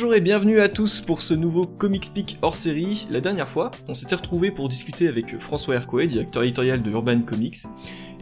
[0.00, 3.08] Bonjour et bienvenue à tous pour ce nouveau Comic Speak hors série.
[3.10, 7.20] La dernière fois, on s'était retrouvé pour discuter avec François Hercouet, directeur éditorial de Urban
[7.22, 7.64] Comics.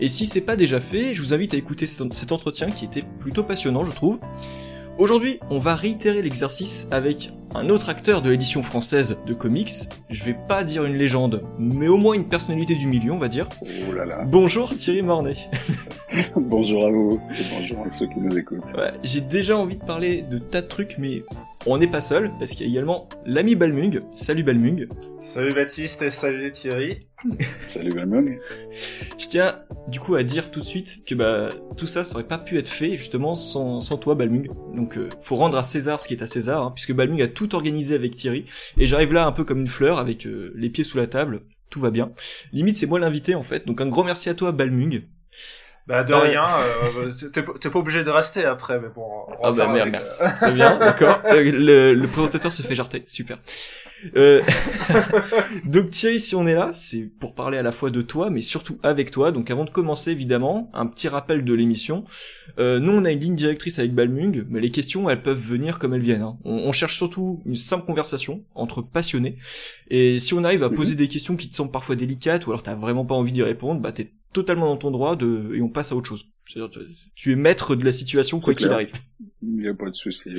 [0.00, 3.04] Et si c'est pas déjà fait, je vous invite à écouter cet entretien qui était
[3.20, 4.18] plutôt passionnant, je trouve.
[4.96, 9.70] Aujourd'hui, on va réitérer l'exercice avec un autre acteur de l'édition française de comics.
[10.08, 13.28] Je vais pas dire une légende, mais au moins une personnalité du milieu, on va
[13.28, 13.50] dire.
[13.86, 14.24] Oh là là.
[14.24, 15.36] Bonjour Thierry Mornay.
[16.36, 18.64] bonjour à vous et bonjour à ceux qui nous écoutent.
[18.74, 21.22] Ouais, j'ai déjà envie de parler de tas de trucs, mais
[21.66, 24.00] on n'est pas seul, parce qu'il y a également l'ami Balmung.
[24.12, 24.88] Salut Balmung.
[25.20, 27.00] Salut Baptiste et salut Thierry.
[27.68, 28.38] salut Balmung.
[29.18, 32.26] Je tiens du coup à dire tout de suite que bah tout ça ça aurait
[32.26, 34.48] pas pu être fait justement sans, sans toi Balmung.
[34.74, 37.28] Donc euh, faut rendre à César ce qui est à César, hein, puisque Balmung a
[37.28, 38.44] tout organisé avec Thierry.
[38.78, 41.42] Et j'arrive là un peu comme une fleur avec euh, les pieds sous la table,
[41.70, 42.12] tout va bien.
[42.52, 43.66] Limite c'est moi l'invité en fait.
[43.66, 45.02] Donc un grand merci à toi Balmung.
[45.86, 47.12] Bah de euh, rien, euh,
[47.60, 49.06] t'es pas obligé de rester après, mais bon.
[49.44, 50.24] Ah bah merde, merci.
[50.34, 51.20] Très bien, d'accord.
[51.30, 53.38] le, le, présentateur se fait jarter, super.
[54.16, 54.42] Euh...
[55.64, 58.40] donc Thierry, si on est là, c'est pour parler à la fois de toi, mais
[58.40, 59.30] surtout avec toi.
[59.30, 62.02] Donc avant de commencer, évidemment, un petit rappel de l'émission.
[62.58, 65.78] Euh, nous, on a une ligne directrice avec Balmung, mais les questions, elles peuvent venir
[65.78, 66.22] comme elles viennent.
[66.22, 66.36] Hein.
[66.44, 69.36] On, on, cherche surtout une simple conversation entre passionnés.
[69.88, 72.64] Et si on arrive à poser des questions qui te semblent parfois délicates, ou alors
[72.64, 75.70] t'as vraiment pas envie d'y répondre, bah t'es totalement dans ton droit de et on
[75.70, 76.26] passe à autre chose.
[77.14, 78.92] Tu es maître de la situation quoi qu'il arrive.
[79.42, 80.30] Il n'y a pas de souci.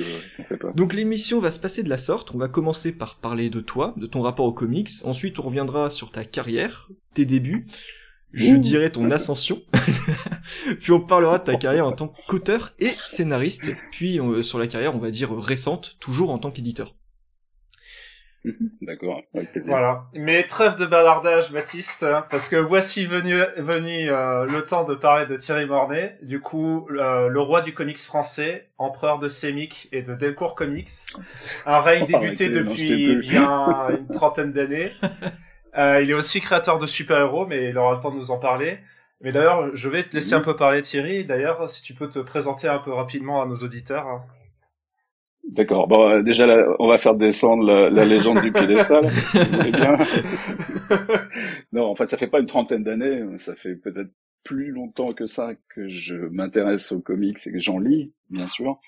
[0.60, 0.70] pas.
[0.74, 2.32] Donc l'émission va se passer de la sorte.
[2.32, 4.88] On va commencer par parler de toi, de ton rapport aux comics.
[5.02, 7.66] Ensuite, on reviendra sur ta carrière, tes débuts.
[8.32, 9.60] Je dirais ton ascension.
[10.80, 13.72] puis on parlera de ta carrière en tant qu'auteur et scénariste.
[13.90, 16.94] Puis euh, sur la carrière, on va dire récente, toujours en tant qu'éditeur.
[18.82, 19.72] D'accord, avec plaisir.
[19.72, 20.04] Voilà.
[20.14, 25.26] Mais trêve de balardage, Baptiste, parce que voici venu, venu euh, le temps de parler
[25.26, 30.14] de Thierry Mornay, du coup, le roi du comics français, empereur de Semic et de
[30.14, 30.88] Delcourt Comics,
[31.66, 34.92] un règne oh, débuté depuis bien une trentaine d'années.
[35.76, 38.38] Euh, il est aussi créateur de super-héros, mais il aura le temps de nous en
[38.38, 38.78] parler.
[39.20, 41.24] Mais d'ailleurs, je vais te laisser un peu parler, Thierry.
[41.24, 44.06] D'ailleurs, si tu peux te présenter un peu rapidement à nos auditeurs.
[45.48, 45.88] D'accord.
[45.88, 46.46] Bon, euh, déjà,
[46.78, 49.04] on va faire descendre la, légende du piédestal.
[49.72, 49.96] bien.
[51.72, 53.24] non, en fait, ça fait pas une trentaine d'années.
[53.38, 54.10] Ça fait peut-être
[54.44, 58.78] plus longtemps que ça que je m'intéresse aux comics et que j'en lis, bien sûr.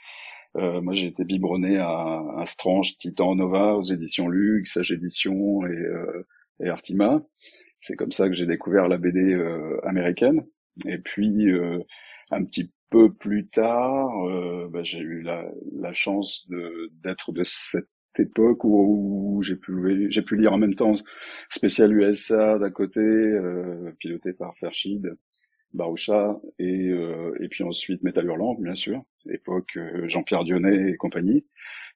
[0.56, 5.64] Euh, moi, j'ai été biberonné à, à Strange, Titan Nova, aux éditions Lux, Sage Édition
[5.66, 6.26] et, euh,
[6.60, 7.22] et Artima.
[7.78, 10.44] C'est comme ça que j'ai découvert la BD euh, américaine.
[10.86, 11.78] Et puis, euh,
[12.30, 16.46] un petit peu plus tard, euh, bah, j'ai eu la, la chance
[17.02, 19.72] d'être de cette époque où, où j'ai pu
[20.26, 20.94] pu lire en même temps
[21.48, 25.16] spécial USA d'un côté, euh, piloté par Fershid,
[25.72, 30.96] Baroucha et euh, et puis ensuite Metal Hurlant bien sûr, époque euh, Jean-Pierre Dionnet et
[30.96, 31.44] compagnie.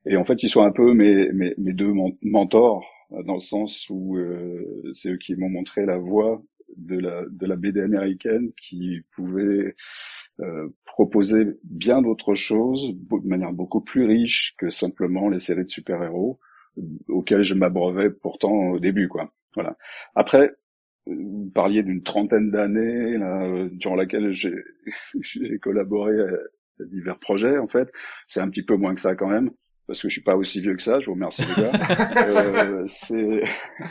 [0.07, 4.17] Et en fait, ils sont un peu mes mes, deux mentors dans le sens où
[4.17, 6.43] euh, c'est eux qui m'ont montré la voie
[6.77, 9.75] de la de la BD américaine qui pouvait
[10.85, 16.41] proposer bien d'autres choses de manière beaucoup plus riche que simplement les séries de super-héros
[17.09, 19.77] auxquelles je m'abreuvais pourtant au début quoi voilà
[20.17, 20.53] après
[21.07, 24.57] vous parliez d'une trentaine d'années là, durant laquelle j'ai
[25.21, 27.93] j'ai collaboré à divers projets en fait
[28.27, 29.51] c'est un petit peu moins que ça quand même
[29.87, 32.27] parce que je suis pas aussi vieux que ça, je vous remercie les gars.
[32.27, 33.43] euh, c'est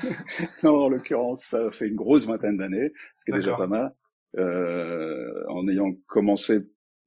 [0.64, 3.94] non, en l'occurrence, ça fait une grosse vingtaine d'années, ce qui est déjà pas mal.
[4.38, 6.60] Euh, en ayant commencé,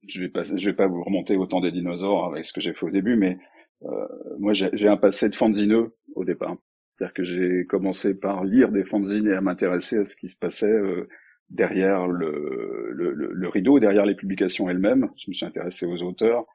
[0.07, 2.61] je vais pas, je vais pas vous remonter au temps des dinosaures avec ce que
[2.61, 3.37] j'ai fait au début, mais
[3.83, 4.07] euh,
[4.39, 6.55] moi j'ai un passé de fanzineux au départ.
[6.91, 10.35] C'est-à-dire que j'ai commencé par lire des fanzines et à m'intéresser à ce qui se
[10.35, 11.07] passait euh,
[11.49, 15.09] derrière le, le, le, rideau, derrière les publications elles-mêmes.
[15.17, 16.45] Je me suis intéressé aux auteurs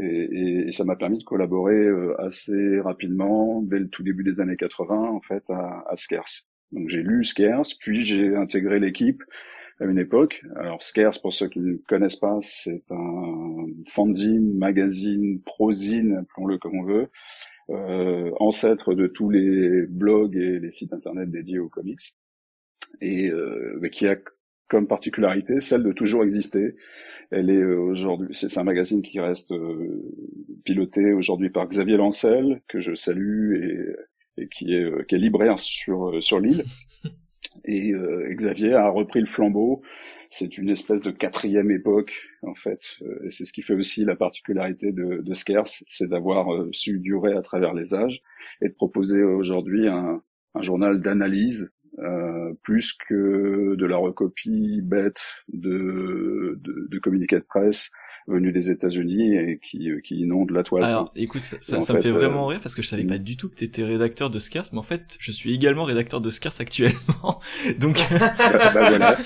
[0.00, 4.40] et, et, ça m'a permis de collaborer euh, assez rapidement, dès le tout début des
[4.40, 6.46] années 80, en fait, à, à Skers.
[6.72, 9.22] Donc j'ai lu Skers, puis j'ai intégré l'équipe
[9.80, 10.42] à une époque.
[10.56, 16.78] Alors Scarce, pour ceux qui ne connaissent pas, c'est un fanzine, magazine, prosine, appelons-le comme
[16.78, 17.08] on veut,
[17.70, 22.14] euh, ancêtre de tous les blogs et les sites internet dédiés aux comics,
[23.00, 24.16] et euh, qui a
[24.68, 26.74] comme particularité celle de toujours exister.
[27.30, 30.02] Elle est euh, aujourd'hui, c'est un magazine qui reste euh,
[30.64, 35.18] piloté aujourd'hui par Xavier Lancel, que je salue et, et qui est, euh, qui est
[35.18, 36.64] libraire sur sur l'île.
[37.64, 39.82] et, euh, Xavier a repris le flambeau.
[40.30, 42.12] C'est une espèce de quatrième époque
[42.42, 46.52] en fait, euh, et c'est ce qui fait aussi la particularité de, de c'est d'avoir
[46.52, 48.20] euh, su durer à travers les âges
[48.60, 50.22] et de proposer aujourd'hui un,
[50.60, 57.90] journal d'analyse euh, plus que de la recopie bête de, de, de communiqués de presse
[58.26, 60.84] venus des États-Unis et qui, euh, qui inondent la toile.
[60.84, 63.48] Alors, écoute, ça, ça, me fait vraiment rire parce que je savais pas du tout
[63.48, 66.54] que tu étais rédacteur de Scars, mais en fait, je suis également rédacteur de Scars
[66.58, 67.40] actuellement.
[67.78, 68.32] Donc, bah,
[68.74, 69.16] bah, voilà.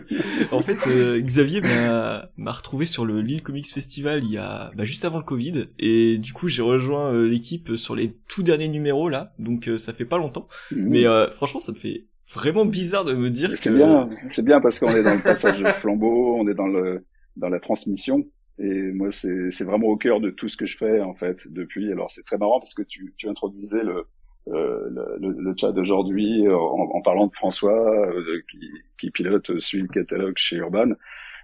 [0.52, 0.88] en fait,
[1.20, 5.24] Xavier m'a retrouvé sur le Lille Comics Festival il y a bah, juste avant le
[5.24, 9.92] Covid, et du coup, j'ai rejoint l'équipe sur les tout derniers numéros là, donc ça
[9.92, 10.48] fait pas longtemps.
[10.70, 10.88] Mhm.
[10.88, 14.60] Mais franchement, ça me fait vraiment bizarre de me dire que c'est bien, c'est bien
[14.60, 17.04] parce qu'on est dans le passage de flambeau, on est dans le
[17.36, 18.24] dans la transmission.
[18.58, 21.92] Et moi, c'est vraiment au cœur de tout ce que je fais en fait depuis.
[21.92, 24.06] Alors c'est très marrant parce que tu tu introduisais le
[24.48, 24.88] euh,
[25.18, 29.88] le, le, chat d'aujourd'hui en, en, parlant de François euh, qui, qui pilote suit le
[29.88, 30.92] catalogue chez Urban.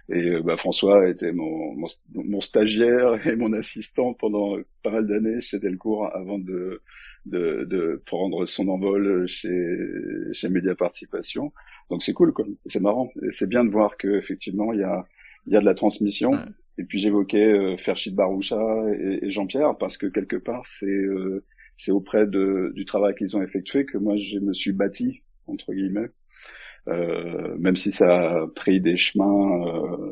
[0.07, 5.05] Et euh, bah, François était mon, mon, mon, stagiaire et mon assistant pendant pas mal
[5.05, 6.81] d'années chez Delcourt avant de,
[7.25, 9.77] de, de prendre son envol chez,
[10.31, 11.51] chez Média Participation.
[11.89, 12.45] Donc c'est cool, quoi.
[12.67, 13.11] C'est marrant.
[13.31, 15.05] C'est bien de voir que effectivement il y a,
[15.45, 16.39] il y a de la transmission.
[16.77, 18.59] Et puis j'évoquais euh, Ferchid Baroucha
[18.99, 21.43] et, et Jean-Pierre parce que quelque part c'est euh,
[21.77, 25.73] c'est auprès de, du travail qu'ils ont effectué que moi je me suis bâti entre
[25.73, 26.09] guillemets.
[26.89, 30.11] Euh, même si ça a pris des chemins euh,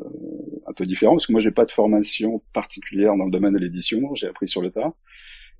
[0.66, 3.58] un peu différents, parce que moi j'ai pas de formation particulière dans le domaine de
[3.58, 4.94] l'édition, j'ai appris sur le tas.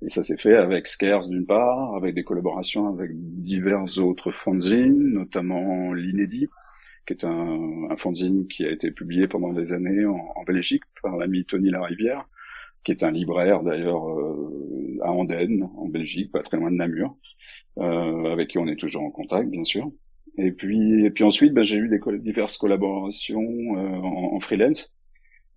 [0.01, 5.13] Et ça s'est fait avec Scares d'une part, avec des collaborations avec divers autres fanzines,
[5.13, 6.49] notamment l'Inédit,
[7.05, 11.17] qui est un, un fanzine qui a été publié pendant des années en, Belgique par
[11.17, 12.27] l'ami Tony Larivière,
[12.83, 17.17] qui est un libraire d'ailleurs euh, à Andenne, en Belgique, pas très loin de Namur,
[17.77, 19.91] euh, avec qui on est toujours en contact, bien sûr.
[20.37, 23.41] Et puis, et puis ensuite, ben, j'ai eu des diverses collaborations
[23.77, 24.93] euh, en, en, freelance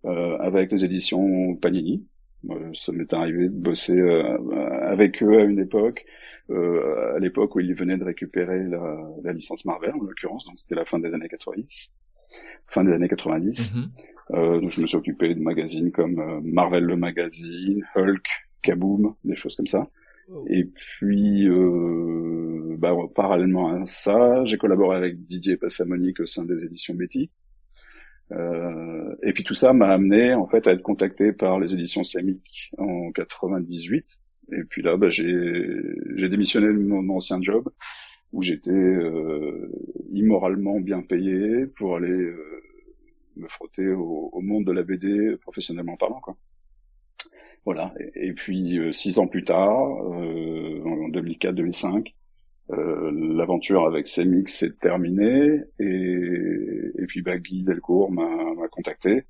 [0.05, 2.07] euh, avec les éditions Panini,
[2.51, 4.39] euh, ça m'est arrivé de bosser euh,
[4.83, 6.05] avec eux à une époque,
[6.51, 10.77] à l'époque où ils venaient de récupérer la, la licence Marvel en l'occurrence, donc c'était
[10.77, 11.91] la fin des années 90,
[12.69, 13.75] fin des années 90.
[13.75, 13.89] Mm-hmm.
[14.35, 18.27] euh, donc je me suis occupé de magazines comme Marvel le magazine, Hulk,
[18.63, 19.89] Kaboom, des choses comme ça.
[20.29, 20.45] Oh.
[20.51, 26.65] Et puis, euh, bah, parallèlement à ça, j'ai collaboré avec Didier Passamonique au sein des
[26.65, 27.31] éditions Betty.
[28.33, 32.03] Euh, et puis tout ça m'a amené en fait à être contacté par les éditions
[32.03, 34.05] islamiques en 98.
[34.53, 37.69] Et puis là, bah, j'ai démissionné de mon ancien job
[38.33, 39.71] où j'étais euh,
[40.13, 42.63] immoralement bien payé pour aller euh,
[43.37, 46.37] me frotter au, au, monde de la BD professionnellement parlant quoi.
[47.65, 47.95] Voilà.
[48.15, 52.15] Et, et puis euh, six ans plus tard, euh, en 2004-2005,
[52.73, 59.25] euh, l'aventure avec Semix s'est terminée et, et puis bah, Guy Delcourt m'a contacté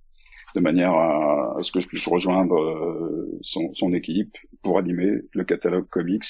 [0.55, 4.37] de manière à, ce que je puisse rejoindre euh, son, son, équipe
[4.67, 6.25] pour animer le catalogue comics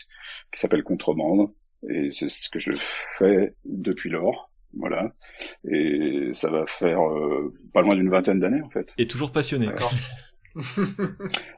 [0.53, 1.51] qui s'appelle Contrebande
[1.89, 2.73] et c'est ce que je
[3.19, 4.51] fais depuis lors.
[4.75, 5.15] Voilà.
[5.71, 8.93] Et ça va faire euh, pas loin d'une vingtaine d'années en fait.
[8.99, 9.69] Et toujours passionné.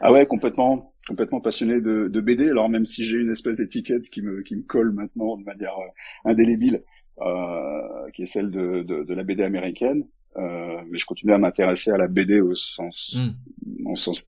[0.00, 2.48] ah ouais, complètement complètement passionné de, de, BD.
[2.48, 5.76] Alors même si j'ai une espèce d'étiquette qui me, qui me colle maintenant de manière
[5.78, 6.84] euh, indélébile,
[7.22, 11.38] euh, qui est celle de, de, de la BD américaine, euh, mais je continue à
[11.38, 13.18] m'intéresser à la BD au sens,
[13.66, 13.96] mm.
[13.96, 14.22] sens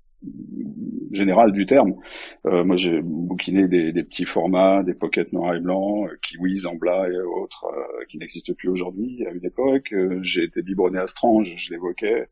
[1.12, 1.94] général du terme.
[2.46, 6.66] Euh, moi, j'ai bouquiné des, des, petits formats, des pockets noirs et blancs, euh, kiwis
[6.66, 9.24] en blas et autres, euh, qui n'existent plus aujourd'hui.
[9.26, 12.28] À une époque, euh, j'ai été biberonné à Strange, je l'évoquais,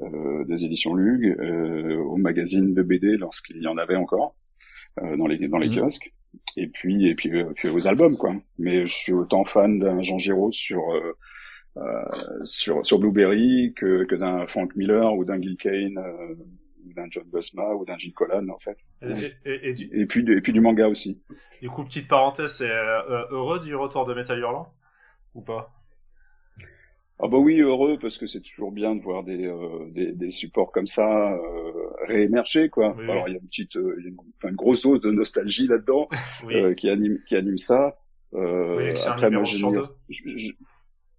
[0.00, 4.36] euh, des éditions Lug, euh, au magazine de BD lorsqu'il y en avait encore
[5.02, 5.74] euh, dans les dans les mhm.
[5.74, 6.12] kiosques,
[6.56, 8.34] et puis et puis, puis aux albums quoi.
[8.58, 10.82] Mais je suis autant fan d'un Jean Giraud sur
[12.44, 15.98] sur sur Blueberry que que d'un Frank Miller ou d'un Gil Kane
[16.94, 18.78] d'un John Busma ou d'un Gilles Collan en fait.
[19.44, 21.22] Et, et, puis et puis du manga aussi.
[21.60, 22.70] Du coup, petite parenthèse, c'est
[23.30, 24.72] heureux du retour de Metal Hurlant?
[25.34, 25.78] Ou pas?
[27.20, 30.30] Ah bah oui, heureux parce que c'est toujours bien de voir des, euh, des, des,
[30.30, 31.72] supports comme ça euh,
[32.06, 32.96] réémerger quoi.
[33.00, 36.08] Alors il y a une petite, euh, une, une, grosse dose de nostalgie là-dedans
[36.44, 37.96] euh, qui anime qui anime ça.
[38.34, 40.54] Euh, après moi j'ai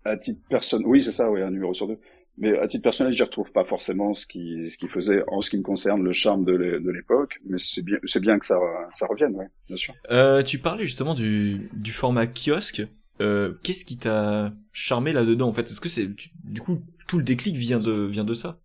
[0.05, 1.99] à titre personne, oui c'est ça, oui un numéro sur deux.
[2.39, 5.49] Mais à titre personnel, j'y retrouve pas forcément ce qui ce qui faisait en ce
[5.49, 6.53] qui me concerne le charme de
[6.89, 8.57] l'époque, mais c'est bien c'est bien que ça
[8.93, 9.93] ça revienne, ouais, bien sûr.
[10.09, 12.83] Euh, tu parlais justement du du format kiosque.
[13.21, 15.63] Euh, qu'est-ce qui t'a charmé là-dedans en fait?
[15.63, 16.79] Est-ce que c'est du coup
[17.09, 18.61] tout le déclic vient de vient de ça?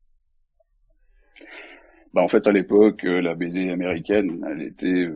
[2.13, 5.09] Bah en fait à l'époque euh, la BD américaine elle était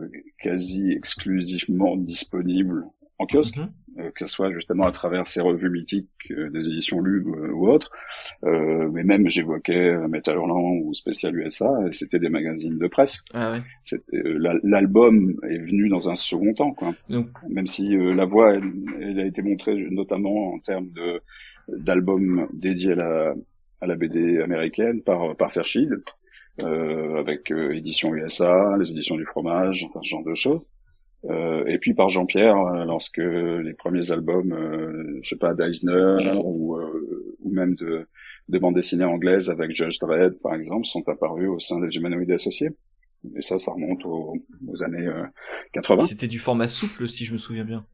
[0.43, 2.87] quasi exclusivement disponible
[3.21, 3.59] en kiosque.
[3.59, 3.71] Mhm.
[3.99, 7.69] Que ce soit justement à travers ces revues mythiques euh, des éditions Lug euh, ou
[7.69, 7.91] autres.
[8.43, 13.23] mais même j'évoquais Metal Hurlant ou Spécial USA, c'était des magazines de presse.
[13.35, 13.59] Ah
[14.13, 16.93] L'album est venu dans un second temps, quoi.
[17.49, 21.21] Même si la voix, elle, a été montrée notamment en termes de
[21.69, 23.35] d'albums dédiés à la,
[23.83, 26.03] à la BD américaine par par Fairchild.
[26.59, 30.65] avec édition USA, les éditions du fromage, enfin ce genre de choses.
[31.25, 32.57] Et puis par Jean-Pierre,
[32.87, 34.55] lorsque les premiers albums,
[35.23, 36.79] je sais pas, d'Eisner ou,
[37.41, 38.07] ou même de,
[38.49, 42.31] de bandes dessinées anglaises avec Judge Dredd, par exemple, sont apparus au sein des Humanoïdes
[42.31, 42.71] Associés.
[43.37, 44.37] Et ça, ça remonte aux,
[44.83, 45.09] années
[45.73, 46.03] 80.
[46.03, 47.85] C'était du format souple, si je me souviens bien.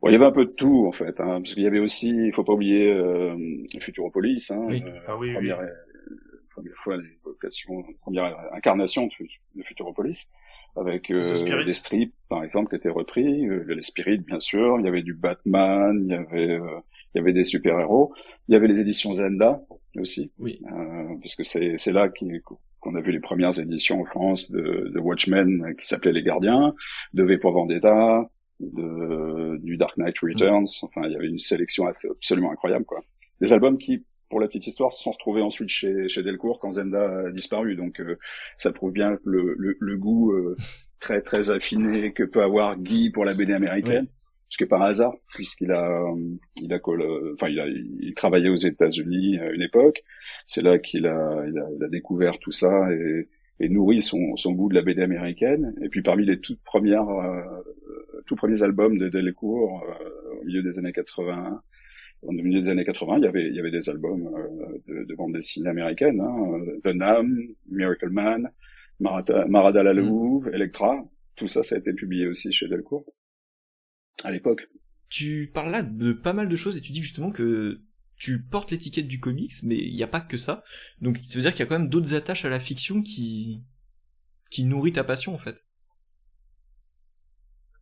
[0.00, 1.78] Bon, il y avait un peu de tout en fait, hein, parce qu'il y avait
[1.78, 3.34] aussi, il faut pas oublier euh,
[3.80, 4.84] Futuropolis, hein, oui.
[4.86, 5.58] Euh, ah oui, première,
[6.50, 10.28] première fois l'évocation, première incarnation de, Futuropolis,
[10.76, 14.84] avec euh, des strips par exemple qui étaient repris, euh, les Spirits bien sûr, il
[14.84, 16.80] y avait du Batman, il y avait euh,
[17.14, 18.12] il y avait des super héros,
[18.48, 19.62] il y avait les éditions Zenda
[19.98, 20.60] aussi, oui.
[21.20, 22.10] puisque c'est c'est là
[22.80, 26.74] qu'on a vu les premières éditions en France de, de Watchmen qui s'appelaient Les Gardiens,
[27.14, 28.28] de V pour Vendetta,
[28.60, 30.66] de, du Dark Knight Returns.
[30.82, 33.00] Enfin, il y avait une sélection absolument incroyable, quoi.
[33.40, 36.72] Des albums qui, pour la petite histoire, se sont retrouvés ensuite chez, chez Delcourt quand
[36.72, 37.76] Zenda a disparu.
[37.76, 38.18] Donc, euh,
[38.56, 40.56] ça prouve bien le, le, le goût euh,
[41.00, 44.06] très très affiné que peut avoir Guy pour la BD américaine.
[44.48, 46.04] Parce que par hasard, puisqu'il a,
[46.62, 46.78] il a,
[47.34, 50.04] enfin, il a, il travaillait aux États-Unis à une époque.
[50.46, 53.28] C'est là qu'il a, il a, il a découvert tout ça et,
[53.58, 55.74] et nourrit son, son goût de la BD américaine.
[55.82, 57.42] Et puis parmi les toutes premières, euh,
[58.26, 61.60] tout premiers albums de Delcourt euh, au milieu des années 80,
[62.26, 65.04] au milieu des années 80, il y avait, il y avait des albums euh, de,
[65.04, 67.38] de bande dessinée américaine, hein, The Nam,
[67.70, 68.50] Miracle Man,
[69.00, 70.54] Marada, Marada la Louve, mm.
[70.54, 71.04] Electra.
[71.36, 73.04] Tout ça, ça a été publié aussi chez Delcourt
[74.24, 74.68] à l'époque.
[75.08, 77.82] Tu parles là de pas mal de choses et tu dis justement que
[78.16, 80.62] tu portes l'étiquette du comics, mais il n'y a pas que ça.
[81.00, 83.62] Donc ça veut dire qu'il y a quand même d'autres attaches à la fiction qui
[84.50, 85.65] qui nourrit ta passion en fait.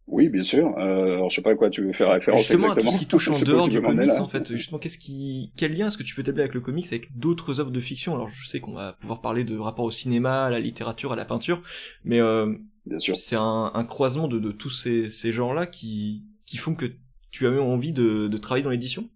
[0.07, 0.77] Oui, bien sûr.
[0.79, 2.91] Euh, alors je sais pas à quoi tu veux faire référence justement exactement.
[2.91, 4.53] à tout ce qui touche en dehors du comics en fait.
[4.53, 7.61] Justement, qu'est-ce qui, quel lien est-ce que tu peux établir avec le comics, avec d'autres
[7.61, 8.15] œuvres de fiction?
[8.15, 11.17] Alors je sais qu'on va pouvoir parler de rapport au cinéma, à la littérature, à
[11.17, 11.63] la peinture,
[12.05, 16.25] mais euh, bien sûr, c'est un, un, croisement de, de tous ces, ces genres-là qui
[16.45, 16.87] qui font que
[17.31, 19.09] tu as eu envie de, de travailler dans l'édition?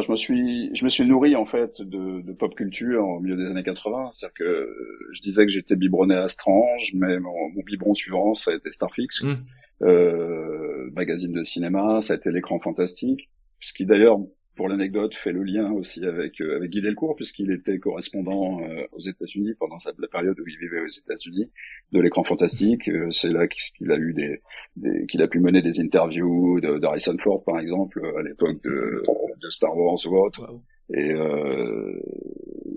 [0.00, 3.36] Je me suis, je me suis nourri en fait de, de pop culture au milieu
[3.36, 4.10] des années 80.
[4.12, 4.76] C'est-à-dire que
[5.12, 8.72] je disais que j'étais biberonné à Strange, mais mon, mon biberon suivant, ça a été
[8.72, 9.34] Starfix, mmh.
[9.82, 14.18] euh, magazine de cinéma, ça a été l'écran fantastique, ce qui d'ailleurs
[14.56, 18.84] pour l'anecdote, fait le lien aussi avec euh, avec Guy Delcourt puisqu'il était correspondant euh,
[18.92, 21.50] aux États-Unis pendant sa, la période où il vivait aux États-Unis
[21.92, 22.88] de l'écran fantastique.
[22.88, 24.40] Euh, c'est là qu'il a eu des,
[24.76, 29.02] des qu'il a pu mener des interviews de, d'Harrison Ford par exemple à l'époque de,
[29.42, 30.50] de Star Wars ou autre.
[30.94, 32.00] Et euh,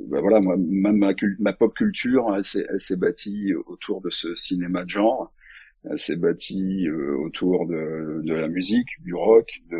[0.08, 4.10] ben voilà, moi, même ma, ma pop culture, elle s'est, elle s'est bâtie autour de
[4.10, 5.32] ce cinéma de genre.
[5.90, 9.78] Elle s'est bâtie autour de, de la musique, du rock, de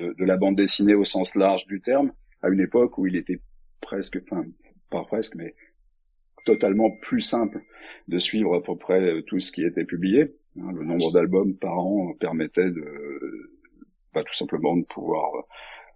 [0.00, 3.40] de, la bande dessinée au sens large du terme, à une époque où il était
[3.80, 4.44] presque, enfin
[4.90, 5.54] pas presque, mais
[6.44, 7.62] totalement plus simple
[8.08, 10.34] de suivre à peu près euh, tout ce qui était publié.
[10.58, 13.52] Hein, le nombre d'albums par an permettait de,
[14.12, 15.42] pas tout simplement de pouvoir euh,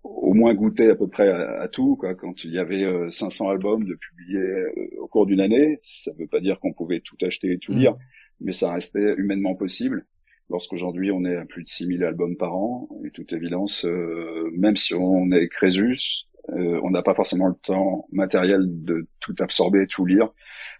[0.05, 1.97] au moins goûter à peu près à, tout.
[1.97, 2.15] Quoi.
[2.15, 4.65] Quand il y avait 500 euh, albums de publiés
[4.99, 7.73] au cours d'une année, ça ne veut pas dire qu'on pouvait tout acheter et tout
[7.73, 7.79] mmh.
[7.79, 7.97] lire,
[8.41, 10.07] mais ça restait humainement possible
[10.51, 14.77] lorsqu'aujourd'hui on est à plus de 6000 albums par an, et toute évidence, euh, même
[14.77, 19.87] si on est Crésus, euh, on n'a pas forcément le temps matériel de tout absorber,
[19.87, 20.31] tout lire,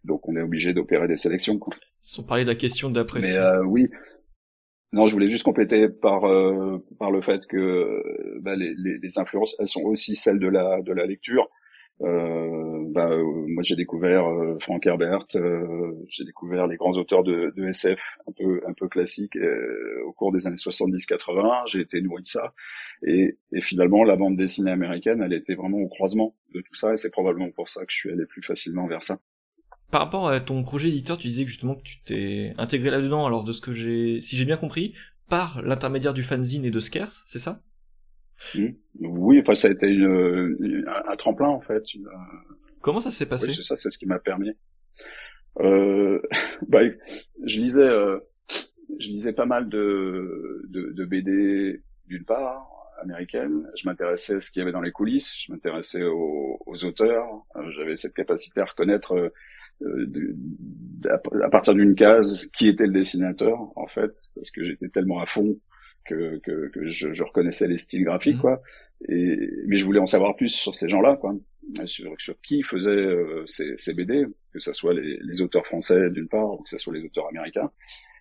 [0.05, 1.59] donc on est obligé d'opérer des sélections.
[1.59, 1.75] Quoi.
[2.03, 3.35] Sans parler de la question d'apprécier.
[3.35, 3.89] Mais euh, oui,
[4.93, 6.21] non, je voulais juste compléter par
[6.99, 8.01] par le fait que
[8.43, 11.49] bah, les, les, les, influences, elles sont aussi celles de la de la lecture.
[12.03, 17.25] Euh, bah, euh, moi j'ai découvert euh, Frank Herbert, euh, j'ai découvert les grands auteurs
[17.25, 19.37] de, de, SF un peu un peu classiques
[20.07, 21.65] au cours des années 70-80.
[21.67, 22.55] J'ai été nourri de ça
[23.05, 26.93] et, et, finalement la bande dessinée américaine, elle était vraiment au croisement de tout ça
[26.93, 29.19] et c'est probablement pour ça que je suis allé plus facilement vers ça.
[29.91, 33.27] Par rapport à ton projet éditeur, tu disais justement que tu t'es intégré là-dedans.
[33.27, 34.95] Alors de ce que j'ai, si j'ai bien compris,
[35.29, 37.61] par l'intermédiaire du fanzine et de Scarce, c'est ça?
[38.55, 38.71] Hmm.
[39.01, 41.83] Oui, enfin ça a été une, un, tremplin en fait.
[42.85, 44.53] Comment ça s'est passé oui, c'est ça, c'est ce qui m'a permis.
[45.61, 46.21] Euh,
[46.69, 46.81] bah,
[47.47, 48.19] je lisais, euh,
[48.99, 52.69] je lisais pas mal de, de, de BD d'une part
[53.01, 53.67] américaine.
[53.75, 55.35] Je m'intéressais à ce qu'il y avait dans les coulisses.
[55.47, 57.27] Je m'intéressais aux, aux, auteurs.
[57.57, 59.31] Euh, j'avais cette capacité à reconnaître euh,
[59.81, 60.37] de,
[61.43, 65.27] à partir d'une case qui était le dessinateur en fait, parce que j'étais tellement à
[65.27, 65.59] fond
[66.05, 68.41] que, que, que je, je, reconnaissais les styles graphiques, mhm.
[68.43, 68.63] quoi.
[69.09, 71.35] Et, mais je voulais en savoir plus sur ces gens-là, quoi.
[71.87, 76.11] Sur, sur qui faisait euh, ces, ces, BD, que ce soit les, les auteurs français
[76.11, 77.71] d'une part, ou que ce soit les auteurs américains.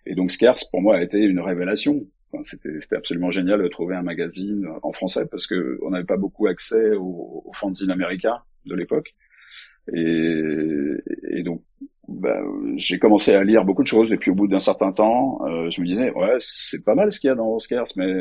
[0.06, 2.06] Et donc Scarce, pour moi, a été une révélation.
[2.32, 6.18] Enfin, c'était absolument génial de trouver un magazine en français parce que on n'avait pas
[6.18, 9.14] beaucoup accès aux, aux fanzines américains de l'époque.
[9.94, 10.96] Et,
[11.30, 11.62] et donc,
[12.08, 12.42] bah,
[12.78, 14.12] j'ai commencé à lire beaucoup de choses.
[14.12, 17.12] Et puis au bout d'un certain temps, euh, je me disais, ouais, c'est pas mal
[17.12, 18.14] ce qu'il y a dans Oscars, mais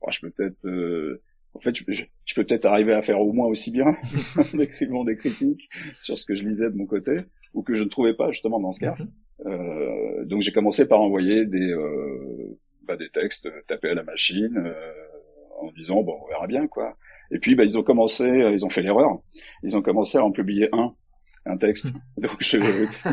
[0.00, 0.66] oh, je peux peut-être...
[0.66, 1.22] Euh,
[1.54, 3.96] en fait, je, je peux peut-être arriver à faire au moins aussi bien
[4.54, 7.18] en écrivant des critiques sur ce que je lisais de mon côté
[7.54, 8.98] ou que je ne trouvais pas justement dans Oscars.
[9.00, 9.12] Mhm.
[9.46, 14.56] Euh, donc j'ai commencé par envoyer des, euh, bah, des textes tapés à la machine
[14.58, 14.72] euh,
[15.60, 16.96] en disant bon on verra bien quoi.
[17.30, 19.20] Et puis bah, ils ont commencé, ils ont fait l'erreur,
[19.62, 20.94] ils ont commencé à en publier un
[21.46, 21.86] un texte.
[21.86, 22.00] Mhm.
[22.18, 22.58] Donc je,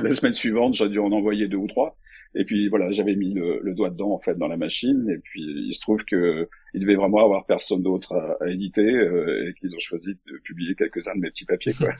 [0.03, 1.97] la semaine suivante, j'ai dû en envoyer deux ou trois.
[2.35, 5.09] Et puis voilà, j'avais mis le, le, doigt dedans en fait dans la machine.
[5.09, 8.85] Et puis il se trouve que il devait vraiment avoir personne d'autre à, à, éditer
[8.85, 11.93] euh, et qu'ils ont choisi de publier quelques-uns de mes petits papiers quoi.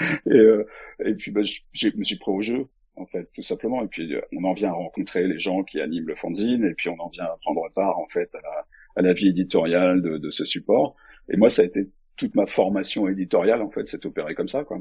[0.26, 0.66] et, euh,
[1.04, 3.84] et puis bah, je, me suis pris au jeu en fait tout simplement.
[3.84, 6.88] Et puis on en vient à rencontrer les gens qui animent le fanzine et puis
[6.88, 10.18] on en vient à prendre part en fait à la, à la vie éditoriale de,
[10.18, 10.96] de ce support.
[11.30, 14.64] Et moi ça a été toute ma formation éditoriale en fait s'est opérée comme ça
[14.64, 14.80] quoi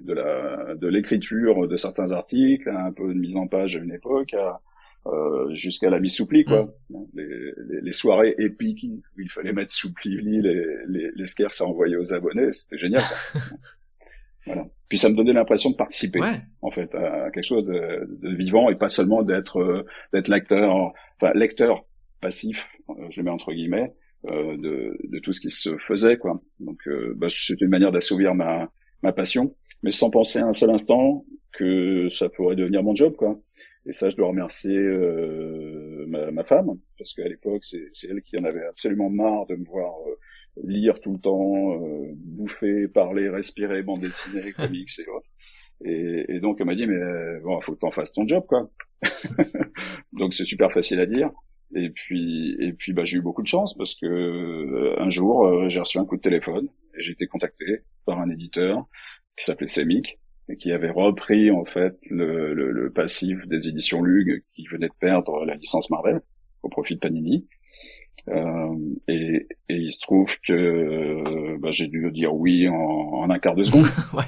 [0.00, 3.92] de la de l'écriture de certains articles, un peu de mise en page à une
[3.92, 4.34] époque,
[5.06, 6.72] euh, jusqu'à la mise sous pli, quoi.
[6.90, 6.96] Mm.
[7.14, 8.86] Les, les, les, soirées épiques
[9.16, 10.40] où il fallait mettre sous pli les,
[10.86, 13.02] les, les scares à envoyer aux abonnés, c'était génial.
[14.46, 14.66] voilà.
[14.88, 16.20] Puis ça me donnait l'impression de participer,
[16.60, 20.92] en fait, à quelque chose de, de vivant et pas seulement d'être euh, d'être lecteur,
[21.20, 21.84] enfin lecteur
[22.20, 23.92] passif, euh, je le mets entre guillemets,
[24.26, 26.40] euh, de, de tout ce qui se faisait, quoi.
[26.60, 28.70] Donc, euh, bah, c'est une manière d'assouvir ma
[29.02, 33.38] ma passion mais sans penser un seul instant que ça pourrait devenir mon job, quoi.
[33.84, 38.36] Et ça, je dois remercier euh, ma, ma, femme, parce qu'à l'époque, c'est elle qui
[38.40, 40.14] en avait absolument marre de me voir euh,
[40.62, 45.28] lire tout le temps, euh, bouffer, parler, respirer, bande dessinée, comics et autres.
[45.84, 48.70] Et, et, donc, elle m'a dit, mais bon, faut que t'en fasses ton job, quoi.
[50.12, 51.30] donc, c'est super facile à dire.
[51.74, 55.80] Et puis, et puis, bah, j'ai eu beaucoup de chance parce que un jour, j'ai
[55.80, 57.64] reçu un coup de téléphone et j'ai été contacté
[58.04, 58.86] par un éditeur
[59.36, 60.18] qui s'appelait Semic
[60.48, 64.88] et qui avait repris en fait le, le, le, passif des éditions Lug qui venait
[64.88, 66.20] de perdre la licence Marvel
[66.62, 67.46] au profit de Panini.
[68.28, 68.76] Euh,
[69.08, 73.56] et, et, il se trouve que bah, j'ai dû dire oui en, en, un quart
[73.56, 74.22] de seconde ouais.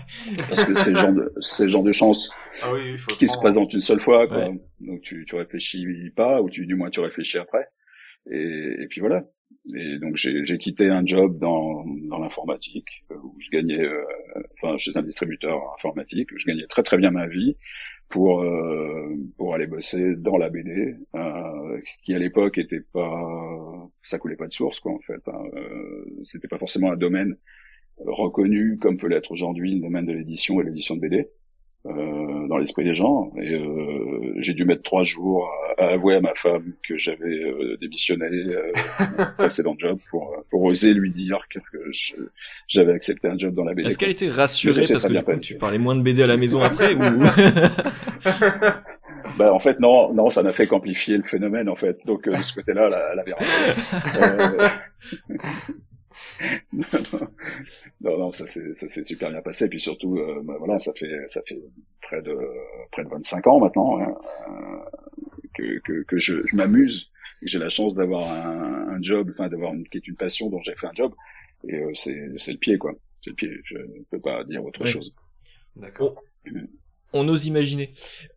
[0.48, 2.30] parce que c'est le genre de c'est le genre de chance
[2.62, 4.48] ah oui, qui se présente une seule fois quoi.
[4.80, 5.86] donc tu, tu réfléchis
[6.16, 7.68] pas ou tu du moins tu réfléchis après
[8.32, 9.22] et, et puis voilà
[9.74, 14.04] et donc j'ai quitté un job dans, dans l'informatique euh, où je gagnais, euh,
[14.54, 17.56] enfin chez un distributeur informatique, où je gagnais très très bien ma vie
[18.08, 24.18] pour euh, pour aller bosser dans la BD, euh, qui à l'époque était pas, ça
[24.18, 25.20] coulait pas de source quoi en fait.
[25.28, 27.36] Hein, euh, C'était pas forcément un domaine
[27.98, 31.28] reconnu comme peut l'être aujourd'hui le domaine de l'édition et l'édition de BD.
[31.86, 33.30] Euh, dans l'esprit des gens.
[33.36, 37.76] Et euh, j'ai dû mettre trois jours à, avouer à ma femme que j'avais euh,
[37.78, 38.72] démissionné euh,
[39.36, 41.58] précédent job pour, pour oser lui dire que
[42.68, 43.88] j'avais accepté un job dans la BD.
[43.88, 46.38] Est-ce qu'elle était rassurée parce que du coup, tu parlais moins de BD à la
[46.38, 47.00] maison après ou
[49.38, 52.42] Bah en fait non non ça n'a fait qu'amplifier le phénomène en fait donc de
[52.42, 54.68] ce côté-là elle, avait raison.
[56.72, 59.68] non, non, ça s'est ça s'est super bien passé.
[59.68, 61.60] Puis surtout, euh, bah, voilà, ça fait ça fait
[62.02, 62.36] près de
[62.92, 64.14] près de 25 ans maintenant hein,
[64.48, 67.10] euh, que, que que je, je m'amuse.
[67.42, 70.60] J'ai la chance d'avoir un, un, job, enfin d'avoir une qui est une passion dont
[70.60, 71.12] j'ai fait un job.
[71.68, 72.94] Et euh, c'est c'est le pied quoi.
[73.22, 73.50] C'est le pied.
[73.64, 75.14] Je ne peux pas dire autre chose.
[75.76, 76.22] D'accord.
[77.12, 77.94] On, ose imaginer.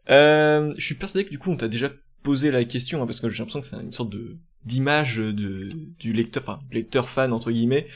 [0.10, 1.92] Euh, je suis persuadé que du coup on t'a déjà
[2.24, 5.69] posé la question hein, parce que j'ai l'impression que c'est une sorte de d'image de
[5.99, 7.88] du lecteur, enfin lecteur fan entre guillemets.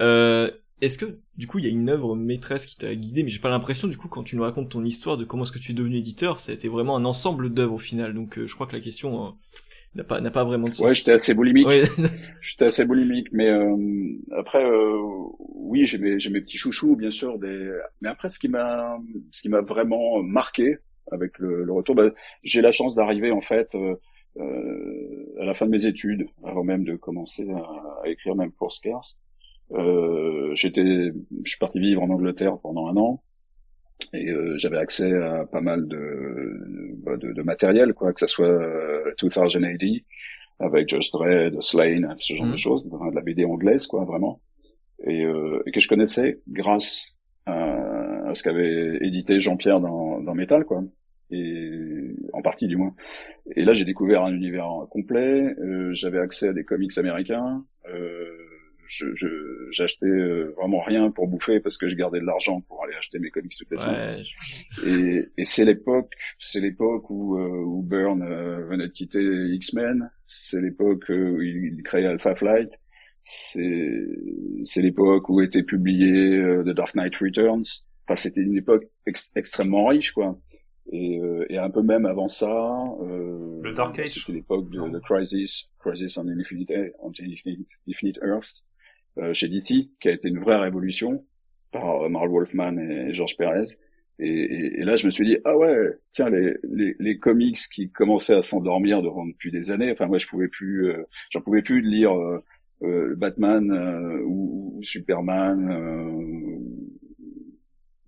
[0.00, 3.28] Euh, est-ce que du coup il y a une œuvre maîtresse qui t'a guidé, mais
[3.28, 5.58] j'ai pas l'impression du coup quand tu nous racontes ton histoire de comment est-ce que
[5.58, 8.14] tu es devenu éditeur, ça a été vraiment un ensemble d'œuvres au final.
[8.14, 9.30] Donc euh, je crois que la question euh,
[9.94, 10.86] n'a pas n'a pas vraiment de sens.
[10.86, 11.66] Ouais, j'étais assez boulimique.
[12.40, 13.76] j'étais assez boulimique, mais euh,
[14.36, 14.64] après
[15.38, 17.70] oui j'ai mes j'ai mes petits chouchous bien sûr des.
[18.00, 18.98] Mais après ce qui m'a
[19.32, 20.78] ce qui m'a vraiment marqué
[21.12, 22.10] avec le, le retour, bah,
[22.44, 23.74] j'ai la chance d'arriver en fait
[24.38, 24.99] euh,
[25.40, 29.18] à la fin de mes études, avant même de commencer à, écrire même pour Scarce,
[29.72, 31.12] euh, j'étais,
[31.44, 33.22] je suis parti vivre en Angleterre pendant un an
[34.12, 38.26] et euh, j'avais accès à pas mal de, bah, de, de, matériel, quoi, que ça
[38.26, 39.98] soit euh, 2080
[40.58, 42.56] avec Just Dread, Slane, ce genre de mmh.
[42.56, 44.40] choses, de la BD anglaise, quoi, vraiment,
[45.06, 47.06] et, euh, et que je connaissais grâce
[47.46, 50.82] à, à ce qu'avait édité Jean-Pierre dans, dans Metal, quoi
[51.30, 51.89] et
[52.40, 52.94] en partie du moins.
[53.54, 55.54] Et là, j'ai découvert un univers complet.
[55.58, 57.64] Euh, J'avais accès à des comics américains.
[57.88, 58.36] Euh,
[59.70, 63.20] J'achetais euh, vraiment rien pour bouffer parce que je gardais de l'argent pour aller acheter
[63.20, 64.24] mes comics toutes les semaines.
[64.84, 70.10] Et, et c'est l'époque, c'est l'époque où, euh, où Byrne euh, venait de quitter X-Men.
[70.26, 72.80] C'est l'époque où il créait Alpha Flight.
[73.22, 74.06] C'est
[74.64, 78.84] c'est l'époque où était publié The Dark Knight Returns enfin c'était une époque
[79.36, 80.38] extrêmement riche quoi.
[80.92, 82.50] Et, euh, et, un peu même avant ça,
[83.02, 87.12] euh, le Dark Age, c'était l'époque de, de, Crisis, Crisis on Infinite, on
[87.88, 88.64] Infinite, Earth,
[89.18, 91.24] euh, chez DC, qui a été une vraie révolution
[91.70, 93.76] par euh, Marl Wolfman et George Perez.
[94.18, 97.90] Et, et, là, je me suis dit, ah ouais, tiens, les, les, les comics qui
[97.90, 99.92] commençaient à s'endormir depuis des années.
[99.92, 102.12] Enfin, moi, je pouvais plus, euh, j'en pouvais plus de lire
[102.82, 103.70] euh, Batman
[104.24, 106.60] ou, ou, Superman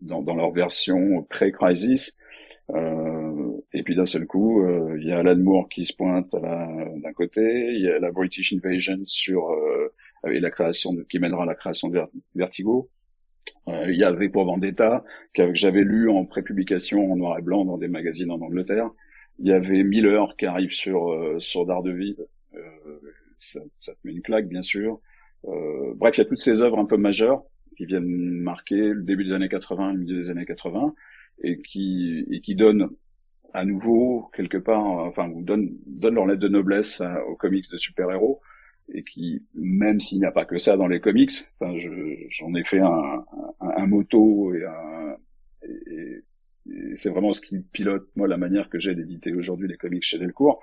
[0.01, 2.17] dans, dans leur version pré-crisis.
[2.71, 3.13] Euh,
[3.73, 7.13] et puis d'un seul coup, euh, il y a Alan Moore qui se pointe d'un
[7.15, 9.93] côté, il y a la British Invasion sur euh,
[10.31, 12.01] et la création de, qui mènera à la création de
[12.35, 12.89] Vertigo.
[13.69, 17.65] Euh, il y avait pour Vendetta que j'avais lu en prépublication en noir et blanc
[17.65, 18.91] dans des magazines en Angleterre.
[19.39, 22.17] Il y avait Miller qui arrive sur sur Daredevil.
[23.39, 25.01] Ça, ça te met une claque bien sûr.
[25.97, 27.43] bref, il y a toutes ces œuvres un peu majeures
[27.77, 30.95] qui viennent marquer le début des années 80, le milieu des années 80
[31.43, 32.91] et qui et qui donnent
[33.53, 38.41] à nouveau quelque part, enfin, donne donne leur lettre de noblesse aux comics de super-héros
[38.93, 41.75] et qui, même s'il n'y a pas que ça dans les comics, enfin,
[42.31, 43.25] j'en ai fait un,
[43.61, 45.17] un, un moto et, un,
[45.63, 46.25] et,
[46.95, 50.19] c'est vraiment ce qui pilote moi la manière que j'ai d'éditer aujourd'hui les comics chez
[50.19, 50.61] Delcourt.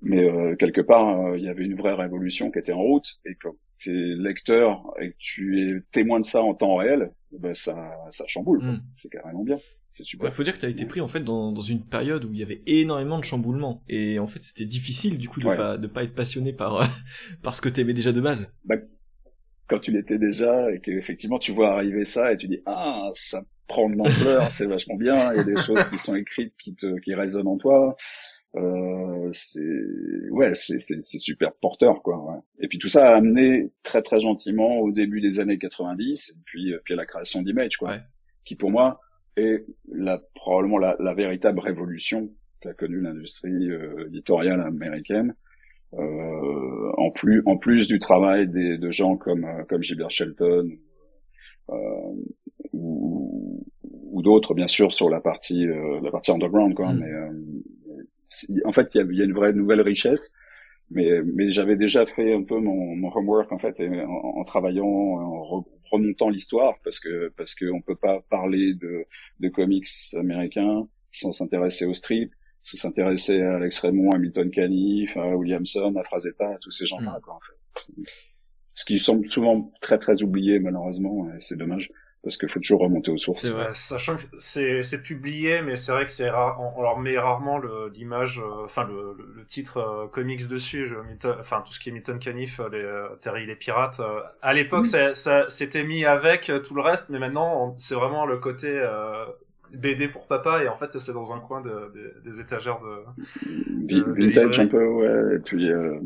[0.00, 3.18] Mais euh, quelque part, euh, il y avait une vraie révolution qui était en route
[3.24, 7.12] et quand tu es lecteur et que tu es témoin de ça en temps réel,
[7.32, 8.62] ben ça, ça chamboule.
[8.62, 8.80] Hmm.
[8.90, 9.58] C'est carrément bien.
[9.90, 10.28] C'est super.
[10.28, 12.32] Il faut dire que tu as été pris en fait dans, dans une période où
[12.32, 15.78] il y avait énormément de chamboulements et en fait c'était difficile du coup de pas
[15.78, 16.88] de pas être passionné par
[17.42, 18.52] par ce que tu aimais déjà de base.
[18.64, 18.76] Bah,
[19.66, 23.42] quand tu l'étais déjà et qu'effectivement tu vois arriver ça et tu dis ah ça
[23.66, 25.32] prend de l'ampleur, c'est vachement bien.
[25.32, 27.96] Il y a des choses qui sont écrites qui te qui résonnent en toi.
[28.56, 32.18] Euh, c'est ouais, c'est c'est super porteur quoi.
[32.24, 32.40] Ouais.
[32.60, 36.40] Et puis tout ça a amené très très gentiment au début des années 90, et
[36.44, 38.00] puis puis à la création d'Image quoi, ouais.
[38.44, 39.00] qui pour moi
[39.36, 42.30] est la probablement la, la véritable révolution
[42.60, 45.34] qu'a connue l'industrie euh, éditoriale américaine.
[45.94, 50.68] Euh, en plus en plus du travail des, de gens comme euh, comme Gilbert Shelton
[51.70, 51.74] euh,
[52.74, 53.64] ou,
[54.10, 56.98] ou d'autres bien sûr sur la partie la partie underground quoi, mm.
[56.98, 57.10] mais
[58.64, 60.32] en fait, il y a, une vraie nouvelle richesse.
[60.90, 64.86] Mais, mais j'avais déjà fait un peu mon, mon homework en fait en, en travaillant,
[64.86, 69.04] en remontant l'histoire parce que parce qu'on peut pas parler de,
[69.40, 75.14] de comics américains sans s'intéresser au strip, sans s'intéresser à Alex Raymond, à Milton Caniff,
[75.18, 77.20] à Williamson, à Frazetta, à tous ces gens-là.
[77.20, 77.30] Mm.
[77.30, 78.10] en fait.
[78.72, 81.90] Ce qui semble souvent très très oublié malheureusement, et c'est dommage
[82.22, 83.40] parce qu'il faut toujours remonter aux sources.
[83.40, 83.68] C'est vrai.
[83.72, 87.60] sachant que c'est, c'est publié, mais c'est vrai que c'est rare, on, leur met rarement
[87.94, 90.92] l'image, euh, enfin le, le, titre euh, comics dessus,
[91.38, 92.68] enfin tout ce qui est Milton Caniff, euh,
[93.12, 94.00] les, Terry les pirates.
[94.42, 94.84] à l'époque, mm.
[94.84, 98.68] ça, ça c'était mis avec tout le reste, mais maintenant c'est vraiment le côté
[99.72, 101.92] BD pour papa et en fait c'est dans un coin de,
[102.24, 105.98] des étagères de, vintage un peu ouais et puis euh...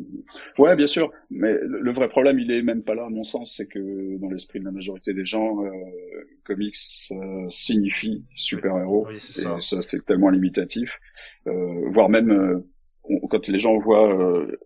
[0.59, 1.11] ouais bien sûr.
[1.31, 4.31] Mais le, vrai problème il est même pas là à mon sens c'est que dans
[4.31, 5.71] l'esprit de la majorité des gens euh,
[6.45, 6.77] comics
[7.11, 10.99] euh, signifie super héros oui, ça, ça c'est tellement limitatif.
[11.47, 12.61] Euh, voire même euh,
[13.29, 14.57] quand les gens voient euh,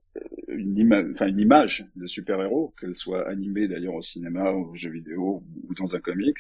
[0.49, 4.75] une, ima une image de super héros qu'elle soit animée d'ailleurs au cinéma ou aux
[4.75, 6.39] jeux vidéo ou dans un comics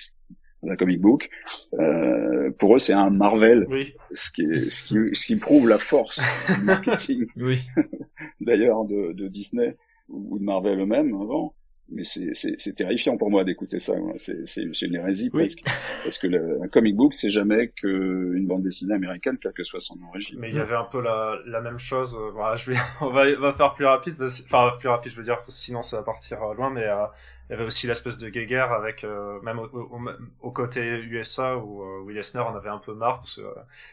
[0.70, 1.28] un comic book.
[1.74, 3.94] Euh, pour eux, c'est un Marvel, oui.
[4.12, 6.20] ce, qui est, ce, qui, ce qui prouve la force
[6.58, 7.60] du marketing, oui.
[8.40, 9.76] d'ailleurs, de, de, Disney
[10.08, 11.54] ou de Marvel eux-mêmes avant
[11.88, 13.94] mais c'est terrifiant pour moi d'écouter ça.
[14.16, 15.62] C'est une hérésie presque.
[16.02, 19.80] Parce que le, un comic book, c'est jamais qu'une bande dessinée américaine, quelle que soit
[19.80, 20.36] son origine.
[20.40, 22.18] Mais il y avait un peu la, la même chose.
[22.20, 24.16] Euh, voilà, je vais, on va, va faire plus rapide.
[24.20, 26.70] enfin, plus rapide, je veux dire, sinon ça va partir euh, loin.
[26.70, 27.04] Mais euh,
[27.48, 29.06] il y avait aussi l'espèce de guéguerre avec,
[29.44, 30.00] même au,
[30.40, 33.18] au, côté USA, où Will Eisner en avait un peu marre.
[33.18, 33.42] Parce que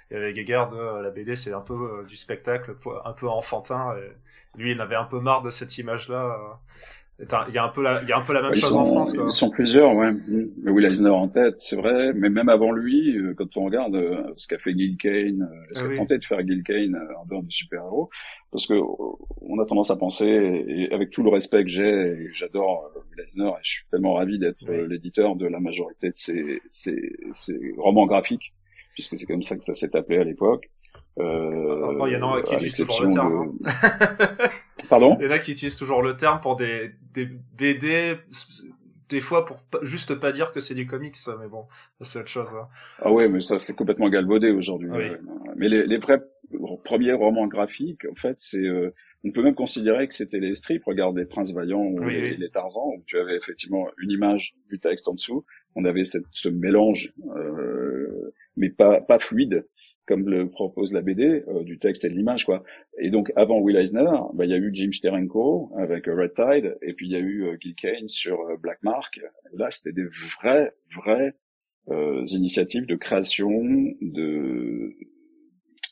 [0.10, 2.76] il y avait guéguerre de la BD, c'est un peu du spectacle,
[3.06, 3.96] un peu enfantin.
[3.98, 6.60] Et lui, il avait un peu marre de cette image-là.
[7.20, 8.84] Il y a un peu la, il y a un peu la même chose en
[8.84, 9.14] France.
[9.14, 9.26] Quoi.
[9.28, 10.12] Ils sont plusieurs, ouais.
[10.28, 12.12] Mais Will Eisner en tête, c'est vrai.
[12.14, 15.66] Mais même avant lui, euh, quand on regarde euh, ce qu'a fait Gil Kane, euh,
[15.72, 18.10] ce qu'a tenté de faire Gil Kane en dehors du super-héros,
[18.52, 22.92] parce que on a tendance à penser, et avec tout le respect que j'ai, j'adore
[23.12, 27.16] Will Eisner, et je suis tellement ravi d'être l'éditeur de la majorité de ces, ces,
[27.32, 28.54] ces romans graphiques,
[28.96, 30.70] puisque c'est comme ça que ça s'est appelé à l'époque.
[31.20, 33.56] Euh, il y en a qui utilisent toujours le terme.
[33.66, 34.48] Hein.
[34.90, 38.18] Pardon Il y en a qui utilisent toujours le terme pour des, des BD,
[39.10, 41.66] des fois pour juste pas dire que c'est du comics, mais bon,
[42.02, 42.54] c'est autre chose.
[42.56, 42.68] Hein.
[43.00, 44.90] Ah ouais, mais ça c'est complètement galvaudé aujourd'hui.
[45.56, 46.22] Mais les, les vrais
[46.84, 50.84] premiers romans graphiques, en fait, c'est euh, on peut même considérer que c'était les strips.
[50.86, 54.80] Regarde les Princes Vaillants ou les, les, Tarzans, où tu avais effectivement une image du
[54.80, 55.46] texte en dessous.
[55.76, 59.66] On avait cette, ce mélange, euh, mais pas, pas fluide,
[60.06, 62.64] comme le propose la BD, euh, du texte et de l'image, quoi.
[63.00, 66.78] Et donc, avant Will Eisner, bah, il y a eu Jim Steranko avec Red Tide,
[66.82, 69.20] et puis il y a eu euh, Gil Kane sur euh, Black Mark.
[69.54, 71.36] là, c'était des vrais, vrais
[72.32, 73.50] initiatives de création
[74.00, 74.96] de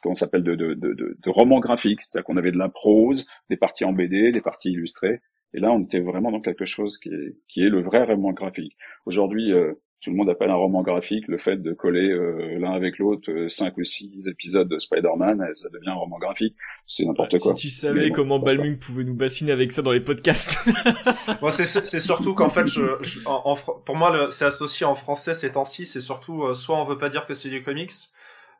[0.02, 3.58] comment s'appelle de, de, de, de, romans graphiques, c'est-à-dire qu'on avait de la prose, des
[3.58, 5.21] parties en BD, des parties illustrées,
[5.54, 8.32] et là on était vraiment dans quelque chose qui est, qui est le vrai roman
[8.32, 8.78] graphique.
[9.06, 12.72] Aujourd'hui, euh, tout le monde appelle un roman graphique le fait de coller euh, l'un
[12.72, 16.56] avec l'autre euh, cinq ou six épisodes de Spider-Man, ça devient un roman graphique.
[16.88, 17.56] C'est n'importe quoi.
[17.56, 20.60] Si tu savais comment Balmung pouvait nous bassiner avec ça dans les podcasts.
[21.42, 22.82] moi, c'est, c'est surtout qu'en fait, je,
[23.26, 25.86] en, pour moi, c'est associé en français ces temps-ci.
[25.86, 27.92] C'est surtout soit on veut pas dire que c'est du comics,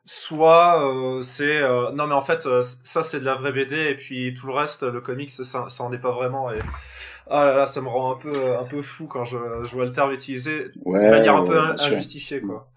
[0.04, 3.76] soit euh, c'est euh, non mais en fait euh, ça c'est de la vraie BD
[3.76, 6.58] et puis tout le reste le comics ça ça en est pas vraiment et
[7.30, 9.84] ah là là ça me rend un peu un peu fou quand je, je vois
[9.84, 12.68] le terme utilisé de manière un peu injustifiée quoi.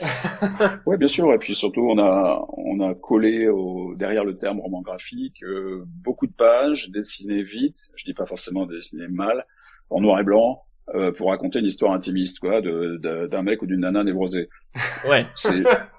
[0.86, 4.60] ouais bien sûr et puis surtout on a on a collé au, derrière le terme
[4.60, 5.42] roman graphique
[5.84, 7.90] beaucoup de pages dessinées vite.
[7.96, 9.46] Je dis pas forcément dessinées mal
[9.90, 13.66] en noir et blanc euh, pour raconter une histoire intimiste, quoi, de, d'un mec ou
[13.66, 14.48] d'une nana névrosée.
[15.08, 15.26] Ouais.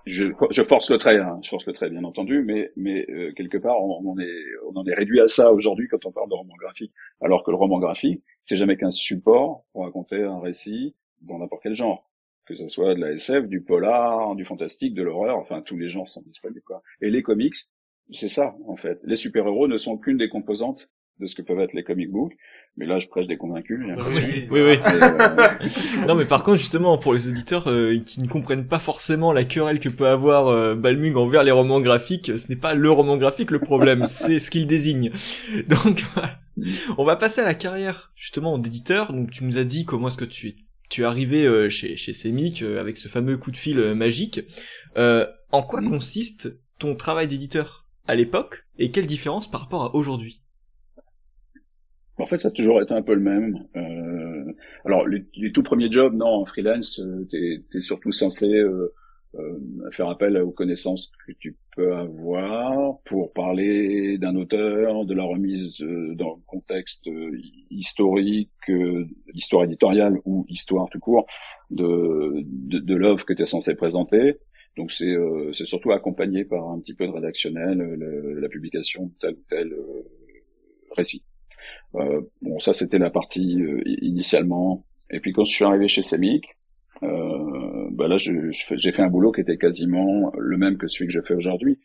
[0.05, 3.57] Je force le trait, hein, je force le trait, bien entendu, mais, mais euh, quelque
[3.57, 6.35] part, on, on, est, on en est réduit à ça aujourd'hui quand on parle de
[6.35, 10.95] roman graphique, alors que le roman graphique, c'est jamais qu'un support pour raconter un récit
[11.21, 12.09] dans n'importe quel genre,
[12.45, 15.87] que ce soit de la SF, du polar, du fantastique, de l'horreur, enfin tous les
[15.87, 16.81] genres sont disponibles, quoi.
[17.01, 17.55] Et les comics,
[18.11, 18.99] c'est ça, en fait.
[19.03, 22.33] Les super-héros ne sont qu'une des composantes de ce que peuvent être les comic books.
[22.77, 23.79] Mais là, je prêche des convaincus.
[23.85, 24.61] Oui, oui.
[24.61, 24.79] oui.
[24.85, 29.33] Euh, non, mais par contre, justement, pour les auditeurs euh, qui ne comprennent pas forcément
[29.33, 32.89] la querelle que peut avoir euh, Balmung envers les romans graphiques, ce n'est pas le
[32.89, 35.11] roman graphique le problème, c'est ce qu'il désigne.
[35.67, 36.05] Donc,
[36.97, 39.11] on va passer à la carrière justement d'éditeur.
[39.11, 40.55] Donc, tu nous as dit comment est-ce que tu es
[40.89, 44.41] tu es arrivé chez chez Semic avec ce fameux coup de fil magique.
[44.95, 45.89] en quoi mm.
[45.89, 50.41] consiste ton travail d'éditeur à l'époque et quelle différence par rapport à aujourd'hui?
[52.19, 53.65] En fait, ça a toujours été un peu le même.
[53.75, 54.53] Euh,
[54.85, 58.93] alors, les, tout premiers jobs, non, en freelance, euh, t'es es surtout censé euh,
[59.35, 59.59] euh,
[59.91, 65.81] faire appel aux connaissances que tu peux avoir pour parler d'un auteur, de la remise
[65.81, 67.09] euh, dans le contexte
[67.69, 68.49] historique,
[69.33, 71.25] histoire éditoriale ou histoire tout court
[71.69, 74.39] de, de, de l'œuvre que tu es censé présenter.
[74.77, 75.15] Donc c'est
[75.65, 77.77] surtout accompagné par un petit peu de rédactionnel,
[78.39, 79.73] la publication de tel ou tel
[80.95, 81.23] récit.
[81.95, 84.85] Euh, bon, ça c'était la partie euh, initialement.
[85.09, 86.57] Et puis quand je suis arrivé chez Semic,
[87.03, 91.13] euh, bah là j'ai fait un boulot qui était quasiment le même que celui que
[91.13, 91.79] je fais aujourd'hui.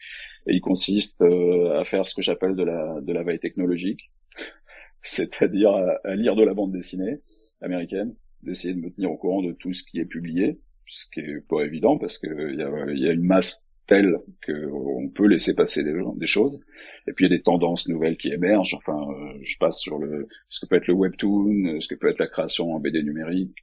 [0.47, 4.11] Et il consiste euh, à faire ce que j'appelle de la, de la veille technologique,
[5.03, 5.71] c'est-à-dire
[6.05, 7.21] à, lire de la bande dessinée
[7.63, 11.21] américaine, d'essayer de me tenir au courant de tout ce qui est publié, ce qui
[11.21, 15.55] est pas évident parce qu'il y a, y a une masse telle qu'on peut laisser
[15.55, 16.61] passer des, des, choses.
[17.07, 18.75] Et puis il y a des tendances nouvelles qui émergent.
[18.75, 22.09] Enfin, euh, je passe sur le ce que peut être le webtoon, ce que peut
[22.09, 23.55] être la création en BD numérique,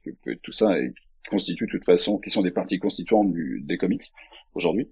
[0.42, 3.76] tout ça et qui constitue de toute façon, qui sont des parties constituantes du, des
[3.76, 4.02] comics
[4.54, 4.88] aujourd'hui.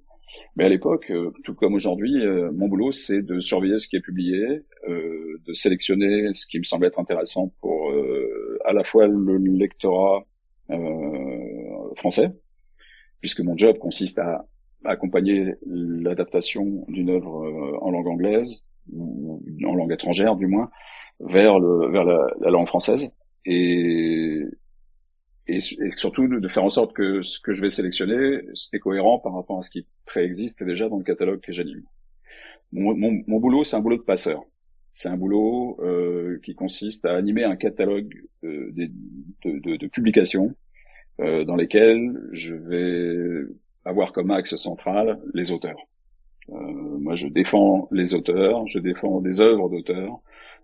[0.56, 3.96] Mais à l'époque, euh, tout comme aujourd'hui, euh, mon boulot c'est de surveiller ce qui
[3.96, 7.92] est publié, de sélectionner ce qui me semble être intéressant pour
[8.64, 10.24] à la fois le lectorat
[11.96, 12.30] français,
[13.20, 14.46] puisque mon job consiste à
[14.84, 20.70] accompagner l'adaptation d'une œuvre euh, en langue anglaise ou en langue étrangère du moins
[21.20, 23.10] vers le vers la, la langue française
[23.44, 24.44] et,
[25.46, 25.60] et,
[25.96, 28.40] surtout de faire en sorte que ce que je vais sélectionner
[28.72, 31.82] est cohérent par rapport à ce qui préexiste déjà dans le catalogue que j'anime.
[32.72, 34.44] Mon, mon, mon, boulot, c'est un boulot de passeur.
[34.92, 38.90] C'est un boulot euh, qui consiste à animer un catalogue euh, de,
[39.44, 40.54] de, de, publications
[41.20, 43.46] euh, dans lesquelles je vais
[43.84, 45.88] avoir comme axe central les auteurs.
[46.50, 50.20] Euh, moi, je défends les auteurs, je défends des œuvres d'auteurs.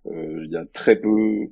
[0.06, 1.48] Euh, il y a très peu,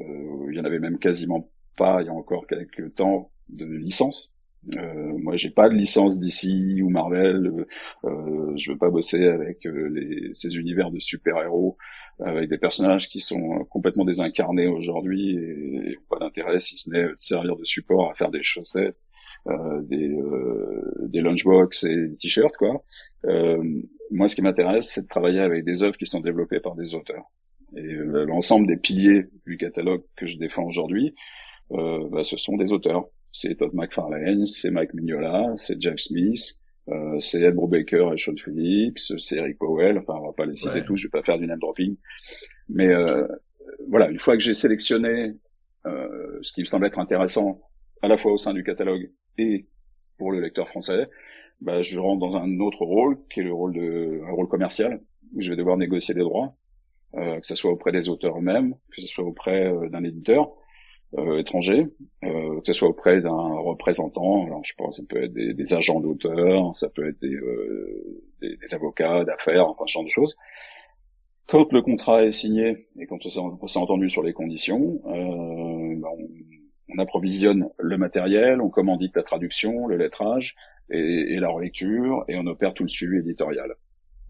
[0.00, 3.64] euh, il y en avait même quasiment pas, il y a encore quelques temps, de
[3.64, 4.30] licences.
[4.76, 7.66] Euh, moi, j'ai pas de licence d'ici ou Marvel.
[8.04, 11.76] Euh, je veux pas bosser avec les, ces univers de super-héros,
[12.18, 17.04] avec des personnages qui sont complètement désincarnés aujourd'hui et, et pas d'intérêt si ce n'est
[17.04, 18.98] de servir de support à faire des chaussettes
[19.82, 22.82] des, euh, des lunchbox et des t-shirts, quoi.
[23.24, 23.62] Euh,
[24.10, 26.94] moi, ce qui m'intéresse, c'est de travailler avec des œuvres qui sont développées par des
[26.94, 27.24] auteurs.
[27.76, 31.14] Et l'ensemble des piliers du catalogue que je défends aujourd'hui,
[31.70, 33.06] bah, ce sont des auteurs.
[33.32, 38.36] C'est Todd McFarlane, c'est Mike Mignola, c'est Jeff Smith, Euh, c'est Ed Brubaker et Sean
[38.36, 39.98] Felix, c'est Eric Powell.
[39.98, 40.96] Enfin, on va pas les citer tous.
[40.96, 41.96] Je vais pas faire du name dropping.
[42.68, 43.26] Mais euh,
[43.88, 45.34] voilà, une fois que j'ai sélectionné
[45.86, 47.60] euh, ce qui me semble être intéressant,
[48.02, 49.66] à la fois au sein du catalogue et
[50.18, 51.08] pour le lecteur français,
[51.60, 55.00] bah, je rentre dans un autre rôle, qui est le rôle de un rôle commercial,
[55.34, 56.54] où je vais devoir négocier des droits,
[57.14, 60.52] euh, que ce soit auprès des auteurs eux-mêmes, que ce soit auprès euh, d'un éditeur
[61.18, 61.86] euh, étranger,
[62.24, 64.44] euh, que ce soit auprès d'un représentant.
[64.44, 68.56] Alors, je pense, ça peut être des, agents d'auteurs, ça peut être des, euh, des,
[68.56, 70.36] des avocats d'affaires, enfin ce genre de choses.
[71.46, 75.65] Quand le contrat est signé et quand on s'est entendu sur les conditions, on,
[76.88, 80.54] on approvisionne le matériel, on commandite la traduction, le lettrage
[80.90, 83.74] et, la relecture, et on opère tout le suivi éditorial.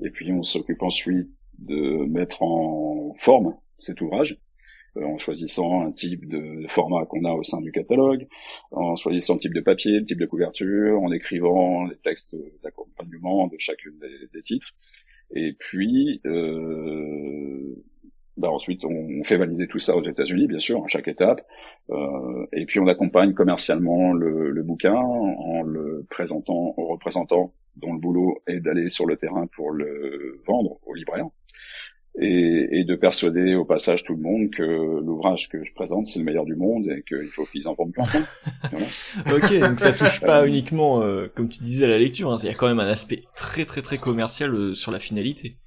[0.00, 4.38] Et puis on s'occupe ensuite de mettre en forme cet ouvrage,
[4.96, 8.26] euh, en choisissant un type de format qu'on a au sein du catalogue,
[8.70, 13.48] en choisissant le type de papier, le type de couverture, en écrivant les textes d'accompagnement
[13.48, 14.72] de chacune des, des, titres.
[15.30, 17.74] Et puis, euh,
[18.36, 21.46] bah ensuite, on fait valider tout ça aux États-Unis, bien sûr, à chaque étape.
[21.90, 27.94] Euh, et puis, on accompagne commercialement le, le, bouquin en le présentant aux représentants dont
[27.94, 31.28] le boulot est d'aller sur le terrain pour le vendre aux libraires.
[32.18, 36.18] Et, et, de persuader au passage tout le monde que l'ouvrage que je présente c'est
[36.18, 38.04] le meilleur du monde et qu'il faut qu'ils en vendent plein.
[39.36, 42.32] ok, donc ça touche pas uniquement, euh, comme tu disais, à la lecture.
[42.32, 44.98] Hein, il y a quand même un aspect très très très commercial euh, sur la
[44.98, 45.58] finalité.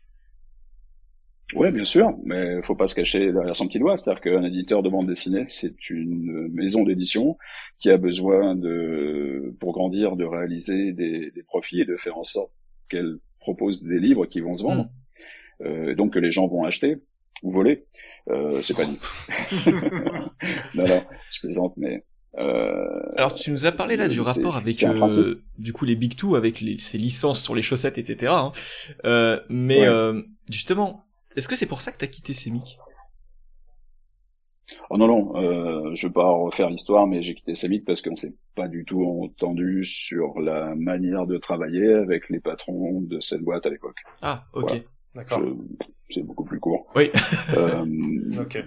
[1.56, 3.98] Oui, bien sûr, mais faut pas se cacher derrière son petit doigt.
[3.98, 7.38] C'est-à-dire qu'un éditeur de bande dessinée, c'est une maison d'édition
[7.80, 12.24] qui a besoin de, pour grandir, de réaliser des, des profits et de faire en
[12.24, 12.52] sorte
[12.88, 15.64] qu'elle propose des livres qui vont se vendre, mmh.
[15.66, 16.98] euh, donc que les gens vont acheter
[17.42, 17.86] ou voler.
[18.30, 19.00] Euh, c'est pas dit.
[20.76, 22.04] non, non, je plaisante, mais.
[22.38, 26.16] Euh, Alors tu nous as parlé là du rapport avec euh, du coup les Big
[26.16, 28.32] Two avec les, ces licences sur les chaussettes etc.
[28.32, 28.52] Hein.
[29.04, 30.24] Euh, mais ouais.
[30.48, 32.78] justement est-ce que c'est pour ça que t'as quitté Semic?
[34.92, 38.16] Oh non, non, euh, je veux pas refaire l'histoire, mais j'ai quitté Semic parce qu'on
[38.16, 43.42] s'est pas du tout entendu sur la manière de travailler avec les patrons de cette
[43.42, 43.98] boîte à l'époque.
[44.22, 44.68] Ah, ok.
[44.70, 44.82] Voilà.
[45.16, 45.42] D'accord.
[46.12, 46.88] C'est beaucoup plus court.
[46.96, 47.10] Oui.
[47.56, 47.86] euh,
[48.42, 48.64] ok.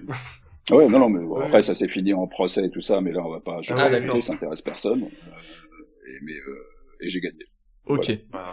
[0.71, 3.13] Ouais, non, non, mais bon, après ça s'est fini en procès et tout ça, mais
[3.13, 3.63] là on va pas.
[3.63, 4.23] Je Ah, vais d'accord.
[4.23, 5.05] ça intéresse personne.
[5.05, 6.67] Euh, et mais euh,
[7.01, 7.45] et j'ai gagné.
[7.87, 8.13] Ok.
[8.31, 8.47] Bah,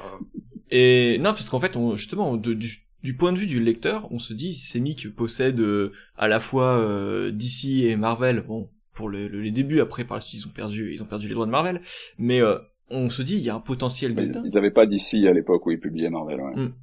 [0.72, 2.68] Et non, parce qu'en fait, on, justement, de- du,
[3.04, 6.78] du point de vue du lecteur, on se dit, Semic possède euh, à la fois
[6.80, 8.42] euh, DC et Marvel.
[8.48, 11.06] Bon, pour le- le- les débuts, après par la suite, ils ont perdu, ils ont
[11.06, 11.82] perdu les droits de Marvel.
[12.18, 12.58] Mais euh,
[12.90, 15.66] on se dit, il y a un potentiel Mais ils avaient pas d'ici à l'époque
[15.66, 16.42] où ils publiaient Marvel.
[16.42, 16.56] Ouais.
[16.56, 16.74] Mm.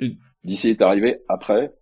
[0.00, 0.18] oui.
[0.44, 1.72] DC est arrivé après,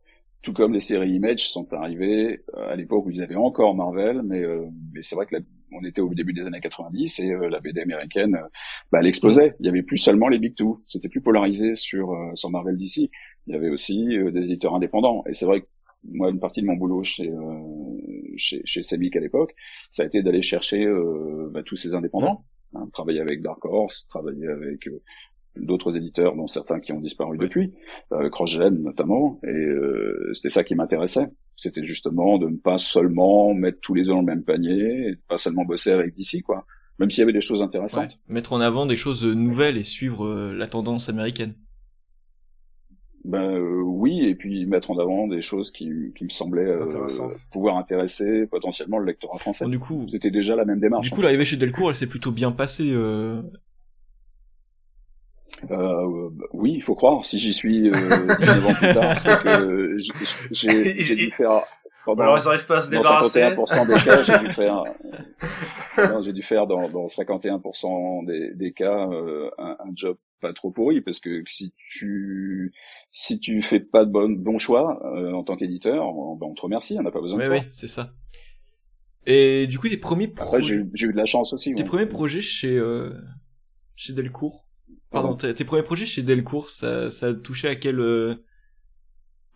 [0.43, 4.23] tout comme les séries Image sont arrivées euh, à l'époque où ils avaient encore Marvel,
[4.25, 5.43] mais euh, mais c'est vrai que la-
[5.73, 8.47] on était au début des années 90 et euh, la BD américaine, euh,
[8.93, 9.55] bah, elle explosait.
[9.61, 12.77] Il y avait plus seulement les Big Two, c'était plus polarisé sur euh, sur Marvel
[12.77, 13.11] DC.
[13.47, 15.67] Il y avait aussi euh, des éditeurs indépendants et c'est vrai que
[16.05, 17.59] moi une partie de mon boulot chez euh,
[18.37, 19.55] chez chez Semic à l'époque,
[19.91, 24.07] ça a été d'aller chercher euh, bah, tous ces indépendants, hein, travailler avec Dark Horse,
[24.09, 24.89] travailler avec
[25.59, 27.73] d'autres éditeurs, dont certains qui ont disparu depuis,
[28.13, 31.29] euh, CrossGen notamment, et euh, c'était ça qui m'intéressait.
[31.57, 35.11] C'était justement de ne pas seulement mettre tous les œufs dans le même panier, et
[35.13, 36.67] de pas seulement bosser avec DC, quoi.
[36.99, 38.09] Même s'il y avait des choses intéressantes.
[38.09, 38.19] Ouais.
[38.29, 41.55] Mettre en avant des choses nouvelles et suivre euh, la tendance américaine.
[43.29, 46.85] Ben euh, oui, et puis mettre en avant des choses qui, qui me semblaient euh,
[46.85, 47.35] Intéressantes.
[47.51, 49.65] pouvoir intéresser potentiellement le lectorat français.
[49.65, 51.03] Bon, du coup, C'était déjà la même démarche.
[51.05, 52.89] du coup, l'arrivée chez Delcourt, elle s'est plutôt bien passée.
[52.93, 53.43] Euh...
[55.71, 57.25] Euh, bah, oui, il faut croire.
[57.25, 59.97] Si j'y suis euh, 19 ans plus tard, c'est que
[60.51, 61.63] j'ai- dû faire
[62.05, 63.41] pendant Alors ils arrivent pas à se dans débarrasser.
[63.41, 64.85] 51% des cas, j'ai dû faire,
[65.99, 70.53] non, j'ai dû faire dans, dans 51% des, des cas euh, un, un job pas
[70.53, 72.73] trop pourri, parce que si tu
[73.11, 76.55] si tu fais pas de bon, bon choix euh, en tant qu'éditeur, on, ben, on
[76.55, 78.15] te remercie, on n'a pas besoin Oui, de oui, c'est ça.
[79.27, 81.75] Et du coup, tes premiers projets, eu- j'ai eu de la chance aussi.
[81.75, 81.89] tes ouais.
[81.89, 83.11] premiers projets chez euh,
[83.97, 84.67] chez Delcourt.
[85.11, 85.55] Pardon, Pardon.
[85.55, 88.37] tes, premiers projets chez Delcourt, ça ça touchait à quel euh...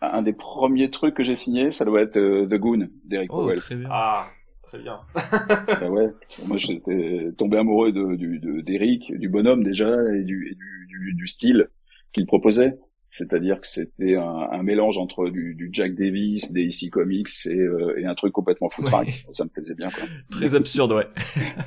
[0.01, 3.43] Un des premiers trucs que j'ai signé, ça doit être euh, The Goon d'Eric Oh,
[3.43, 3.55] Powell.
[3.55, 3.87] très bien.
[3.91, 4.25] Ah,
[4.71, 4.99] très bien.
[5.13, 6.09] Bah ouais.
[6.45, 10.87] Moi, j'étais tombé amoureux de, du, de, d'Eric, du bonhomme déjà, et du, et du,
[10.87, 11.67] du, du style
[12.13, 12.77] qu'il proposait.
[13.09, 17.49] C'est-à-dire que c'était un, un mélange entre du, du Jack Davis, des DC Comics et,
[17.49, 19.07] euh, et un truc complètement foutraque.
[19.07, 19.33] Ouais.
[19.33, 20.05] Ça me plaisait bien, quoi.
[20.29, 21.07] Très absurde, ouais.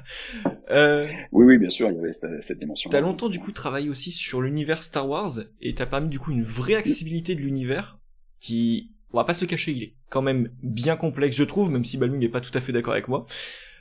[0.71, 2.89] euh, Oui, oui, bien sûr, il y avait cette, cette dimension.
[2.89, 6.33] T'as longtemps du coup travaillé aussi sur l'univers Star Wars et t'as permis du coup
[6.33, 7.99] une vraie accessibilité de l'univers
[8.41, 11.71] qui, on va pas se le cacher, il est quand même bien complexe je trouve,
[11.71, 13.27] même si Balming est pas tout à fait d'accord avec moi.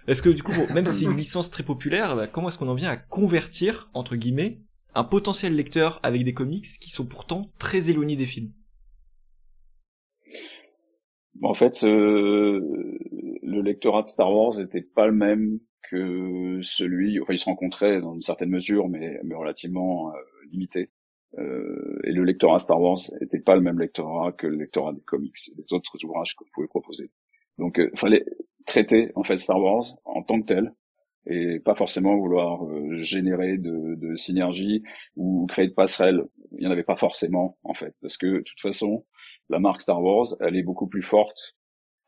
[0.08, 2.60] Est-ce que du coup, bon, même si c'est une licence très populaire, bah, comment est-ce
[2.60, 4.60] qu'on en vient à convertir entre guillemets
[4.94, 8.52] un potentiel lecteur avec des comics qui sont pourtant très éloignés des films?
[11.42, 12.60] En fait, euh,
[13.42, 15.60] le lectorat de Star Wars n'était pas le même
[15.90, 20.20] que celui, enfin, ils se rencontraient dans une certaine mesure, mais, mais relativement euh,
[20.52, 20.92] limité.
[21.40, 25.02] Euh, et le lectorat Star Wars n'était pas le même lectorat que le lectorat des
[25.02, 27.10] comics des autres ouvrages que vous pouvez proposer.
[27.58, 28.26] Donc, il fallait
[28.66, 30.74] traiter en fait Star Wars en tant que tel
[31.26, 34.84] et pas forcément vouloir euh, générer de, de synergie
[35.16, 36.24] ou créer de passerelles.
[36.52, 39.06] Il n'y en avait pas forcément en fait, parce que de toute façon,
[39.50, 41.56] la marque Star Wars, elle est beaucoup plus forte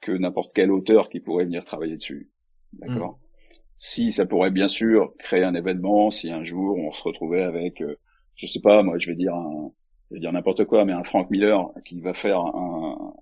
[0.02, 2.30] que n'importe quel auteur qui pourrait venir travailler dessus.
[2.74, 3.14] D'accord?
[3.14, 3.56] Mm.
[3.80, 7.82] Si ça pourrait bien sûr créer un événement, si un jour on se retrouvait avec,
[7.82, 7.96] euh,
[8.36, 9.72] je sais pas, moi je vais dire un,
[10.10, 13.14] je vais dire n'importe quoi, mais un Frank Miller qui va faire un,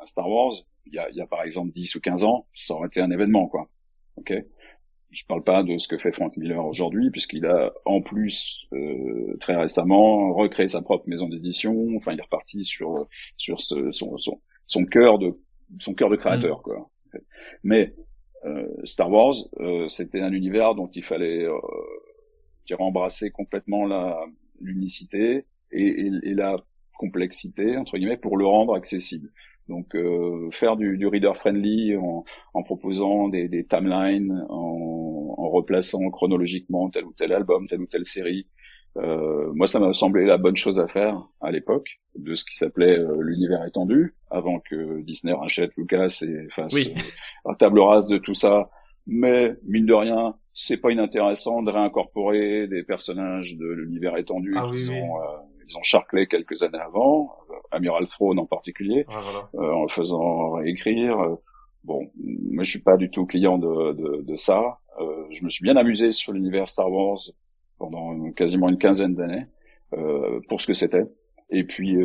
[0.00, 0.52] un Star Wars,
[0.86, 3.00] il y a, il y a par exemple 10 ou 15 ans, ça aurait été
[3.00, 3.68] un événement, quoi.
[4.16, 4.32] Ok?
[5.10, 9.36] Je parle pas de ce que fait Frank Miller aujourd'hui, puisqu'il a en plus euh,
[9.40, 11.96] très récemment recréé sa propre maison d'édition.
[11.96, 15.36] Enfin, il est reparti sur sur ce, son, son son cœur de
[15.80, 16.62] son cœur de créateur, mm.
[16.62, 16.90] quoi.
[17.64, 17.92] Mais
[18.44, 21.58] euh, Star Wars, euh, c'était un univers dont il fallait euh,
[22.78, 24.24] embrasser complètement la
[24.60, 26.56] l'unicité et, et, et la
[26.98, 29.30] complexité entre guillemets pour le rendre accessible.
[29.68, 35.48] Donc euh, faire du, du, reader friendly en, en proposant des, des timelines, en, en,
[35.48, 38.46] replaçant chronologiquement tel ou tel album, telle ou telle série.
[38.96, 42.56] Euh, moi, ça m'a semblé la bonne chose à faire à l'époque de ce qui
[42.56, 46.92] s'appelait euh, l'univers étendu, avant que Disney rachète Lucas et fasse oui.
[47.46, 48.70] Euh, table rase de tout ça.
[49.12, 54.68] Mais mine de rien, c'est pas inintéressant de réincorporer des personnages de l'univers étendu ah,
[54.70, 54.96] qui oui,
[55.68, 60.52] ils ont charclé quelques années avant, euh, Amiral Throne en particulier, euh, en le faisant
[60.52, 61.18] réécrire.
[61.20, 61.34] Euh,
[61.82, 62.08] bon,
[62.52, 64.78] moi je suis pas du tout client de, de, de ça.
[64.98, 67.18] je me suis bien amusé sur l'univers Star Wars
[67.78, 69.46] pendant quasiment une quinzaine d'années
[70.48, 71.04] pour ce que c'était.
[71.50, 71.96] Et puis,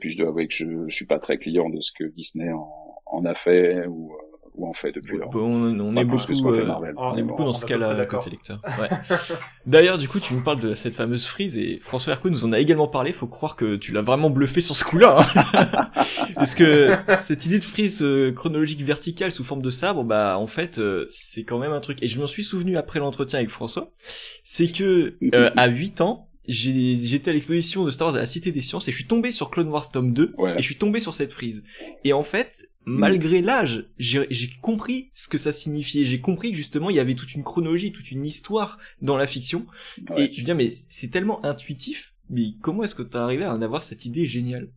[0.00, 2.50] puis je dois avouer que je, je suis pas très client de ce que Disney
[2.50, 2.68] en,
[3.06, 4.12] en a fait ou
[4.54, 7.64] ou en fait depuis bon, on, on, est beaucoup, euh, on est beaucoup dans ce
[7.64, 8.60] cas-là côté lecteur.
[8.64, 8.88] Ouais.
[9.66, 12.52] D'ailleurs, du coup, tu nous parles de cette fameuse frise et François Hercou nous en
[12.52, 13.12] a également parlé.
[13.12, 15.26] Faut croire que tu l'as vraiment bluffé sur ce coup-là.
[15.34, 15.90] Hein.
[16.34, 20.46] Parce que cette idée de frise euh, chronologique verticale sous forme de sabre, bah en
[20.46, 22.02] fait, euh, c'est quand même un truc.
[22.02, 23.92] Et je m'en suis souvenu après l'entretien avec François,
[24.42, 25.16] c'est que
[25.56, 28.90] à 8 ans, j'étais à l'exposition de Star Wars à la Cité des Sciences et
[28.90, 31.64] je suis tombé sur Clone Wars tome 2 et je suis tombé sur cette frise.
[32.04, 32.98] Et en fait, Mm.
[32.98, 36.04] malgré l'âge, j'ai compris ce que ça signifiait.
[36.04, 39.26] J'ai compris que justement il y avait toute une chronologie, toute une histoire dans la
[39.26, 39.66] fiction.
[40.16, 42.14] Et je veux dire, mais c'est tellement intuitif.
[42.28, 44.70] Mais comment est-ce que tu arrivé à en avoir cette idée géniale?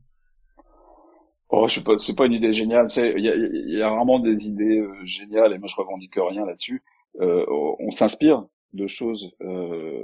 [1.49, 2.87] Oh, je sais pas, c'est pas une idée géniale.
[2.97, 6.45] Il y a, y a rarement des idées euh, géniales et moi je revendique rien
[6.45, 6.83] là-dessus.
[7.21, 7.45] Euh,
[7.79, 10.03] on s'inspire de choses euh,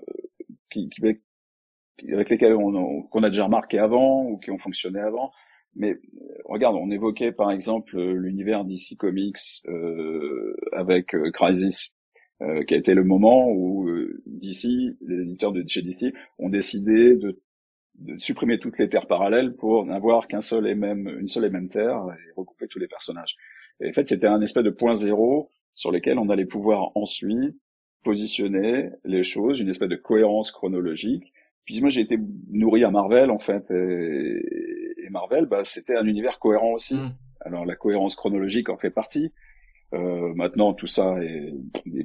[0.69, 1.01] qui, qui,
[2.11, 5.31] avec lesquelles on, qu'on a déjà remarqué avant ou qui ont fonctionné avant.
[5.75, 5.97] Mais
[6.45, 9.37] regarde, on évoquait par exemple l'univers DC Comics
[9.67, 11.91] euh, avec euh, Crisis,
[12.41, 16.49] euh, qui a été le moment où euh, DC, les éditeurs de chez DC, ont
[16.49, 17.39] décidé de,
[17.95, 21.49] de supprimer toutes les terres parallèles pour n'avoir qu'un seul et même, une seule et
[21.49, 23.37] même terre et regrouper tous les personnages.
[23.79, 27.55] Et en fait, c'était un espèce de point zéro sur lequel on allait pouvoir ensuite
[28.03, 31.31] positionner les choses, une espèce de cohérence chronologique.
[31.65, 32.17] Puis moi, j'ai été
[32.49, 36.95] nourri à Marvel en fait, et, Marvel, bah, c'était un univers cohérent aussi.
[36.95, 37.13] Mm.
[37.41, 39.31] Alors la cohérence chronologique en fait partie.
[39.93, 41.53] Euh, maintenant, tout ça est,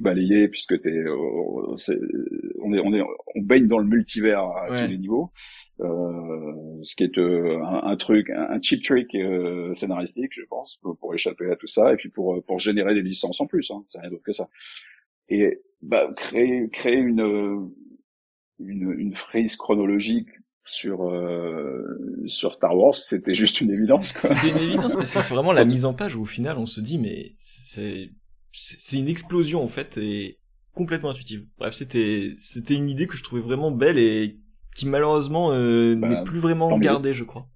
[0.01, 1.15] balayé puisque t'es, euh,
[2.61, 5.31] on est, on est, on baigne dans le multivers à tous les niveaux.
[5.79, 11.13] Euh, ce qui est euh, un, truc, un, cheap trick euh, scénaristique, je pense, pour,
[11.13, 13.69] échapper à tout ça et puis pour pour générer des licences en plus.
[13.69, 14.49] Hein, c'est rien d'autre que ça.
[15.29, 17.71] Et bah, créer créer une
[18.59, 20.29] une, une frise chronologique
[20.65, 21.83] sur euh,
[22.27, 24.13] sur Star Wars, c'était juste une évidence.
[24.19, 26.81] C'était une évidence, mais c'est vraiment la mise en page où au final on se
[26.81, 28.11] dit mais c'est
[28.51, 30.39] c'est une explosion en fait et
[30.73, 31.45] complètement intuitive.
[31.57, 34.39] Bref, c'était c'était une idée que je trouvais vraiment belle et
[34.75, 37.47] qui malheureusement euh, bah, n'est plus vraiment gardée, je crois.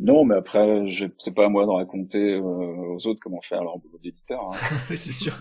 [0.00, 1.06] Non, mais après, je...
[1.18, 4.50] c'est pas à moi de raconter euh, aux autres comment faire leur boulot d'éditeur.
[4.52, 4.56] Hein.
[4.96, 5.38] c'est sûr.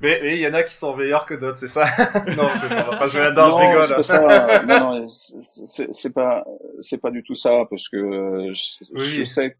[0.00, 1.84] mais il y en a qui sont meilleurs que d'autres, c'est ça?
[2.36, 3.96] Non, je vais pas jouer là-dedans, je rigole.
[3.96, 4.62] Pas ça.
[4.66, 6.44] non, non, c'est pas,
[6.80, 9.56] c'est pas du tout ça, parce que je, je sais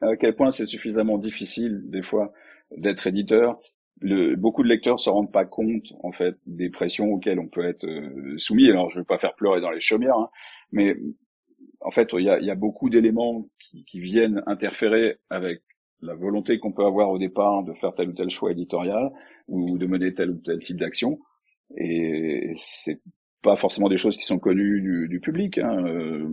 [0.00, 2.32] à quel point c'est suffisamment difficile des fois
[2.76, 3.58] d'être éditeur.
[4.00, 7.64] Le, beaucoup de lecteurs se rendent pas compte en fait des pressions auxquelles on peut
[7.64, 8.68] être euh, soumis.
[8.70, 10.30] Alors je vais pas faire pleurer dans les chaumières, hein,
[10.72, 10.96] mais
[11.80, 15.62] en fait, il y a, y a, beaucoup d'éléments qui, qui, viennent interférer avec
[16.00, 19.10] la volonté qu'on peut avoir au départ de faire tel ou tel choix éditorial
[19.48, 21.18] ou de mener tel ou tel type d'action.
[21.76, 23.00] Et c'est
[23.42, 25.58] pas forcément des choses qui sont connues du, du public.
[25.58, 25.84] Hein.
[25.86, 26.26] Euh,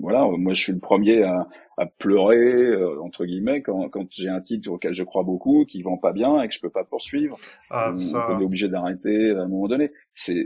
[0.00, 1.48] voilà, moi je suis le premier à,
[1.78, 5.82] à pleurer euh, entre guillemets quand, quand j'ai un titre auquel je crois beaucoup, qui
[5.82, 7.38] vend pas bien et que je peux pas poursuivre.
[7.70, 8.28] Ah, ça...
[8.30, 9.90] On est obligé d'arrêter à un moment donné.
[10.14, 10.44] C'est,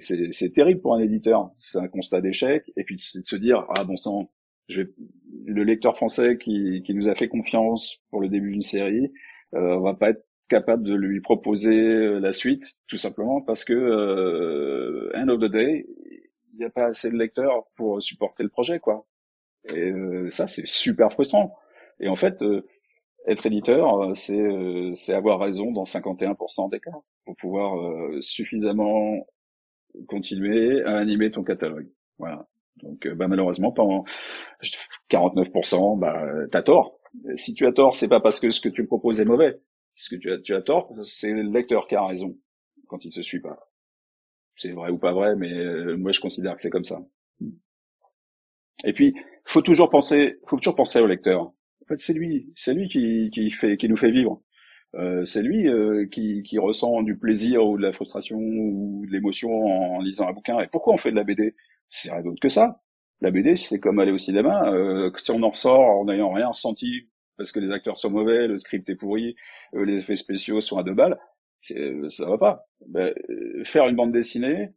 [0.54, 1.50] terrible pour un éditeur.
[1.58, 2.70] C'est un constat d'échec.
[2.76, 4.30] Et puis c'est de se dire ah bon sang,
[4.68, 4.90] je vais...
[5.46, 9.12] le lecteur français qui, qui nous a fait confiance pour le début d'une série,
[9.54, 13.64] euh, on va pas être capable de lui proposer euh, la suite, tout simplement parce
[13.64, 15.86] que euh, end of the day,
[16.52, 19.06] il n'y a pas assez de lecteurs pour supporter le projet, quoi.
[19.66, 21.56] Et euh, ça, c'est super frustrant.
[22.00, 22.66] Et en fait, euh,
[23.26, 24.42] être éditeur, c'est
[24.94, 26.90] c'est avoir raison dans 51% des cas
[27.24, 27.76] pour pouvoir
[28.20, 29.26] suffisamment
[30.08, 31.88] continuer à animer ton catalogue.
[32.18, 32.46] Voilà.
[32.82, 34.04] Donc, bah, malheureusement, pendant
[35.10, 36.20] 49%, bah,
[36.50, 36.98] t'as tort.
[37.36, 39.60] Si tu as tort, c'est pas parce que ce que tu proposes est mauvais,
[39.94, 42.36] ce que tu as, tu as tort, c'est le lecteur qui a raison
[42.88, 43.58] quand il se suit pas.
[44.54, 47.00] C'est vrai ou pas vrai, mais euh, moi je considère que c'est comme ça.
[48.84, 49.14] Et puis,
[49.44, 51.42] faut toujours penser, faut toujours penser au lecteur.
[51.42, 54.42] En fait, c'est lui, c'est lui qui, qui fait, qui nous fait vivre.
[54.94, 59.12] Euh, c'est lui euh, qui, qui ressent du plaisir ou de la frustration ou de
[59.12, 60.60] l'émotion en lisant un bouquin.
[60.60, 61.54] Et pourquoi on fait de la BD
[61.88, 62.82] C'est rien d'autre que ça.
[63.20, 64.70] La BD, c'est comme aller au cinéma.
[65.16, 68.58] Si on en ressort en n'ayant rien ressenti parce que les acteurs sont mauvais, le
[68.58, 69.36] script est pourri,
[69.74, 71.18] euh, les effets spéciaux sont à deux balles,
[71.72, 72.66] euh, ça va pas.
[72.86, 74.70] Ben, euh, faire une bande dessinée,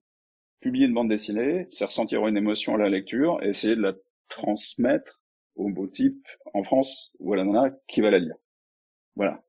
[0.61, 3.93] publier une bande dessinée, c'est ressentir une émotion à la lecture et essayer de la
[4.29, 5.21] transmettre
[5.55, 8.35] au beau type en France ou à la nana qui va la lire.
[9.15, 9.41] Voilà.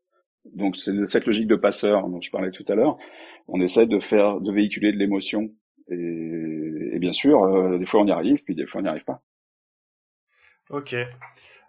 [0.44, 2.96] Donc c'est cette logique de passeur dont je parlais tout à l'heure.
[3.48, 5.50] On essaie de faire, de véhiculer de l'émotion
[5.88, 9.22] et, bien sûr, des fois on y arrive, puis des fois on n'y arrive pas.
[10.70, 10.94] Ok.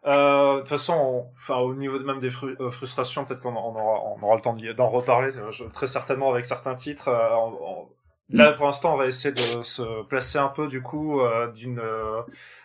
[0.08, 3.76] Euh, de toute façon, enfin au niveau de même des euh, frustrations, peut-être qu'on on
[3.76, 7.10] aura, on aura le temps d'en reparler euh, très certainement avec certains titres.
[8.30, 11.20] là, pour l'instant, on va essayer de se placer un peu du coup
[11.54, 11.82] d'une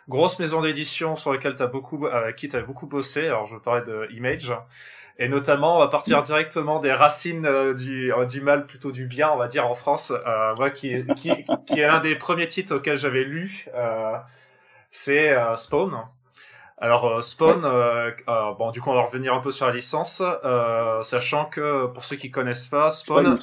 [0.08, 3.26] grosse maison d'édition sur laquelle t'as beaucoup, avec qui t'as beaucoup bossé.
[3.26, 4.54] Alors, je parlais de Image.
[5.18, 9.36] Et notamment, on va partir directement des racines du, du mal, plutôt du bien, on
[9.36, 10.12] va dire, en France.
[10.56, 11.32] moi, qui, qui,
[11.66, 13.66] qui est l'un des premiers titres auxquels j'avais lu,
[14.90, 15.92] c'est Spawn.
[16.82, 19.72] Alors euh, Spawn, euh, euh, bon du coup on va revenir un peu sur la
[19.72, 20.20] licence,
[21.02, 23.36] sachant que pour ceux qui connaissent pas, Spawn,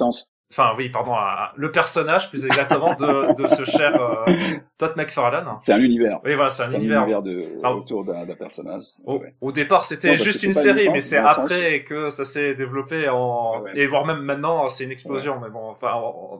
[0.51, 1.13] enfin oui pardon,
[1.55, 3.93] le personnage plus exactement de, de ce cher
[4.77, 5.47] Todd McFarlane.
[5.61, 6.19] C'est un univers.
[6.25, 7.03] Oui voilà c'est un, univers.
[7.03, 8.83] univers de, autour d'un personnage.
[9.05, 13.87] Au, départ c'était juste une série, mais c'est après que ça s'est développé en et
[13.87, 15.39] voire même maintenant c'est une explosion.
[15.39, 15.93] Mais bon enfin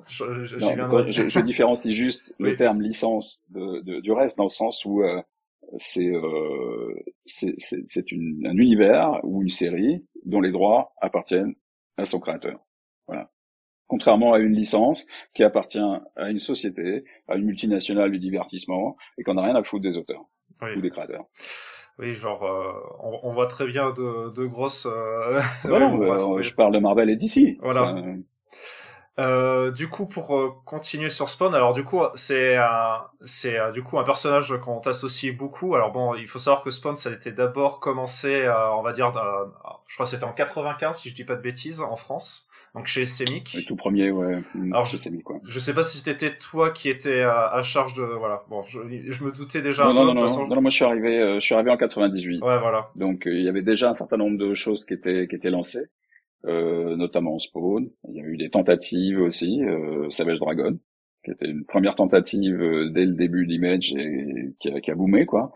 [0.05, 4.49] je, je, je, je, différencie juste le terme licence de, de, du reste dans le
[4.49, 5.01] sens où
[5.77, 6.93] c'est euh,
[7.25, 11.55] c'est un univers ou une série dont les droits appartiennent
[11.97, 12.59] à son créateur.
[13.07, 13.29] Voilà.
[13.87, 15.79] Contrairement à une licence qui appartient
[16.15, 19.97] à une société, à une multinationale du divertissement, et qu'on n'a rien à foutre des
[19.97, 20.25] auteurs
[20.61, 21.25] ou des créateurs.
[21.97, 22.71] Oui, genre, euh,
[23.03, 24.85] on, on, voit très bien de, de grosses.
[24.85, 25.39] Euh...
[25.65, 27.57] Euh, je parle de Marvel et DC.
[27.61, 27.95] Voilà.
[29.19, 32.57] Euh, du coup, pour euh, continuer sur Spawn, alors du coup, c'est
[33.25, 35.75] c'est euh, du coup un personnage qu'on t'associe beaucoup.
[35.75, 39.11] Alors bon, il faut savoir que Spawn, ça a été d'abord commencé, on va dire,
[39.87, 42.47] je crois que c'était en 95, si je dis pas de bêtises, en France.
[42.75, 43.53] Donc chez Semic.
[43.55, 44.43] Le tout premier, ouais.
[44.71, 45.37] Alors je, Semic, quoi.
[45.43, 48.41] je sais pas si c'était toi qui étais à, charge de, voilà.
[48.47, 49.85] Bon, je, je me doutais déjà.
[49.85, 51.77] Non, un non, peu, non, non, non, moi je suis arrivé, je suis arrivé en
[51.77, 52.43] 98.
[52.43, 52.91] Ouais, voilà.
[52.95, 55.89] Donc il y avait déjà un certain nombre de choses qui étaient qui étaient lancées
[56.45, 57.89] euh, notamment Spawn.
[58.07, 60.77] Il y a eu des tentatives aussi, euh, Savage Dragon,
[61.23, 64.95] qui était une première tentative euh, dès le début d'Image et qui a, qui a
[64.95, 65.51] boomé quoi.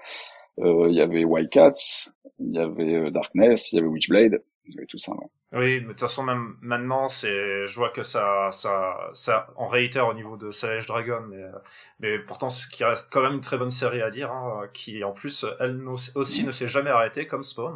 [0.60, 2.10] Euh, il y avait Wildcats,
[2.40, 5.14] il y avait euh, Darkness, il y avait Witchblade, il y avait tout ça.
[5.14, 5.28] Ouais.
[5.56, 9.68] Oui, mais de toute façon même maintenant, c'est, je vois que ça, ça, ça, en
[9.68, 11.44] réitère au niveau de Savage Dragon, mais,
[12.00, 15.04] mais pourtant, ce qui reste quand même une très bonne série à dire, hein, qui
[15.04, 15.80] en plus, elle
[16.16, 17.76] aussi ne s'est jamais arrêtée comme Spawn.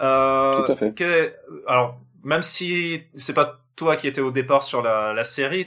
[0.00, 0.94] Euh, Tout à fait.
[0.94, 1.34] Que,
[1.66, 5.66] alors, même si c'est pas toi qui étais au départ sur la, la série,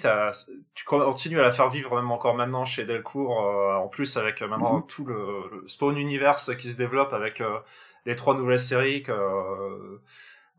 [0.73, 4.41] tu continues à la faire vivre même encore maintenant chez Delcourt, euh, en plus avec
[4.41, 4.88] euh, maintenant mhm.
[4.88, 7.59] tout le, Spawn Universe qui se développe avec euh,
[8.05, 9.13] les trois nouvelles séries que,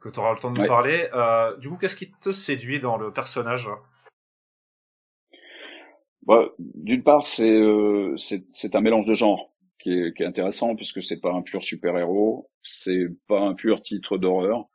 [0.01, 1.11] que tu auras le temps de nous parler.
[1.59, 3.69] du coup, qu'est-ce qui te séduit dans le personnage?
[6.23, 7.61] Bah, D'une part, c'est
[8.17, 9.50] c'est un mélange de genres
[9.83, 13.83] qui est, qui est intéressant puisque c'est pas un pur super-héros, c'est pas un pur
[13.83, 14.69] titre d'horreur.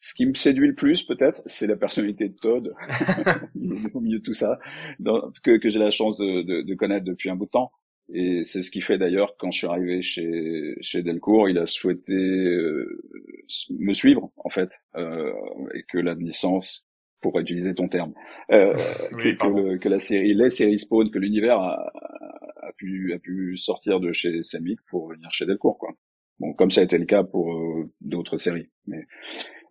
[0.00, 2.70] Ce qui me séduit le plus, peut-être, c'est la personnalité de Todd,
[3.94, 4.58] au milieu de tout ça,
[5.42, 7.72] que, que j'ai la chance de, de, de, connaître depuis un bout de temps.
[8.10, 11.66] Et c'est ce qui fait d'ailleurs, quand je suis arrivé chez, chez Delcourt, il a
[11.66, 13.02] souhaité euh,
[13.70, 15.32] me suivre, en fait, euh,
[15.74, 16.86] et que la licence
[17.20, 18.14] pour utiliser ton terme,
[18.52, 18.72] euh,
[19.18, 22.47] que, que, la série, les séries Spawn, que l'univers a, a,
[23.12, 25.90] a pu sortir de chez Semic pour venir chez Delcourt, quoi.
[26.38, 28.68] Bon, comme ça a été le cas pour euh, d'autres séries.
[28.86, 29.04] Mais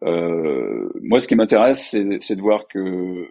[0.03, 3.29] euh, moi, ce qui m'intéresse, c'est de voir que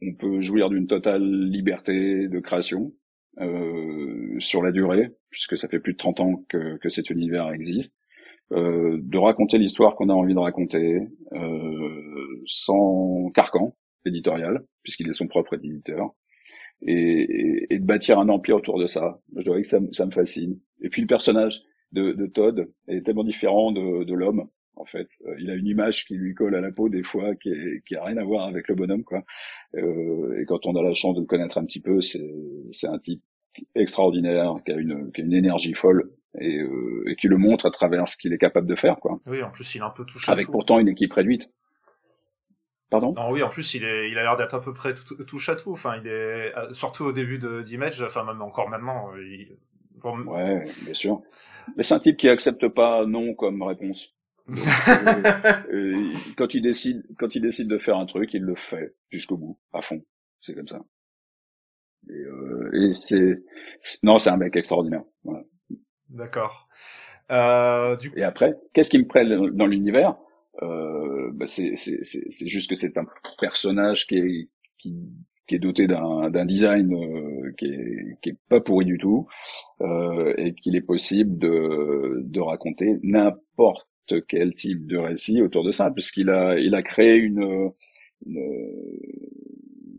[0.00, 2.92] on peut jouir d'une totale liberté de création
[3.40, 7.50] euh, sur la durée, puisque ça fait plus de 30 ans que, que cet univers
[7.52, 7.94] existe.
[8.52, 11.00] Euh, de raconter l'histoire qu'on a envie de raconter
[11.32, 13.76] euh, sans carcan
[14.06, 16.14] éditorial, puisqu'il est son propre éditeur,
[16.82, 19.20] et, et, de bâtir un empire autour de ça.
[19.36, 20.58] Je dirais que ça, ça me fascine.
[20.80, 21.62] Et puis le personnage
[21.92, 24.48] de, de Todd est tellement différent de, de l'homme.
[24.76, 27.34] En fait, euh, il a une image qui lui colle à la peau des fois,
[27.34, 29.24] qui, est, qui a rien à voir avec le bonhomme, quoi.
[29.74, 32.32] Euh, et quand on a la chance de le connaître un petit peu, c'est,
[32.70, 33.22] c'est un type
[33.74, 37.66] extraordinaire, qui a une, qui a une énergie folle et, euh, et, qui le montre
[37.66, 39.18] à travers ce qu'il est capable de faire, quoi.
[39.26, 40.30] Oui, en plus, il est un peu touché.
[40.30, 41.50] Avec pourtant une équipe réduite.
[42.90, 44.94] Pardon Non, oui, en plus, il, est, il a l'air d'être à peu près
[45.26, 45.72] touche à tout.
[45.72, 49.10] Enfin, il est euh, surtout au début d'Image, enfin même encore maintenant.
[49.16, 49.56] Il...
[50.04, 51.20] Ouais, bien sûr.
[51.76, 54.14] Mais c'est un type qui accepte pas non comme réponse.
[54.48, 59.36] euh, quand il décide, quand il décide de faire un truc, il le fait jusqu'au
[59.36, 60.02] bout, à fond.
[60.40, 60.80] C'est comme ça.
[62.08, 63.42] Et, euh, et c'est,
[64.02, 65.02] non, c'est un mec extraordinaire.
[65.24, 65.42] Voilà.
[66.08, 66.68] D'accord.
[67.30, 68.10] Euh, du...
[68.16, 70.12] Et après, qu'est-ce qui me prête dans l'univers?
[70.12, 70.27] euh,
[70.60, 71.76] bah c'est,
[72.48, 73.06] juste que c'est un
[73.38, 74.48] personnage qui est,
[74.78, 79.26] qui, est doté d'un, d'un design euh, qui, est, qui est pas pourri du tout
[79.80, 83.86] euh, et qu'il est possible de, de raconter n'importe
[84.26, 87.70] quel type de récit autour de ça, puisqu'il a, il a créé une,
[88.26, 88.40] une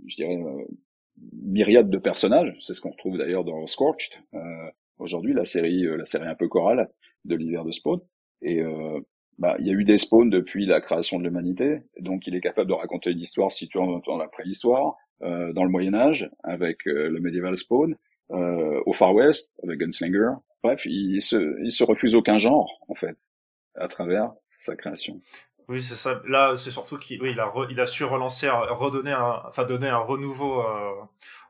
[0.08, 0.40] je dirais,
[1.44, 2.56] myriade de personnages.
[2.60, 4.14] C'est ce qu'on retrouve d'ailleurs dans Scorched.
[4.34, 6.90] Euh, aujourd'hui la série euh, la série un peu chorale
[7.26, 8.00] de l'hiver de Spawn
[8.42, 9.00] et euh,
[9.40, 12.42] bah, il y a eu des spawns depuis la création de l'humanité, donc il est
[12.42, 16.88] capable de raconter une histoire située dans la préhistoire, euh, dans le Moyen Âge avec
[16.88, 17.96] euh, le medieval spawn,
[18.32, 20.34] euh, au Far West avec Gunslinger.
[20.64, 23.18] Bref, il se, il se refuse aucun genre en fait
[23.76, 25.22] à travers sa création.
[25.70, 26.20] Oui, c'est ça.
[26.28, 29.88] Là, c'est surtout qu'il oui, il a, il a su relancer, redonner un, enfin donner
[29.88, 30.96] un renouveau euh,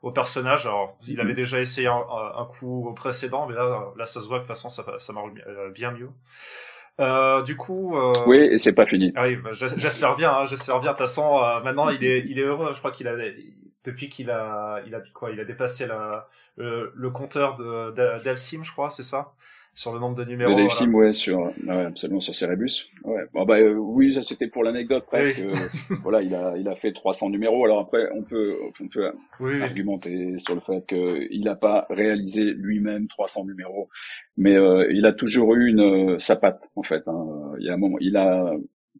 [0.02, 0.66] au personnage.
[0.66, 2.04] Alors, il avait déjà essayé un,
[2.36, 5.14] un, coup précédent, mais là, là, ça se voit que de toute façon, ça, ça
[5.14, 6.10] marche euh, bien mieux.
[7.00, 7.97] Euh, du coup.
[7.97, 8.14] Euh...
[8.28, 9.14] Oui, et c'est pas fini.
[9.16, 10.32] Ah oui, bah, j'espère bien.
[10.32, 10.91] Hein, j'espère bien.
[10.91, 12.72] De toute façon, euh, maintenant, il est, il est heureux.
[12.74, 13.16] Je crois qu'il a,
[13.86, 16.28] depuis qu'il a, il a quoi Il a dépassé la,
[16.58, 17.91] le, le compteur de
[18.24, 19.32] d'Alcim, je crois, c'est ça?
[19.74, 20.54] Sur le nombre de numéros.
[20.54, 22.90] De Dave ouais, sur, ouais, absolument sur Cerebus.
[23.04, 23.22] Ouais.
[23.34, 25.40] Bon, bah, euh, oui, ça c'était pour l'anecdote presque.
[25.40, 25.54] Euh,
[26.04, 27.66] voilà, il a, il a fait 300 numéros.
[27.66, 29.12] Alors après, on peut, on peut
[29.62, 33.90] argumenter sur le fait qu'il n'a pas réalisé lui-même 300 numéros,
[34.38, 37.08] mais euh, il a toujours eu une sa patte en fait.
[37.08, 37.54] Hein.
[37.60, 38.54] Il y a un moment, il a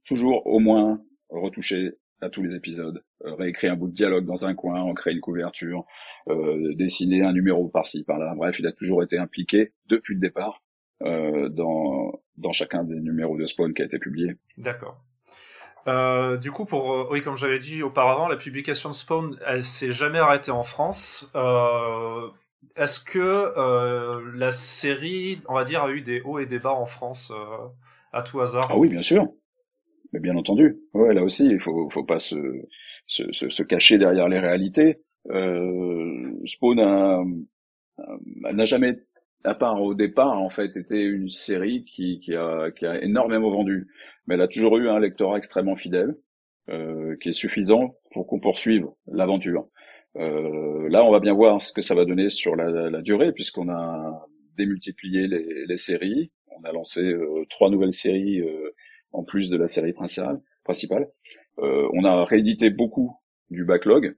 [0.06, 1.92] toujours au moins retouché
[2.22, 5.22] à tous les épisodes, réécrit un bout de dialogue dans un coin, en créé une
[5.22, 5.86] couverture,
[6.28, 8.34] euh, dessiner un numéro par-ci par-là.
[8.36, 10.62] Bref, il a toujours été impliqué depuis le départ
[11.04, 14.36] euh, dans, dans chacun des numéros de Spawn qui a été publié.
[14.58, 15.02] D'accord.
[15.88, 19.64] Euh, du coup, pour euh, oui, comme j'avais dit auparavant, la publication de Spawn, elle
[19.64, 21.32] s'est jamais arrêtée en France.
[21.36, 22.28] Euh,
[22.76, 26.74] Est-ce que euh, la série, on va dire, a eu des hauts et des bas
[26.74, 27.34] en France
[28.12, 28.68] à tout hasard?
[28.70, 29.30] Ah oui, bien sûr.
[30.14, 30.80] Mais bien entendu.
[30.94, 32.36] Ouais, là aussi, il faut, faut pas se,
[33.08, 35.02] se, se, cacher derrière les réalités.
[36.46, 37.46] Spawn
[38.52, 38.98] n'a jamais
[39.44, 43.50] à part au départ, en fait, était une série qui, qui, a, qui a énormément
[43.50, 43.88] vendu.
[44.28, 46.16] Mais elle a toujours eu un lectorat extrêmement fidèle,
[46.70, 49.68] euh, qui est suffisant pour qu'on poursuive l'aventure.
[50.18, 53.32] Euh, là, on va bien voir ce que ça va donner sur la, la durée,
[53.32, 56.32] puisqu'on a démultiplié les, les, séries.
[56.48, 58.72] On a lancé euh, trois nouvelles séries euh,
[59.12, 60.42] en plus de la série principale.
[60.64, 61.10] principale.
[61.60, 63.16] Euh, on a réédité beaucoup
[63.50, 64.16] du backlog,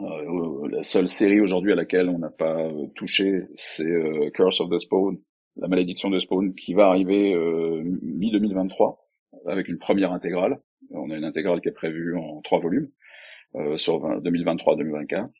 [0.00, 4.60] euh, la seule série aujourd'hui à laquelle on n'a pas euh, touché, c'est euh, Curse
[4.60, 5.18] of the Spawn,
[5.56, 7.34] la malédiction de Spawn, qui va arriver
[8.02, 8.98] mi-2023
[9.46, 10.60] avec une première intégrale.
[10.90, 12.90] On a une intégrale qui est prévue en trois volumes
[13.76, 15.30] sur 2023-2024.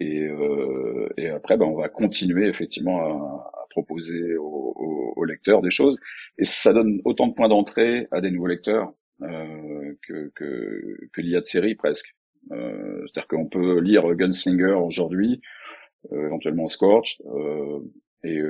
[0.00, 5.24] Et, euh, et après, ben, on va continuer effectivement à, à proposer aux, aux, aux,
[5.24, 5.98] lecteurs des choses.
[6.38, 8.92] Et ça donne autant de points d'entrée à des nouveaux lecteurs
[9.22, 12.14] euh, que, que, que l'IA de série presque.
[12.52, 15.40] Euh, c'est-à-dire qu'on peut lire Gunslinger aujourd'hui,
[16.12, 17.80] euh, éventuellement Scorched, euh,
[18.24, 18.40] et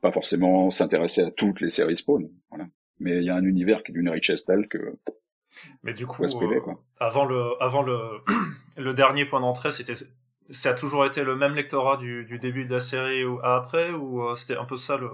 [0.00, 2.28] pas forcément s'intéresser à toutes les séries Spawn.
[2.50, 2.66] Voilà.
[2.98, 4.96] Mais il y a un univers qui est d'une richesse telle que
[5.84, 6.24] mais du coup,
[6.98, 7.96] avant le, avant le,
[8.76, 9.94] le dernier point d'entrée, c'était,
[10.50, 13.90] ça a toujours été le même lectorat du, du début de la série ou après,
[13.92, 15.08] ou c'était un peu ça le.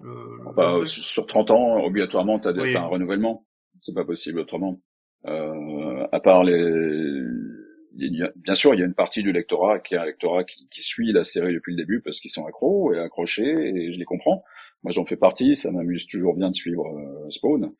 [0.00, 3.46] le, bah, sur 30 ans, obligatoirement, t'as as un renouvellement.
[3.80, 4.80] C'est pas possible autrement.
[5.28, 7.22] Euh, à part les,
[7.94, 10.82] bien sûr, il y a une partie du lectorat qui est un lectorat qui, qui
[10.82, 14.04] suit la série depuis le début parce qu'ils sont accros et accrochés, et je les
[14.04, 14.42] comprends.
[14.82, 15.56] Moi, j'en fais partie.
[15.56, 17.72] Ça m'amuse toujours bien de suivre euh, Spawn.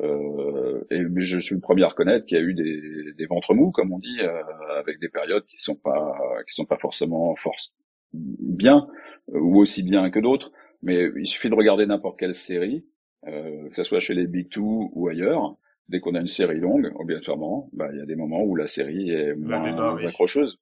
[0.00, 3.54] Euh, et je suis le premier à reconnaître qu'il y a eu des, des ventres
[3.54, 4.42] mous, comme on dit, euh,
[4.78, 6.18] avec des périodes qui sont pas
[6.48, 7.72] qui sont pas forcément force
[8.12, 8.88] bien
[9.28, 10.50] ou aussi bien que d'autres.
[10.82, 12.84] Mais il suffit de regarder n'importe quelle série,
[13.28, 15.56] euh, que ce soit chez les Big Two ou ailleurs.
[15.88, 18.66] Dès qu'on a une série longue, obligatoirement, bah, il y a des moments où la
[18.66, 20.58] série est moins accrocheuse.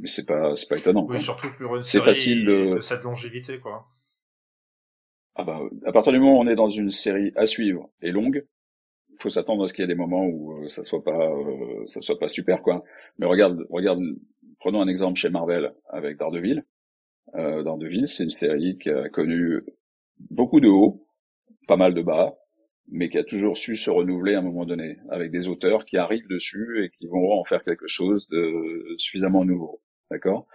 [0.00, 1.06] Mais c'est pas, c'est pas étonnant.
[1.08, 2.74] Oui, surtout pour une série facile de...
[2.74, 3.86] de cette longévité, quoi.
[5.34, 8.10] Ah bah, à partir du moment où on est dans une série à suivre et
[8.10, 8.44] longue,
[9.10, 11.30] il faut s'attendre à ce qu'il y ait des moments où euh, ça soit pas,
[11.30, 12.84] euh, ça soit pas super quoi.
[13.18, 14.02] Mais regarde, regarde,
[14.58, 16.64] prenons un exemple chez Marvel avec Daredevil.
[17.34, 19.62] Euh, Daredevil, c'est une série qui a connu
[20.30, 21.06] beaucoup de hauts,
[21.66, 22.36] pas mal de bas,
[22.88, 25.96] mais qui a toujours su se renouveler à un moment donné, avec des auteurs qui
[25.96, 29.80] arrivent dessus et qui vont en faire quelque chose de suffisamment nouveau.
[30.10, 30.46] D'accord?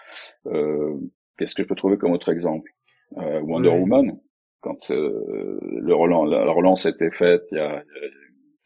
[0.45, 0.95] Euh,
[1.38, 2.71] Qu'est-ce que je peux trouver comme autre exemple?
[3.17, 4.19] Euh, Wonder Woman,
[4.68, 8.11] quand euh, le relance, la, relance a été faite il y a, une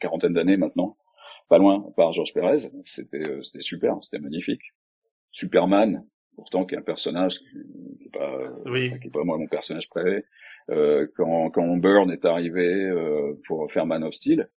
[0.00, 0.96] quarantaine d'années maintenant,
[1.48, 4.62] pas loin, par Georges Pérez, c'était euh, c'était super, c'était magnifique.
[5.30, 7.44] Superman, pourtant qui est un personnage qui,
[7.98, 8.48] qui est pas
[9.00, 10.24] qui est pas moi mon personnage préféré.
[10.70, 14.48] Euh, quand quand Burn est arrivé euh, pour faire Man of Steel,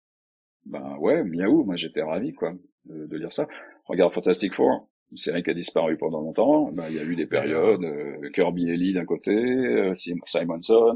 [0.66, 2.54] ben ouais, miaou, moi j'étais ravi quoi
[2.86, 3.48] de, de lire ça.
[3.86, 6.72] Regarde Fantastic Four, une série qui a disparu pendant longtemps.
[6.72, 10.70] Ben, il y a eu des périodes, euh, Kirby et Lee d'un côté, euh, Simonson,
[10.70, 10.94] euh,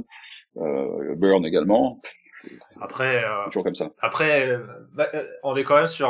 [0.56, 2.02] Burn également.
[2.82, 3.92] Après, euh, toujours comme ça.
[4.00, 4.58] Après,
[4.94, 5.08] bah,
[5.44, 6.10] on est quand même sur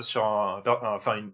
[0.00, 1.30] sur un, enfin une,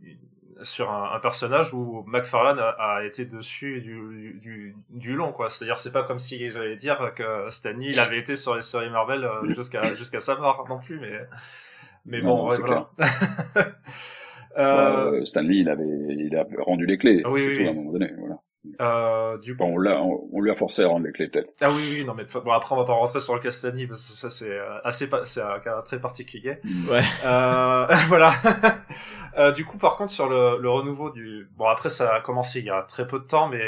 [0.63, 5.67] sur un, personnage où McFarlane a, été dessus du, du, du long quoi c'est à
[5.67, 8.91] dire c'est pas comme si j'allais dire que Stanley il avait été sur les séries
[8.91, 11.21] Marvel jusqu'à jusqu'à sa mort non plus mais
[12.07, 12.91] mais bon ouais, voilà.
[14.57, 15.25] Euh...
[15.25, 17.23] Stanley, il avait, il a rendu les clés.
[17.27, 17.67] oui, oui.
[17.67, 18.37] à un moment donné, voilà.
[18.81, 21.53] Euh, du bon, on l'a, on, lui a forcé à rendre les clés peut-être.
[21.61, 23.87] Ah oui, oui, non mais bon après on va pas rentrer sur le cas Stanley
[23.87, 26.59] parce que ça c'est euh, assez, c'est un cas très particulier.
[26.65, 26.89] Mm.
[26.89, 27.03] Ouais.
[27.27, 28.33] Euh, voilà.
[29.39, 32.61] euh, du coup, par contre, sur le, le renouveau du, bon après ça a commencé
[32.61, 33.61] il y a très peu de temps, mais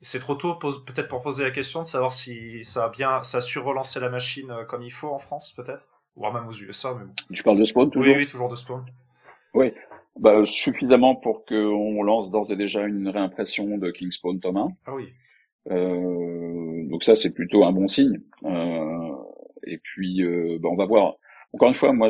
[0.00, 3.38] c'est trop tôt peut-être pour poser la question de savoir si ça a bien, ça
[3.38, 6.94] a su relancer la machine comme il faut en France peut-être, voire même aux USA.
[6.98, 7.12] Mais bon.
[7.32, 8.14] Tu parles de Spawn toujours?
[8.14, 8.84] Oui, oui, toujours de Spawn.
[9.54, 9.74] Oui.
[10.18, 14.68] Bah, suffisamment pour qu'on lance d'ores et déjà une réimpression de Kingspawn Thomas.
[14.86, 15.08] Ah oui.
[15.70, 18.20] Euh, donc ça, c'est plutôt un bon signe.
[18.44, 19.16] Euh,
[19.66, 21.16] et puis, euh, bah, on va voir.
[21.54, 22.08] Encore une fois, moi,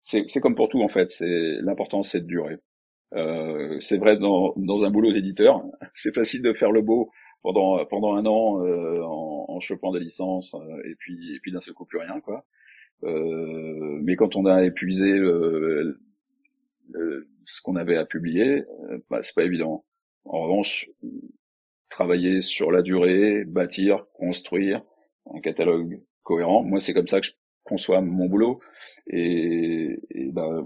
[0.00, 1.10] c'est comme pour tout en fait.
[1.12, 2.56] C'est l'important, c'est de durer.
[3.14, 5.62] Euh, c'est vrai dans, dans un boulot d'éditeur,
[5.94, 7.10] c'est facile de faire le beau
[7.42, 11.60] pendant pendant un an euh, en, en chopant des licences et puis et puis d'un
[11.60, 12.44] seul coup plus rien quoi.
[13.04, 15.18] Euh, mais quand on a épuisé
[17.48, 19.84] ce qu'on avait à publier, euh, bah, c'est pas évident.
[20.24, 20.88] En revanche,
[21.88, 24.82] travailler sur la durée, bâtir, construire
[25.34, 27.32] un catalogue cohérent, moi c'est comme ça que je
[27.64, 28.60] conçois mon boulot
[29.06, 30.64] et, et bah,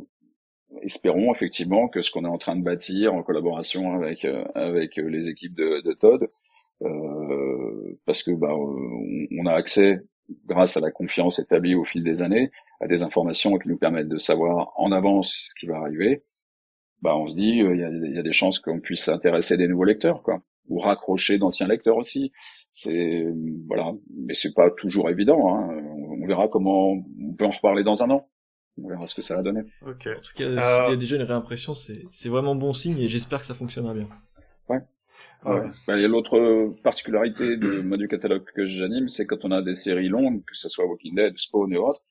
[0.83, 4.97] espérons effectivement que ce qu'on est en train de bâtir en collaboration avec euh, avec
[4.97, 6.29] les équipes de, de Todd,
[6.83, 10.01] euh, parce que bah, on a accès
[10.47, 12.51] grâce à la confiance établie au fil des années
[12.83, 16.25] à des informations qui nous permettent de savoir en avance ce qui va arriver,
[17.01, 20.23] bah on se dit il y, a, des chances qu'on puisse intéresser des nouveaux lecteurs,
[20.23, 22.33] quoi, ou raccrocher d'anciens lecteurs aussi.
[22.75, 23.25] C'est
[23.69, 25.55] voilà, mais c'est pas toujours évident.
[25.55, 25.69] Hein.
[26.21, 28.29] On, verra comment on peut en reparler dans un an.
[28.83, 29.63] On verra ce que ça va donner.
[29.87, 30.09] Ok.
[30.09, 30.85] En tout cas, euh...
[30.85, 33.55] si y a déjà une réimpression, c'est c'est vraiment bon signe et j'espère que ça
[33.55, 34.09] fonctionnera bien.
[34.69, 34.81] Ouais.
[35.45, 35.71] Ouais.
[35.87, 39.51] Bah, il y a l'autre particularité de moi du catalogue que j'anime, c'est quand on
[39.51, 42.03] a des séries longues, que ce soit Walking Dead, Spawn et autres,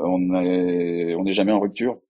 [0.00, 2.00] on est on n'est jamais en rupture.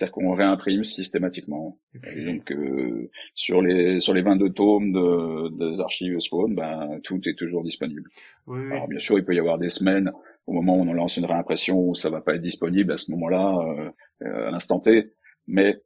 [0.00, 1.76] C'est-à-dire qu'on réimprime systématiquement.
[2.16, 7.20] Et donc euh, sur les sur les 22 tomes de, des archives Spawn, ben tout
[7.28, 8.04] est toujours disponible.
[8.46, 10.10] Oui, Alors bien sûr, il peut y avoir des semaines
[10.46, 13.10] au moment où on lance une réimpression où ça va pas être disponible à ce
[13.10, 13.92] moment-là,
[14.22, 15.12] euh, à l'instant T,
[15.46, 15.82] mais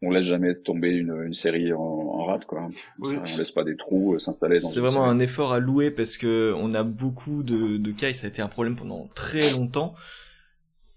[0.00, 2.68] on laisse jamais tomber une, une série en, en rate quoi.
[3.00, 3.16] Oui.
[3.16, 4.58] on laisse pas des trous euh, s'installer.
[4.58, 8.14] C'est vraiment un effort à louer parce que on a beaucoup de, de cas et
[8.14, 9.94] ça a été un problème pendant très longtemps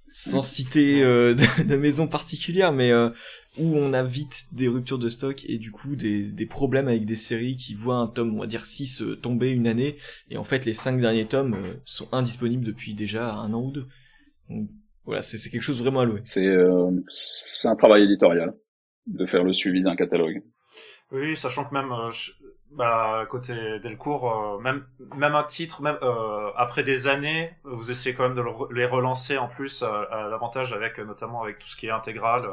[0.08, 3.10] sans citer euh, de, de, maison particulière, mais euh,
[3.58, 7.06] où on a vite des ruptures de stock et du coup des, des problèmes avec
[7.06, 9.98] des séries qui voient un tome, on va dire 6 euh, tomber une année,
[10.30, 13.72] et en fait les 5 derniers tomes euh, sont indisponibles depuis déjà un an ou
[13.72, 13.88] deux.
[14.50, 14.70] Donc,
[15.06, 16.22] voilà, c'est quelque chose vraiment à louer.
[16.26, 16.48] C'est
[17.68, 18.54] un travail éditorial
[19.06, 20.42] de faire le suivi d'un catalogue.
[21.12, 21.92] Oui, sachant que même
[22.76, 24.84] bah côté Delcourt, euh, même
[25.16, 29.38] même un titre, même euh, après des années, vous essayez quand même de les relancer
[29.38, 32.44] en plus euh, à l'avantage avec notamment avec tout ce qui est intégral.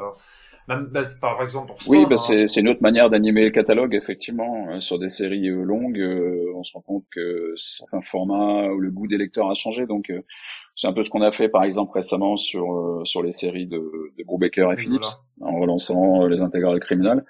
[0.69, 3.95] même bah, par exemple pour Oui, bah, hein, c'est une autre manière d'animer le catalogue
[3.95, 6.01] effectivement sur des séries longues.
[6.55, 10.11] on se rend compte que certains formats ou le goût des lecteurs a changé, donc
[10.75, 13.79] c'est un peu ce qu'on a fait par exemple récemment sur sur les séries de,
[14.17, 15.05] de Brubaker et Phillips
[15.41, 17.25] en relançant les intégrales criminelles.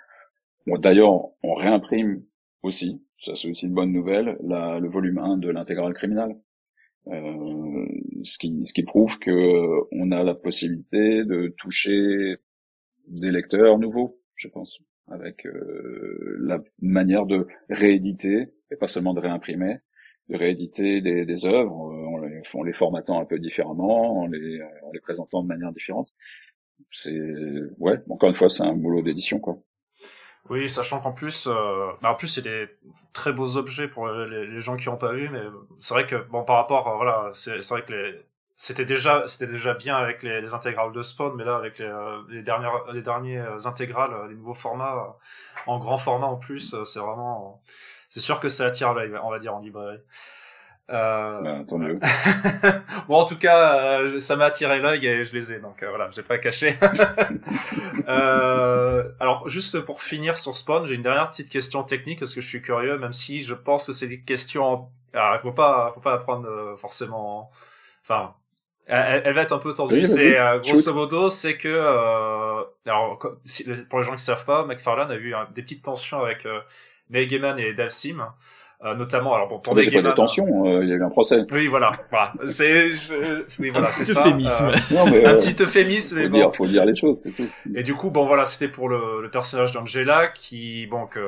[0.65, 1.11] Bon, d'ailleurs,
[1.43, 2.23] on réimprime
[2.63, 6.35] aussi, ça c'est aussi une bonne nouvelle, la, le volume 1 de l'intégrale criminelle.
[7.07, 7.85] Euh,
[8.23, 12.37] ce qui ce qui prouve que euh, on a la possibilité de toucher
[13.07, 19.19] des lecteurs nouveaux, je pense, avec euh, la manière de rééditer et pas seulement de
[19.19, 19.79] réimprimer,
[20.29, 24.61] de rééditer des, des œuvres en les, en les formatant un peu différemment, en les
[24.61, 26.13] en les présentant de manière différente.
[26.91, 27.19] C'est
[27.79, 29.61] ouais, encore une fois, c'est un boulot d'édition quoi.
[30.49, 32.67] Oui, sachant qu'en plus, euh, bah en plus c'est des
[33.13, 35.41] très beaux objets pour les, gens qui n'ont pas vu, mais
[35.79, 38.25] c'est vrai que bon par rapport, euh, voilà, c'est vrai que les
[38.57, 41.85] c'était déjà c'était déjà bien avec les, les, intégrales de Spawn, mais là avec les,
[41.85, 45.17] euh, dernières les derniers intégrales, les nouveaux formats
[45.65, 47.61] en grand format en plus, c'est vraiment
[48.09, 49.99] c'est sûr que ça attire l'œil, on va dire en librairie.
[50.91, 51.41] Euh...
[51.41, 51.97] Ben, tant mieux.
[53.07, 55.89] bon, en tout cas, euh, ça m'a attiré l'œil et je les ai, donc euh,
[55.89, 56.77] voilà, j'ai pas caché.
[58.09, 62.41] euh, alors, juste pour finir sur Spawn, j'ai une dernière petite question technique parce que
[62.41, 64.89] je suis curieux, même si je pense que c'est des questions.
[65.13, 67.49] Alors, il faut pas, faut pas apprendre euh, forcément.
[68.01, 68.33] Enfin,
[68.85, 70.05] elle, va être un peu tendue.
[70.05, 71.69] c'est grosso modo, c'est que
[72.85, 73.17] alors
[73.89, 76.45] pour les gens qui savent pas, McFarlane a eu des petites tensions avec
[77.09, 78.27] Neil Gaiman et Dave Sim
[78.83, 81.09] euh, notamment alors bon, pour des pas de tension, euh, il y a eu un
[81.09, 81.45] procès.
[81.51, 82.33] Oui, voilà, voilà.
[82.45, 82.91] c'est
[83.59, 84.21] oui, voilà, c'est ça.
[84.21, 84.65] Euphémisme.
[84.65, 86.17] Euh, non, mais, un petit euphémisme.
[86.17, 87.17] Faut, mais dire, faut dire les choses.
[87.21, 87.45] Tout.
[87.75, 91.19] Et du coup, bon voilà, c'était pour le, le personnage d'Angela qui, bon que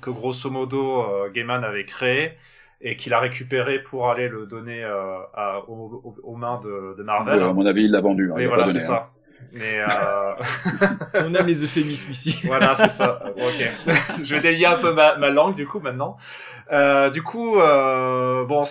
[0.00, 2.32] que grosso modo euh, Gaiman avait créé
[2.80, 7.02] et qu'il a récupéré pour aller le donner euh, à, aux, aux, mains de, de
[7.02, 7.42] Marvel.
[7.42, 8.30] à mon avis, il l'a vendu.
[8.30, 9.10] Hein, oui, voilà, c'est ça.
[9.52, 10.34] Mais euh...
[11.14, 12.40] on aime les euphémismes ici.
[12.44, 13.22] voilà, c'est ça.
[13.36, 13.70] Ok.
[14.22, 16.16] je vais délier un peu ma, ma langue du coup maintenant.
[16.72, 18.64] Euh, du coup, euh, bon,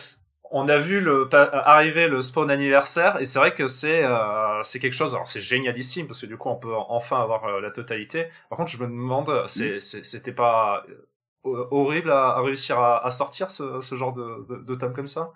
[0.56, 4.80] on a vu le arriver le spawn anniversaire et c'est vrai que c'est euh, c'est
[4.80, 5.16] quelque chose.
[5.16, 8.28] Alors c'est génialissime parce que du coup on peut enfin avoir euh, la totalité.
[8.50, 10.84] Par contre, je me demande, c'est c'était pas
[11.46, 14.94] euh, horrible à, à réussir à, à, sortir ce, ce genre de, de, de tome
[14.94, 15.32] comme ça?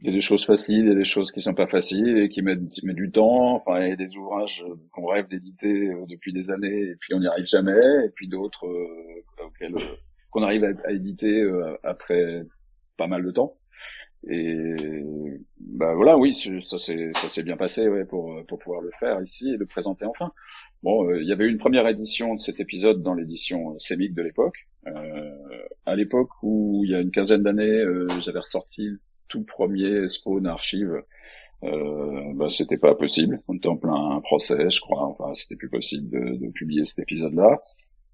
[0.00, 2.18] Il y a des choses faciles, il y a des choses qui sont pas faciles
[2.18, 3.56] et qui mettent, qui mettent du temps.
[3.56, 7.14] Enfin, il y a des ouvrages qu'on rêve d'éditer euh, depuis des années et puis
[7.14, 8.04] on n'y arrive jamais.
[8.04, 9.24] Et puis d'autres euh,
[9.62, 9.78] euh
[10.30, 12.44] qu'on arrive à, éditer euh, après
[12.96, 13.56] pas mal de temps.
[14.28, 14.74] Et
[15.60, 19.20] bah voilà, oui, ça s'est ça s'est bien passé ouais, pour pour pouvoir le faire
[19.22, 20.32] ici et le présenter enfin.
[20.82, 24.66] Bon, il y avait une première édition de cet épisode dans l'édition sémique de l'époque.
[24.86, 25.30] Euh,
[25.84, 27.84] à l'époque où il y a une quinzaine d'années,
[28.22, 31.02] j'avais ressorti tout premier Spawn archive,
[31.64, 33.40] euh, bah, c'était pas possible.
[33.48, 35.04] On était en plein procès, je crois.
[35.04, 37.62] Enfin, c'était plus possible de, de publier cet épisode-là.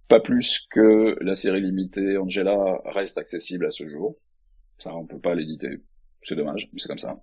[0.08, 4.16] Pas plus que la série limitée Angela reste accessible à ce jour.
[4.78, 5.78] Ça, on peut pas l'éditer.
[6.22, 7.20] C'est dommage, mais c'est comme ça.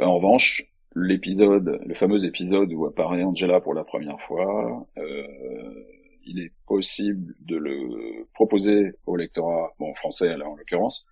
[0.00, 5.84] Euh, en revanche, l'épisode, le fameux épisode où apparaît Angela pour la première fois, euh,
[6.24, 11.06] il est possible de le proposer au lectorat, bon français là en l'occurrence,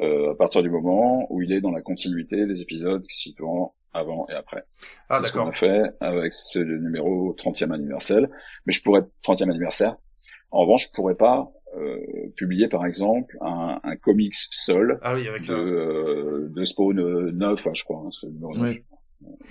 [0.00, 4.26] euh, à partir du moment où il est dans la continuité des épisodes situant avant
[4.28, 4.64] et après.
[5.08, 8.26] Ah, c'est ce qu'on a fait avec ce numéro 30e anniversaire.
[8.66, 9.96] Mais je pourrais 30e anniversaire.
[10.50, 11.98] En revanche, je pourrais pas euh,
[12.36, 17.68] publier par exemple un, un comics seul ah oui, avec de, euh, de Spawn 9,
[17.74, 18.04] je crois.
[18.06, 18.84] Hein, oui.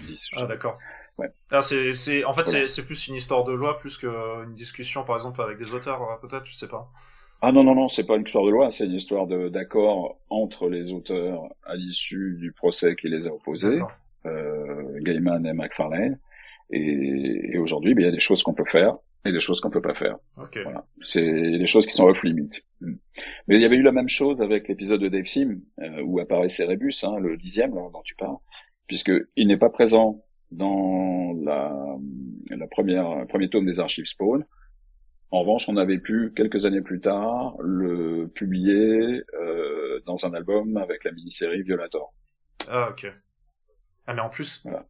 [0.08, 0.78] 10, ah d'accord.
[1.18, 1.32] Ouais.
[1.52, 5.04] Ah, c'est, c'est, en fait, c'est, c'est plus une histoire de loi plus qu'une discussion,
[5.04, 6.92] par exemple, avec des auteurs, euh, peut-être, je sais pas.
[7.42, 10.70] Ah non, non, non, c'est pas une histoire de loi, c'est une histoire d'accord entre
[10.70, 13.80] les auteurs à l'issue du procès qui les a opposés,
[14.26, 16.20] euh, Gaiman et McFarlane.
[16.72, 19.60] Et, et aujourd'hui, ben, il y a des choses qu'on peut faire et des choses
[19.62, 20.18] qu'on peut pas faire.
[20.38, 20.64] Okay.
[20.64, 20.86] Voilà.
[21.04, 22.50] C'est des choses qui sont off limit.
[22.82, 22.96] Hmm.
[23.48, 26.20] Mais il y avait eu la même chose avec l'épisode de Dave Sim euh, où
[26.20, 28.38] apparaît Cerebus, hein, le dixième là, dont tu parles,
[28.88, 31.98] puisque il n'est pas présent dans la,
[32.50, 34.46] la première premier tome des archives Spawn.
[35.32, 40.78] En revanche, on avait pu, quelques années plus tard, le publier euh, dans un album
[40.78, 42.14] avec la mini-série Violator.
[42.70, 43.12] Ah, ok.
[44.08, 44.86] Ah, mais en plus, voilà.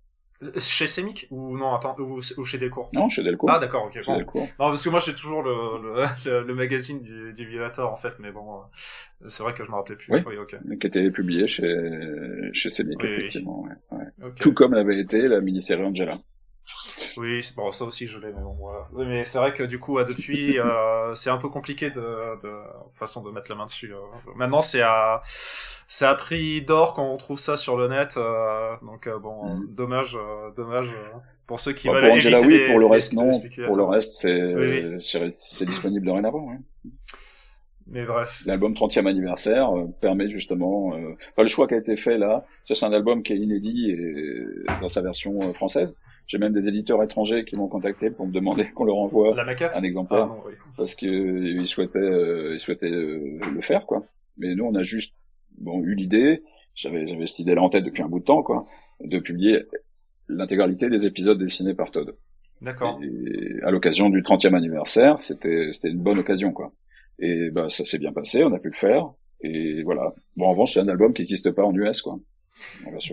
[0.59, 2.91] Chez Semic ou non attends ou, ou, chez Delcourt?
[2.93, 3.49] Non chez Delcourt.
[3.49, 3.99] Ah d'accord ok.
[4.05, 4.41] Bon.
[4.41, 8.13] Non parce que moi j'ai toujours le, le, le, magazine du, du Violator en fait
[8.19, 10.13] mais bon euh, c'est vrai que je me rappelais plus.
[10.13, 10.19] Oui.
[10.27, 10.57] oui ok.
[10.79, 13.63] Qui était publié chez chez Semic oui, effectivement.
[13.63, 13.71] Oui.
[13.89, 14.25] Ouais, ouais.
[14.27, 14.39] Okay.
[14.39, 16.19] Tout comme l'avait été la mini-série Angela.
[17.17, 18.87] Oui, bon, ça aussi je l'ai, mais bon, voilà.
[18.93, 22.51] Mais c'est vrai que du coup, depuis, euh, c'est un peu compliqué de, de
[22.93, 23.93] façon de mettre la main dessus.
[23.93, 23.97] Euh.
[24.35, 28.15] Maintenant, c'est à, c'est à prix d'or quand on trouve ça sur le net.
[28.17, 29.75] Euh, donc bon, mm.
[29.75, 30.17] dommage,
[30.55, 30.93] dommage
[31.47, 33.31] pour ceux qui bah, veulent pour Angela, oui, pour le reste non.
[33.65, 36.47] Pour le reste, c'est, c'est disponible dorénavant.
[36.49, 36.91] Oui.
[37.89, 38.43] Mais bref.
[38.45, 42.91] L'album 30e anniversaire permet justement, enfin, le choix qui a été fait là, c'est un
[42.91, 45.97] album qui est inédit et, dans sa version française.
[46.27, 49.83] J'ai même des éditeurs étrangers qui m'ont contacté pour me demander qu'on leur envoie un
[49.83, 54.05] exemplaire ah, parce que ils souhaitaient, euh, ils souhaitaient euh, le faire quoi.
[54.37, 55.15] Mais nous, on a juste
[55.57, 56.43] bon eu l'idée.
[56.75, 58.67] J'avais, j'avais cette idée-là en tête depuis un bout de temps quoi,
[59.01, 59.63] de publier
[60.27, 62.15] l'intégralité des épisodes dessinés par Todd.
[62.61, 62.99] D'accord.
[63.01, 66.73] Et à l'occasion du 30e anniversaire, c'était, c'était une bonne occasion quoi.
[67.19, 69.09] Et bah ça s'est bien passé, on a pu le faire.
[69.41, 70.13] Et voilà.
[70.35, 72.19] Bon, en revanche, c'est un album qui n'existe pas en US quoi.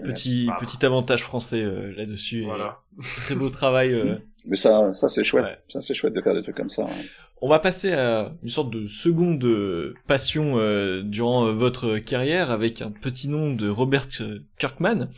[0.05, 2.43] Petit petit avantage français euh, là-dessus.
[2.45, 2.81] Voilà.
[3.17, 3.93] Très beau travail.
[3.93, 4.17] Euh.
[4.47, 5.63] Mais ça ça c'est chouette.
[5.69, 6.87] Ça c'est chouette de faire des trucs comme ça.
[7.41, 9.45] On va passer à une sorte de seconde
[10.07, 14.09] passion euh, durant votre carrière avec un petit nom de Robert
[14.59, 15.09] Kirkman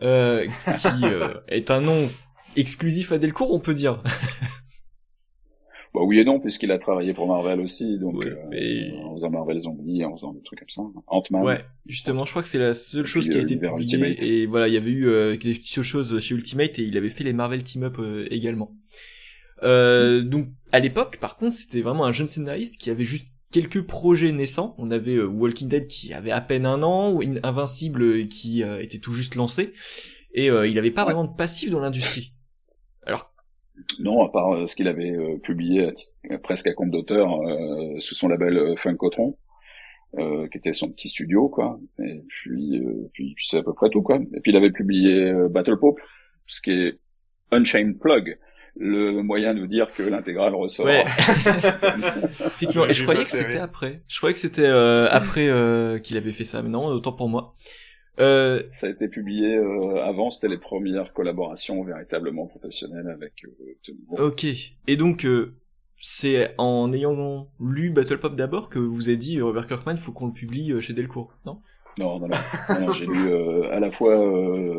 [0.00, 0.06] qui
[1.48, 2.08] est un nom
[2.56, 4.02] exclusif à Delcourt, on peut dire.
[5.98, 9.58] Bah oui et non, puisqu'il a travaillé pour Marvel aussi, donc euh, en faisant Marvel
[9.58, 10.82] Zombie, en faisant des trucs comme ça.
[11.08, 11.42] Ant-Man.
[11.42, 14.16] Ouais, justement, je crois que c'est la seule chose qui a été publiée.
[14.24, 17.08] Et voilà, il y avait eu euh, des petites choses chez Ultimate et il avait
[17.08, 18.76] fait les Marvel Team Up euh, également.
[19.64, 23.82] Euh, donc à l'époque, par contre, c'était vraiment un jeune scénariste qui avait juste quelques
[23.82, 24.76] projets naissants.
[24.78, 29.12] On avait Walking Dead qui avait à peine un an, ou Invincible qui était tout
[29.12, 29.72] juste lancé,
[30.32, 32.34] et il n'avait pas vraiment de passif dans l'industrie.
[33.04, 33.32] Alors
[33.98, 35.92] non, à part euh, ce qu'il avait euh, publié
[36.42, 39.36] presque à compte d'auteur euh, sous son label Funkotron,
[40.16, 41.78] qui était son petit studio, quoi.
[41.98, 42.80] Et puis,
[43.12, 44.16] puis c'est à peu près tout, quoi.
[44.16, 46.00] Et puis il avait publié Battle Pope,
[46.46, 46.98] ce qui est
[47.50, 48.38] Unchained Plug,
[48.76, 50.86] le moyen de dire que l'intégrale ressort.
[50.86, 51.04] Ouais.
[52.40, 52.86] Effectivement.
[52.86, 54.02] Et je croyais que c'était après.
[54.08, 55.50] Je croyais que c'était après
[56.02, 56.62] qu'il avait fait ça.
[56.62, 57.54] Mais non, autant pour moi.
[58.20, 58.62] Euh...
[58.70, 64.46] Ça a été publié euh, avant, c'était les premières collaborations véritablement professionnelles avec euh, Ok.
[64.86, 65.54] Et donc, euh,
[65.96, 70.26] c'est en ayant lu Battle Pop d'abord que vous avez dit Robert Kirkman, faut qu'on
[70.26, 71.60] le publie chez Delcourt, non?
[71.98, 72.92] Non, non, non.
[72.92, 73.32] j'ai lu
[73.72, 74.14] à la fois,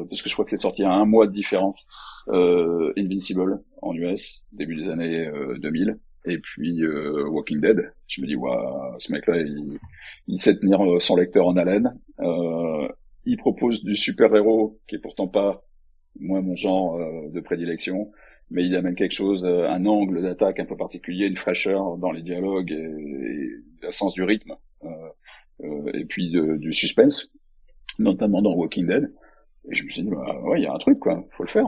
[0.09, 1.85] parce que je crois que c'est sorti à un mois de différence,
[2.27, 5.29] Invincible en US, début des années
[5.59, 7.91] 2000, et puis Walking Dead.
[8.07, 9.79] Je me dis, waouh, ce mec-là, il,
[10.27, 11.93] il, sait tenir son lecteur en haleine.
[13.29, 15.63] Euh, il propose du super-héros qui est pourtant pas
[16.19, 18.11] moi mon genre euh, de prédilection,
[18.49, 22.11] mais il amène quelque chose, euh, un angle d'attaque un peu particulier, une fraîcheur dans
[22.11, 27.31] les dialogues et, un sens du rythme, euh, et puis du suspense,
[27.97, 29.13] notamment dans Walking Dead.
[29.71, 31.49] Et je me suis dit, bah, ouais, il y a un truc, quoi, faut le
[31.49, 31.67] faire,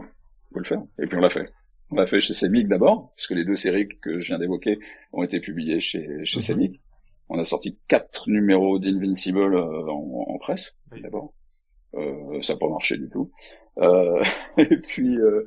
[0.53, 0.83] faut le faire.
[0.99, 1.49] Et puis on l'a fait.
[1.89, 4.79] On l'a fait chez Semic d'abord, puisque les deux séries que je viens d'évoquer
[5.13, 6.73] ont été publiées chez, chez mm
[7.29, 11.33] On a sorti quatre numéros d'Invincible en, en, presse, d'abord.
[11.95, 13.31] Euh, ça n'a pas marché du tout.
[13.77, 14.23] Euh,
[14.57, 15.45] et puis euh,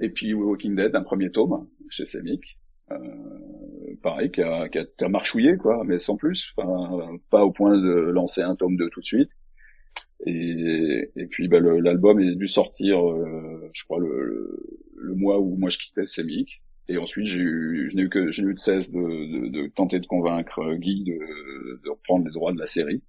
[0.00, 2.58] et puis Walking Dead, un premier tome chez Semic.
[2.92, 2.98] Euh,
[4.02, 6.52] pareil, qui a, qui a, marchouillé, quoi, mais sans plus.
[6.56, 9.30] Enfin, pas au point de lancer un tome 2 tout de suite.
[10.24, 15.56] Et, et puis bah, l'album est dû sortir, euh, je crois, le, le, mois où
[15.56, 16.62] moi je quittais Semic.
[16.88, 19.66] Et ensuite, j'ai eu, je n'ai eu que, j'ai eu de cesse de, de, de,
[19.68, 23.02] tenter de convaincre Guy de, de reprendre les droits de la série.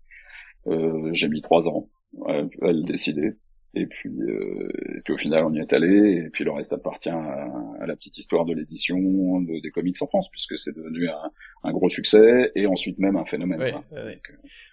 [0.66, 1.88] Euh, j'ai mis trois ans
[2.26, 3.34] à, le décider.
[3.74, 6.24] Et puis, euh, et puis au final, on y est allé.
[6.26, 7.47] Et puis le reste appartient à,
[7.80, 11.32] à la petite histoire de l'édition de, des comics en France, puisque c'est devenu un,
[11.63, 13.59] un, gros succès et ensuite même un phénomène.
[13.59, 14.22] Ouais, ouais.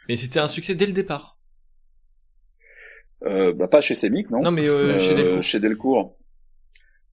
[0.08, 1.38] Mais c'était un succès dès le départ.
[3.24, 4.40] Euh, bah, pas chez Semic, non.
[4.40, 5.42] Non, mais euh, chez Delcourt.
[5.42, 6.18] Chez Delcourt,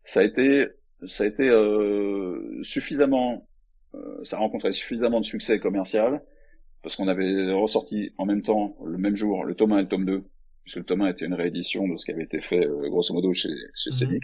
[0.04, 0.68] ça a été,
[1.06, 3.48] ça a été euh, suffisamment,
[3.96, 6.22] euh, ça a rencontré suffisamment de succès commercial
[6.82, 9.88] parce qu'on avait ressorti en même temps, le même jour, le tome 1 et le
[9.88, 10.24] tome 2,
[10.64, 13.14] puisque le tome 1 était une réédition de ce qui avait été fait, euh, grosso
[13.14, 14.20] modo, chez, chez mhm.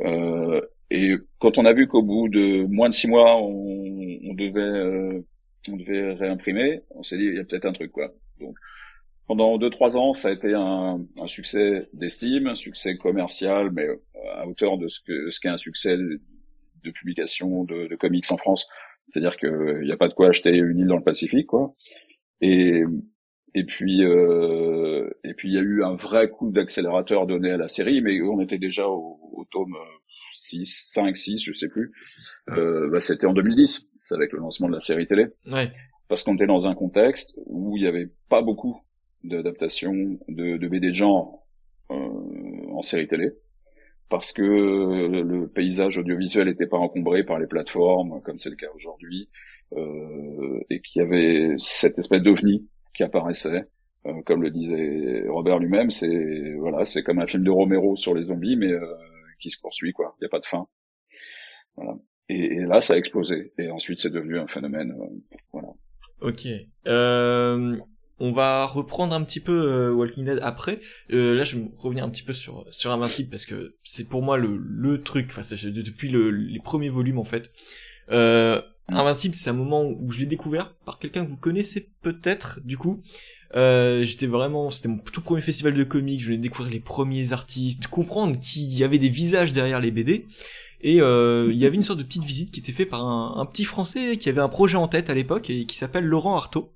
[0.00, 0.60] Euh,
[0.90, 4.60] et quand on a vu qu'au bout de moins de six mois, on, on devait,
[4.60, 5.22] euh,
[5.68, 8.12] on devait réimprimer, on s'est dit, il y a peut-être un truc, quoi.
[8.38, 8.56] Donc,
[9.26, 13.86] pendant deux, trois ans, ça a été un, un succès d'estime, un succès commercial, mais
[13.86, 13.96] euh,
[14.34, 16.20] à hauteur de ce que, ce qu'est un succès de,
[16.84, 18.68] de publication de, de comics en France.
[19.06, 21.74] C'est-à-dire qu'il n'y a pas de quoi acheter une île dans le Pacifique, quoi.
[22.40, 22.82] Et
[23.54, 27.56] et puis euh, et puis il y a eu un vrai coup d'accélérateur donné à
[27.56, 29.76] la série, mais on était déjà au, au tome
[30.36, 31.92] 6, 5, 6, je sais plus.
[32.50, 35.26] Euh, bah, c'était en 2010, c'est avec le lancement de la série télé.
[35.50, 35.70] Ouais.
[36.08, 38.80] Parce qu'on était dans un contexte où il n'y avait pas beaucoup
[39.24, 41.46] d'adaptations de, de BD de genre
[41.90, 41.94] euh,
[42.72, 43.30] en série télé.
[44.08, 48.70] Parce que le paysage audiovisuel n'était pas encombré par les plateformes, comme c'est le cas
[48.74, 49.28] aujourd'hui,
[49.72, 53.64] euh, et qu'il y avait cette espèce d'ovni qui apparaissait.
[54.06, 58.14] Euh, comme le disait Robert lui-même, c'est voilà, c'est comme un film de Romero sur
[58.14, 58.86] les zombies, mais euh,
[59.40, 60.14] qui se poursuit quoi.
[60.18, 60.66] Il n'y a pas de fin.
[61.76, 61.96] Voilà.
[62.28, 63.52] Et, là, ça a explosé.
[63.58, 64.92] Et ensuite, c'est devenu un phénomène.
[64.92, 65.68] Euh, voilà.
[66.20, 66.46] Ok.
[66.86, 67.76] Euh,
[68.18, 70.80] on va reprendre un petit peu euh, Walking Dead après.
[71.12, 74.22] Euh, là, je vais revenir un petit peu sur sur Invincible parce que c'est pour
[74.22, 75.26] moi le le truc.
[75.30, 77.52] Enfin, depuis le, les premiers volumes en fait.
[78.10, 82.60] Euh, Invincible, c'est un moment où je l'ai découvert par quelqu'un que vous connaissez peut-être,
[82.64, 83.02] du coup.
[83.56, 87.32] Euh, j'étais vraiment, c'était mon tout premier festival de comics, je venais découvrir les premiers
[87.32, 90.26] artistes, comprendre qu'il y avait des visages derrière les BD.
[90.82, 93.64] Et il y avait une sorte de petite visite qui était faite par un, petit
[93.64, 96.72] Français qui avait un projet en tête à l'époque et qui s'appelle Laurent Artaud.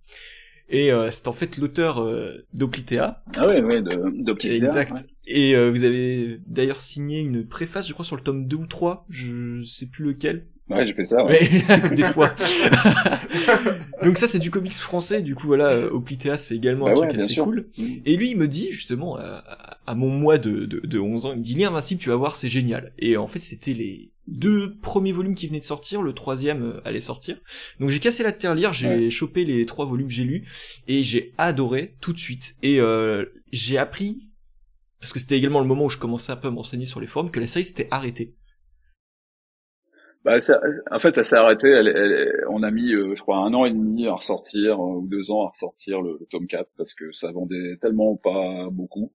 [0.71, 3.23] Et euh, c'est en fait l'auteur euh, d'Oclitea.
[3.37, 3.83] Ah oui, oui,
[4.23, 4.55] d'Oclitea.
[4.55, 5.07] Exact.
[5.27, 8.67] Et euh, vous avez d'ailleurs signé une préface, je crois, sur le tome 2 ou
[8.67, 11.25] 3, je sais plus lequel, Ouais, j'ai fait ça.
[11.25, 11.41] Ouais.
[11.95, 12.35] des fois.
[14.05, 15.21] Donc ça, c'est du comics français.
[15.21, 17.67] Du coup, voilà, euh, Oplitea, c'est également un bah truc assez cool.
[17.77, 17.85] Mm.
[18.07, 21.39] Et lui, il me dit justement à, mon mois de, de, de 11 ans, il
[21.39, 22.93] me dit L'Invincible, tu vas voir, c'est génial.
[22.99, 26.81] Et en fait, c'était les deux premiers volumes qui venaient de sortir, le troisième euh,
[26.85, 27.39] allait sortir.
[27.79, 30.49] Donc j'ai cassé la terre lire, j'ai chopé les trois volumes que j'ai lus
[30.89, 32.57] et j'ai adoré tout de suite.
[32.63, 34.31] Et euh, j'ai appris
[35.01, 37.07] parce que c'était également le moment où je commençais un peu à m'enseigner sur les
[37.07, 38.35] forums que la série s'était arrêtée.
[40.25, 40.61] Bah, ça,
[40.91, 41.71] en fait, elle s'est arrêtée.
[41.71, 44.99] Elle, elle, on a mis, euh, je crois, un an et demi à ressortir, euh,
[44.99, 49.15] ou deux ans à ressortir le, tome 4, parce que ça vendait tellement pas beaucoup,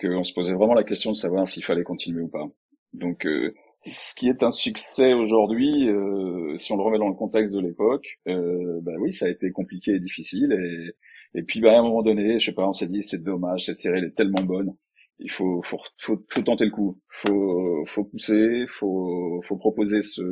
[0.00, 2.46] qu'on se posait vraiment la question de savoir s'il fallait continuer ou pas.
[2.92, 3.52] Donc, euh,
[3.86, 5.88] ce qui est un succès aujourd'hui,
[6.56, 9.92] si on le remet dans le contexte de l'époque, bah oui, ça a été compliqué
[9.92, 10.52] et difficile.
[10.52, 13.22] Et, et puis, bah, à un moment donné, je sais pas, on s'est dit, c'est
[13.22, 14.74] dommage, cette série elle est tellement bonne
[15.18, 20.22] il faut, faut, faut, faut, tenter le coup, faut, faut pousser, faut, faut proposer ce,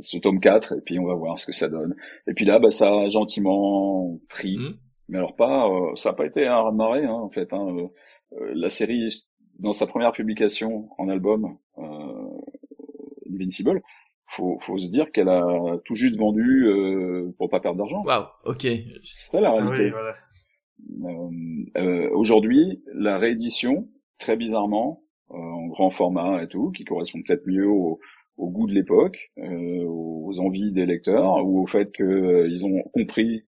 [0.00, 1.94] ce tome 4 et puis on va voir ce que ça donne.
[2.26, 4.78] Et puis là, bah, ça a gentiment pris, mmh.
[5.08, 7.52] mais alors pas, euh, ça n'a pas été un raz-de-marée hein, en fait.
[7.52, 7.76] Hein.
[8.32, 9.08] Euh, la série,
[9.60, 11.84] dans sa première publication en album, euh,
[13.32, 13.82] Invincible,
[14.26, 18.02] faut, faut se dire qu'elle a tout juste vendu euh, pour pas perdre d'argent.
[18.04, 18.62] Waouh, ok.
[18.62, 19.90] C'est ça la réalité.
[19.90, 20.14] voilà.
[21.04, 21.30] Euh,
[21.76, 23.88] euh, aujourd'hui, la réédition,
[24.18, 28.00] très bizarrement, euh, en grand format et tout, qui correspond peut-être mieux au,
[28.36, 33.46] au, goût de l'époque, aux envies des lecteurs, ou au fait qu'ils ont compris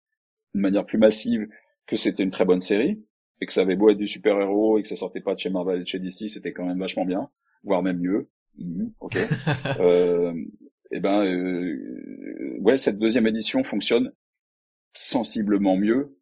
[0.55, 1.47] de manière plus massive
[1.87, 3.03] que c'était une très bonne série,
[3.41, 5.51] et que ça avait beau être du super-héros, et que ça sortait pas de chez
[5.51, 7.29] Marvel et de chez DC, c'était quand même vachement bien,
[7.65, 8.29] voire même mieux.
[8.59, 9.17] Mhm, ok.
[9.81, 10.33] euh,
[10.91, 14.13] et eh ben, euh, ouais, cette deuxième édition fonctionne
[14.95, 16.17] sensiblement mieux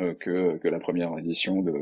[0.00, 1.72] euh, que, que la première édition de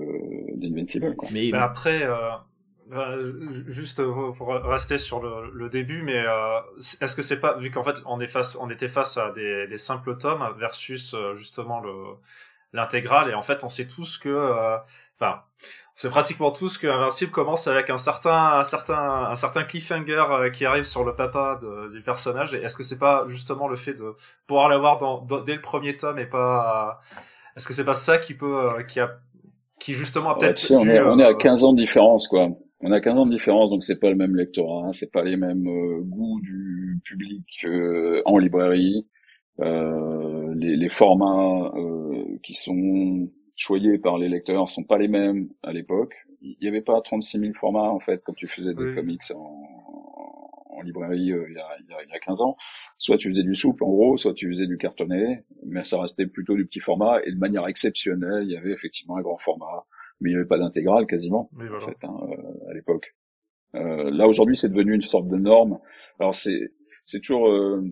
[0.57, 1.15] d'Invincible.
[1.33, 3.33] Mais, mais, après, euh,
[3.69, 6.59] juste pour rester sur le, le début, mais euh,
[7.01, 9.69] est-ce que c'est pas vu qu'en fait on est face, on était face à des,
[9.69, 11.93] des simples tomes versus euh, justement le
[12.73, 14.77] l'intégrale et en fait on sait tous que, euh,
[15.19, 15.41] enfin,
[15.95, 20.65] c'est pratiquement tous que Invincible commence avec un certain un certain un certain cliffhanger qui
[20.65, 22.55] arrive sur le papa de, du personnage.
[22.55, 24.15] Et est-ce que c'est pas justement le fait de
[24.47, 27.01] pouvoir l'avoir dans, dès le premier tome et pas
[27.57, 29.19] est-ce que c'est pas ça qui peut, euh, qui a,
[29.79, 30.73] qui justement a peut-être.
[30.73, 32.49] on, est, on est à 15 euh, ans de différence, quoi.
[32.83, 35.23] On a 15 ans de différence, donc c'est pas le même lectorat, hein, c'est pas
[35.23, 37.67] les mêmes euh, goûts du public
[38.25, 39.07] en librairie.
[39.61, 42.10] Euh, les, les, formats euh,
[42.43, 46.15] qui sont choyés par les lecteurs sont pas les mêmes à l'époque.
[46.41, 49.63] Il n'y avait pas 36 000 formats en fait quand tu faisais des comics en,
[50.71, 52.57] en librairie euh, il, y a, il, y a, 15 ans.
[52.99, 56.27] Soit tu faisais du souple en gros, soit tu faisais du cartonné, mais ça restait
[56.27, 57.21] plutôt du petit format.
[57.25, 59.85] Et de manière exceptionnelle, il y avait effectivement un grand format,
[60.21, 63.15] mais il n'y avait pas d'intégrale quasiment en fait, hein, euh, à l'époque.
[63.75, 65.79] Euh, là aujourd'hui, c'est devenu une sorte de norme.
[66.19, 66.73] Alors c'est
[67.05, 67.85] c'est toujours euh,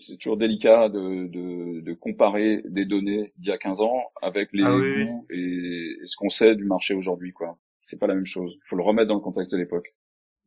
[0.00, 4.50] c'est toujours délicat de, de, de, comparer des données d'il y a 15 ans avec
[4.52, 7.58] les ah goûts et, et, ce qu'on sait du marché aujourd'hui quoi.
[7.84, 8.54] C'est pas la même chose.
[8.56, 9.94] Il faut le remettre dans le contexte de l'époque.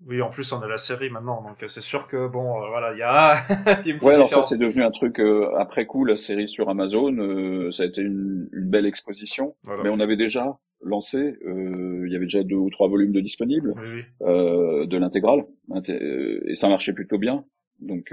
[0.07, 2.93] Oui, en plus on a la série maintenant, donc c'est sûr que bon, euh, voilà,
[2.93, 3.35] il y a,
[3.85, 6.69] une petite Ouais, alors ça c'est devenu un truc euh, après coup la série sur
[6.69, 12.11] Amazon, euh, ça a été une, une belle exposition, mais on avait déjà lancé, il
[12.11, 13.75] y avait déjà deux ou trois volumes de disponibles
[14.21, 15.45] de l'intégrale,
[15.85, 17.45] et ça marchait plutôt bien,
[17.79, 18.11] donc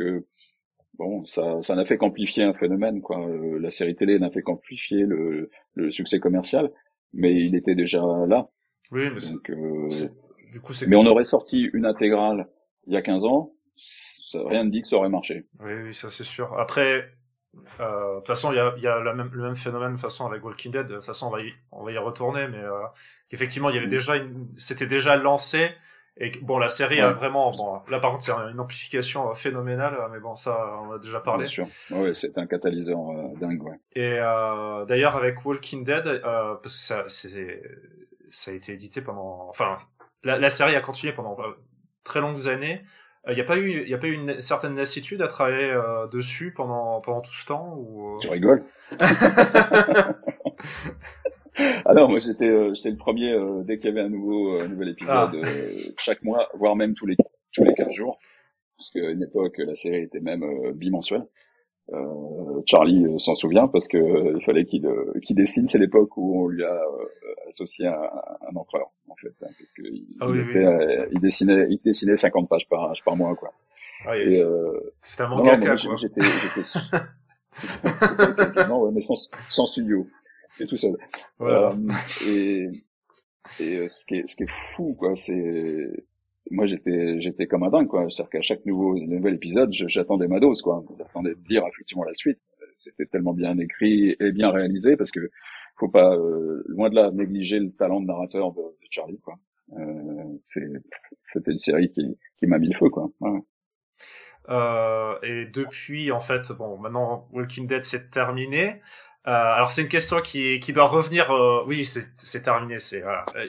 [0.99, 3.27] bon, ça ça n'a fait qu'amplifier un phénomène quoi.
[3.61, 6.70] la série télé n'a fait qu'amplifier le, le succès commercial,
[7.12, 8.49] mais il était déjà là.
[8.91, 9.53] Oui, mais donc,
[10.89, 12.49] mais on aurait sorti une intégrale
[12.87, 15.47] il y a 15 ans, ça, rien ne dit que ça aurait marché.
[15.61, 16.59] Oui, oui ça c'est sûr.
[16.59, 17.11] Après,
[17.81, 20.27] euh, de toute façon, il y a, y a même, le même phénomène de façon
[20.27, 20.87] avec Walking Dead.
[20.87, 22.83] De toute façon, on va y, on va y retourner, mais euh,
[23.31, 24.15] effectivement, il y avait déjà,
[24.57, 25.70] c'était déjà lancé
[26.20, 30.19] Et bon, la série a vraiment, bon, là par contre, c'est une amplification phénoménale, mais
[30.19, 31.45] bon, ça, on a déjà parlé.
[31.45, 31.66] Bien sûr.
[31.93, 32.99] Ouais, c'est un catalyseur
[33.40, 33.78] dingue, ouais.
[33.95, 37.62] Et euh, d'ailleurs, avec Walking Dead, euh, parce que ça, c'est,
[38.31, 39.77] ça a été édité pendant, enfin,
[40.24, 41.36] la, la série a continué pendant
[42.03, 42.82] très longues années.
[43.28, 45.77] Il n'y a pas eu, il y a pas eu une certaine lassitude à travailler
[46.11, 48.16] dessus pendant pendant tout ce temps ou.
[48.20, 48.65] Tu rigoles?
[51.85, 54.56] Ah non, moi j'étais euh, j'étais le premier euh, dès qu'il y avait un nouveau
[54.56, 55.48] euh, nouvel épisode ah.
[55.98, 57.16] chaque mois, voire même tous les
[57.52, 58.18] tous les 15 jours,
[58.76, 60.44] parce qu'à une époque la série était même
[60.74, 61.26] bimensuelle.
[62.66, 64.86] Charlie s'en souvient parce que il fallait qu'il
[65.24, 65.68] qu'il dessine.
[65.68, 66.78] C'est l'époque où on lui a
[67.48, 71.80] associé un, un empereur en fait, hein, parce que il, ah était, il dessinait il
[71.82, 73.52] dessinait 50 pages par par mois quoi.
[74.05, 74.12] Ah,
[75.01, 75.97] C'était un mangaka quoi.
[75.97, 76.98] J'étais j'étais
[78.68, 80.06] non, ouais, mais sans, sans studio
[80.66, 80.97] tout seul.
[81.40, 81.72] Euh,
[82.26, 82.68] et
[83.60, 86.06] et euh, ce qui est ce qui est fou quoi, c'est
[86.51, 90.40] moi j'étais j'étais comme un dingue quoi, c'est-à-dire qu'à chaque nouveau nouvel épisode, j'attendais ma
[90.40, 92.40] dose quoi, j'attendais de lire effectivement la suite.
[92.76, 95.30] C'était tellement bien écrit et bien réalisé parce que
[95.76, 99.35] faut pas euh, loin de là négliger le talent de narrateur de, Charlie quoi.
[99.72, 103.10] Euh, c'était une série qui qui m'a mis le feu quoi.
[103.20, 103.40] Ouais.
[104.48, 108.80] Euh, et depuis, en fait, bon, maintenant Walking Dead c'est terminé.
[109.28, 111.30] Euh, alors c'est une question qui, qui doit revenir.
[111.30, 112.78] Euh, oui, c'est terminé.
[112.78, 113.26] C'est voilà.
[113.36, 113.46] Euh,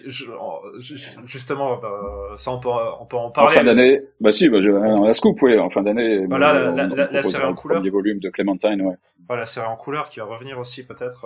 [1.26, 2.68] justement, euh, ça on peut
[3.00, 3.56] on peut en parler.
[3.56, 5.58] En fin d'année, bah si, bah, la scoop, oui.
[5.58, 6.26] En fin d'année.
[6.26, 7.78] Voilà, la, la, la, série en couleur.
[7.78, 8.96] Premier volume de Clementine, ouais.
[9.28, 11.26] Voilà, la série en couleur qui va revenir aussi peut-être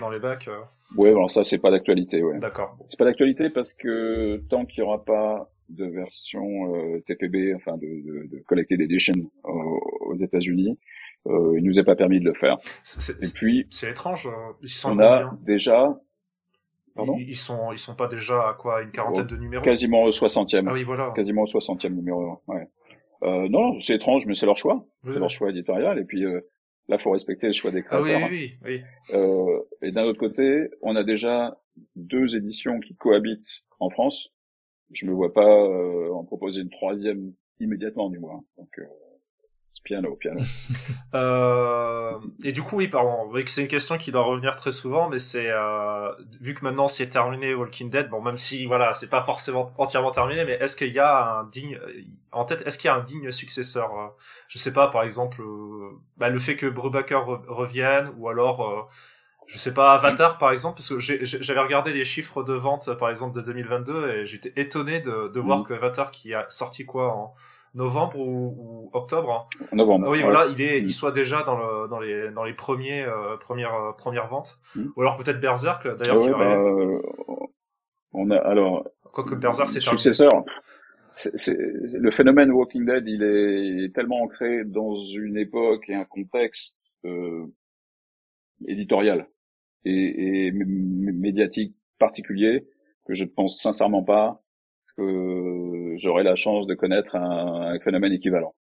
[0.00, 0.48] dans les bacs.
[0.96, 2.38] Ouais, alors ça c'est pas d'actualité, ouais.
[2.38, 2.78] D'accord.
[2.88, 6.42] C'est pas d'actualité parce que tant qu'il y aura pas de version
[7.06, 10.78] TPB, enfin de, de, de Collected Edition aux États-Unis,
[11.26, 12.58] euh, il nous est pas permis de le faire.
[13.22, 14.26] Et puis, c'est étrange.
[14.26, 15.98] Euh, ils sont on a déjà.
[16.94, 20.12] Pardon ils, sont, ils sont pas déjà à quoi une quarantaine de numéros Quasiment au
[20.12, 20.68] soixantième.
[20.68, 21.12] Ah oui, voilà.
[21.16, 22.40] Quasiment au soixantième numéro.
[22.46, 22.68] Ouais.
[23.24, 24.86] Euh, non, c'est étrange, mais c'est leur choix.
[25.04, 25.98] C'est leur choix éditorial.
[25.98, 26.40] Et puis euh,
[26.88, 28.20] là, faut respecter le choix des créateurs.
[28.22, 29.14] Ah oui, oui, oui.
[29.14, 31.58] Euh, et d'un autre côté, on a déjà
[31.96, 34.28] deux éditions qui cohabitent en France.
[34.92, 38.44] Je me vois pas euh, en proposer une troisième immédiatement, du moins.
[38.58, 38.84] Donc, euh,
[39.84, 40.40] Piano, piano.
[41.14, 43.30] euh, et du coup, oui, pardon.
[43.46, 47.10] c'est une question qui doit revenir très souvent, mais c'est euh, vu que maintenant c'est
[47.10, 48.08] terminé Walking Dead.
[48.08, 51.44] Bon, même si voilà, c'est pas forcément entièrement terminé, mais est-ce qu'il y a un
[51.44, 51.78] digne
[52.34, 54.08] en tête Est-ce qu'il y a un digne successeur euh,
[54.48, 58.82] Je sais pas, par exemple, euh, bah, le fait que Brubaker revienne, ou alors euh,
[59.46, 63.10] je sais pas Avatar par exemple parce que j'avais regardé les chiffres de vente par
[63.10, 65.64] exemple de 2022 et j'étais étonné de, de voir mm.
[65.64, 67.34] que Avatar qui a sorti quoi en
[67.74, 69.48] novembre ou, octobre.
[69.50, 69.66] Hein.
[69.72, 70.06] Novembre.
[70.08, 70.88] Ah oui, voilà, il est, il mm.
[70.88, 74.58] soit déjà dans le, dans les, dans les premiers, euh, premières, euh, premières ventes.
[74.74, 74.86] Mm.
[74.96, 76.22] Ou alors peut-être Berserk, d'ailleurs.
[76.22, 77.00] Ouais, bah, euh,
[78.12, 78.88] on a, alors.
[79.12, 80.30] Quoique Berserk, c'est successeur.
[81.34, 87.46] Le phénomène Walking Dead, il est, tellement ancré dans une époque et un contexte euh,
[88.66, 89.28] éditorial
[89.84, 92.66] et, et médiatique particulier
[93.06, 94.43] que je ne pense sincèrement pas
[94.96, 98.54] que j'aurai la chance de connaître un, phénomène équivalent.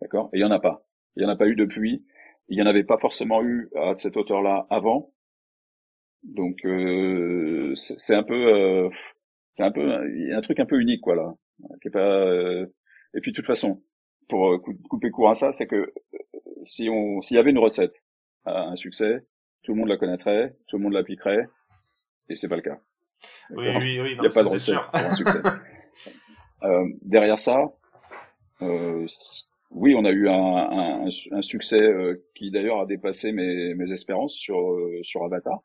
[0.00, 0.30] D'accord?
[0.32, 0.84] Et il y en a pas.
[1.16, 2.04] Il y en a pas eu depuis.
[2.48, 5.12] Il y en avait pas forcément eu à cette hauteur-là avant.
[6.22, 8.88] Donc euh, c'est un peu, euh,
[9.54, 9.82] c'est un peu,
[10.14, 11.34] il y a un truc un peu unique quoi là,
[11.80, 11.98] qui est pas.
[11.98, 12.66] Euh,
[13.14, 13.82] et puis de toute façon,
[14.28, 15.92] pour couper court à ça, c'est que
[16.64, 18.04] si on, s'il y avait une recette
[18.44, 19.26] à un succès,
[19.62, 21.46] tout le monde la connaîtrait, tout le monde l'appliquerait,
[22.28, 22.78] et c'est pas le cas.
[23.50, 24.12] Oui, oui, oui.
[24.12, 25.40] Il n'y a pas de recette pour un succès.
[26.64, 27.68] euh, derrière ça,
[28.62, 29.06] euh,
[29.70, 31.10] oui, on a eu un,
[31.40, 35.60] succès euh, qui d'ailleurs a dépassé mes, espérances sur sur Avatar,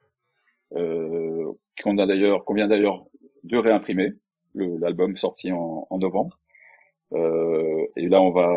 [0.71, 3.05] qu'on d'ailleurs, qu'on vient d'ailleurs
[3.43, 4.13] de réimprimer,
[4.55, 6.39] l'album sorti en, en novembre.
[7.13, 8.49] Euh, et là, on va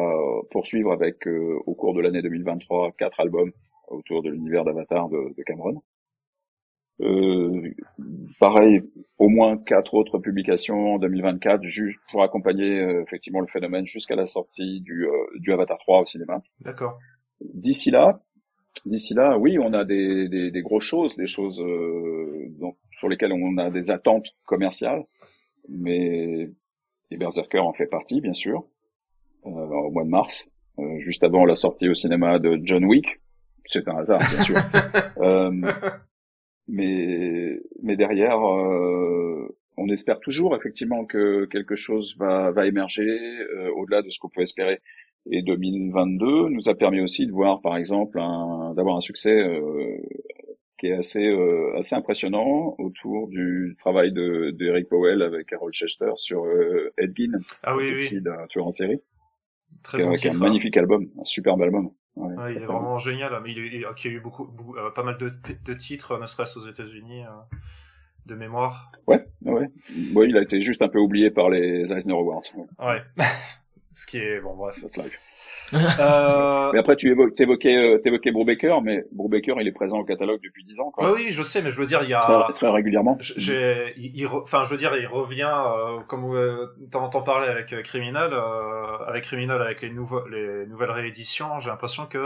[0.51, 3.53] poursuivre avec, au cours de l'année 2023, quatre albums
[3.89, 5.83] autour de l'univers d'Avatar de Cameron.
[7.01, 7.71] Euh,
[8.39, 8.83] pareil,
[9.19, 14.17] au moins quatre autres publications en 2024, juste pour accompagner euh, effectivement le phénomène jusqu'à
[14.17, 16.43] la sortie du, euh, du Avatar 3 au cinéma.
[16.61, 16.99] D'accord.
[17.41, 18.21] D'ici là,
[18.85, 21.59] d'ici là, oui, on a des, des, des grosses choses, des choses
[22.59, 25.05] donc, sur lesquelles on a des attentes commerciales,
[25.69, 26.51] mais
[27.11, 28.67] les Berserker en fait partie, bien sûr,
[29.43, 30.51] au mois de mars,
[30.99, 33.07] juste avant la sortie au cinéma de John Wick.
[33.65, 34.57] C'est un hasard, bien sûr.
[36.71, 43.71] mais mais derrière euh, on espère toujours effectivement que quelque chose va va émerger euh,
[43.77, 44.81] au-delà de ce qu'on peut espérer
[45.31, 49.99] et 2022 nous a permis aussi de voir par exemple d'avoir un succès euh,
[50.81, 56.13] qui est assez euh, assez impressionnant autour du travail de d'Eric Powell avec Harold Chester
[56.17, 58.21] sur euh, Ed Gein, ah oui, oui.
[58.23, 59.03] d'un tueur en série,
[59.83, 60.43] Très qui, bon qui est un titre.
[60.43, 61.91] magnifique album, un superbe album.
[62.21, 64.91] Ouais, Ouais, il est vraiment génial, mais il, il- qui a eu beaucoup, beaucoup- euh,
[64.91, 65.33] pas mal de,
[65.65, 67.29] de titres, ne serait-ce aux États-Unis, euh,
[68.27, 68.93] de mémoire.
[69.07, 69.69] Ouais, ouais.
[70.15, 72.43] Ouais, il a été juste un peu oublié par les Eisner Awards.
[72.55, 73.03] Ouais, Ouais.
[73.95, 74.81] Ce qui est bon, bref.
[74.81, 75.19] that's life.
[75.75, 80.05] Euh, Mais après, tu évo- t'évoquais, euh, t'évoquais Brubaker, mais Brubaker, il est présent au
[80.05, 81.05] catalogue depuis 10 ans, quoi.
[81.13, 83.17] ouais, oui, je sais, mais je veux dire, il y a, Très, très régulièrement.
[83.21, 87.73] J'ai, il, enfin, je veux dire, il revient, euh, comme euh, t'en entends parler avec
[87.73, 92.19] euh, Criminal, euh, avec Criminal, avec les, nouveaux, les nouvelles rééditions, j'ai l'impression que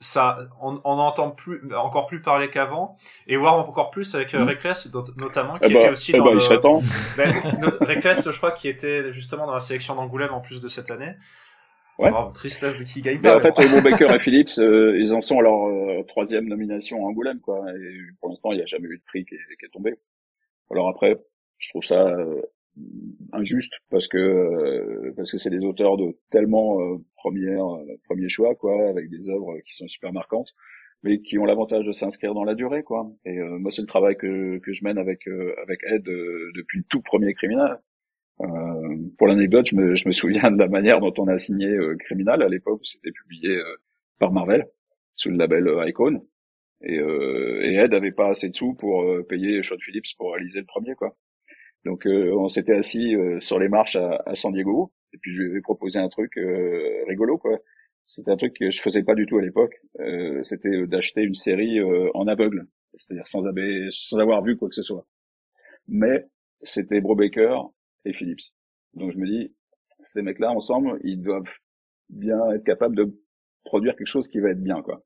[0.00, 2.96] ça, on, on entend plus, encore plus parler qu'avant,
[3.26, 4.48] et voir encore plus avec euh, Mhm.
[4.48, 6.58] Reckless, notamment, qui Eh ben, était aussi eh dans ben, le, il
[7.16, 10.90] ben, Reckless, je crois, qui était justement dans la sélection d'Angoulême en plus de cette
[10.92, 11.14] année.
[11.98, 12.10] Ouais.
[12.12, 13.36] Oh, tristesse de qui gagne pas.
[13.36, 13.62] en fait, bon.
[13.64, 17.40] euh, Brubaker et Phillips, euh, ils en sont à leur euh, troisième nomination à Angoulême,
[17.40, 17.64] quoi.
[17.76, 19.94] Et pour l'instant, il n'y a jamais eu de prix qui est, qui est tombé.
[20.70, 21.18] Alors après,
[21.58, 22.40] je trouve ça euh,
[23.32, 27.64] injuste parce que euh, parce que c'est des auteurs de tellement euh, première
[28.04, 30.54] premier choix, quoi, avec des œuvres qui sont super marquantes,
[31.02, 33.10] mais qui ont l'avantage de s'inscrire dans la durée, quoi.
[33.24, 36.52] Et euh, moi, c'est le travail que que je mène avec euh, avec Ed euh,
[36.54, 37.78] depuis le tout premier criminel.
[38.40, 41.66] Euh, pour l'anecdote, je me, je me souviens de la manière dont on a signé
[41.68, 43.76] euh, Criminal à l'époque où c'était publié euh,
[44.18, 44.66] par Marvel
[45.14, 46.24] sous le label Icon.
[46.82, 50.32] Et, euh, et Ed avait pas assez de sous pour euh, payer Sean Phillips pour
[50.34, 51.16] réaliser le premier, quoi.
[51.84, 55.42] Donc euh, on s'était assis sur les marches à, à San Diego et puis je
[55.42, 56.32] lui avais proposé un truc
[57.08, 57.58] rigolo, quoi.
[58.06, 59.74] C'était un truc que je faisais pas du tout à l'époque.
[60.42, 61.80] C'était d'acheter une série
[62.14, 63.44] en aveugle, c'est-à-dire sans,
[64.18, 65.06] avoir- vu quoi que ce soit.
[65.88, 66.26] Mais
[66.62, 67.70] c'était Brubaker
[68.08, 68.52] et Phillips.
[68.94, 69.54] Donc je me dis,
[70.00, 71.48] ces mecs-là ensemble, ils doivent
[72.08, 73.12] bien être capables de
[73.64, 75.02] produire quelque chose qui va être bien, quoi.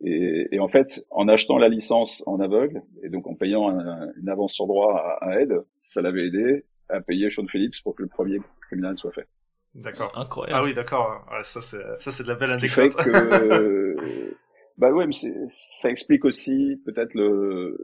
[0.00, 4.10] Et, et en fait, en achetant la licence en aveugle et donc en payant un-
[4.20, 5.54] une avance sur droit à, à Ed,
[5.84, 9.26] ça l'avait aidé à payer Sean Phillips pour que le premier criminel soit fait.
[9.74, 10.10] D'accord.
[10.12, 10.58] C'est incroyable.
[10.60, 11.24] Ah oui, d'accord.
[11.30, 13.04] Ouais, ça c'est, ça c'est de la belle Ce qui fait anecdote.
[13.04, 13.96] que,
[14.78, 15.12] bah ouais, mais
[15.48, 17.78] ça explique aussi peut-être le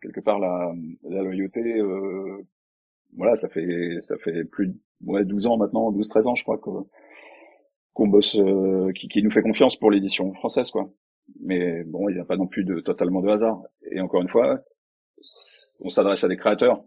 [0.00, 0.72] quelque part la,
[1.08, 1.60] la loyauté.
[1.80, 2.38] Euh,
[3.16, 4.74] voilà, ça fait ça fait plus de
[5.04, 6.70] ouais, 12 ans maintenant, 12-13 ans, je crois que
[7.92, 10.90] qu'on bosse, euh, qui, qui nous fait confiance pour l'édition française, quoi.
[11.40, 13.62] Mais bon, il n'y a pas non plus de totalement de hasard.
[13.90, 14.60] Et encore une fois,
[15.80, 16.84] on s'adresse à des créateurs.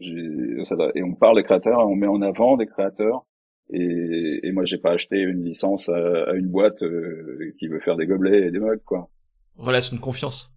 [0.00, 3.26] Et on parle des créateurs, on met en avant des créateurs.
[3.70, 7.80] Et, et moi, j'ai pas acheté une licence à, à une boîte euh, qui veut
[7.80, 9.10] faire des gobelets et des mugs, quoi.
[9.56, 10.54] Relation de confiance.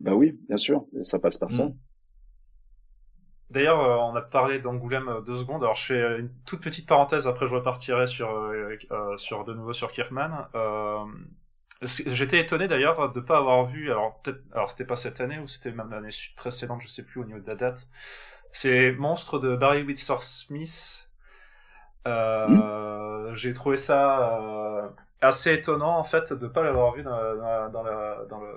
[0.00, 1.70] Bah oui, bien sûr, et ça passe par ça.
[3.50, 3.54] Mm.
[3.54, 5.62] D'ailleurs, euh, on a parlé d'Angoulême euh, deux secondes.
[5.62, 7.26] Alors, je fais euh, une toute petite parenthèse.
[7.28, 10.48] Après, je repartirai sur euh, euh, sur de nouveau sur Kirkman.
[10.54, 11.04] Euh,
[11.82, 13.90] J'étais étonné d'ailleurs de pas avoir vu.
[13.90, 14.40] Alors peut-être.
[14.52, 16.80] Alors c'était pas cette année ou c'était même l'année précédente.
[16.82, 17.88] Je sais plus au niveau de la date.
[18.52, 21.10] C'est Monstre de Barry Windsor Smith.
[22.06, 24.88] Euh, J'ai trouvé ça euh,
[25.20, 28.40] assez étonnant en fait de pas l'avoir vu dans, la- dans, la, dans, la, dans
[28.40, 28.52] le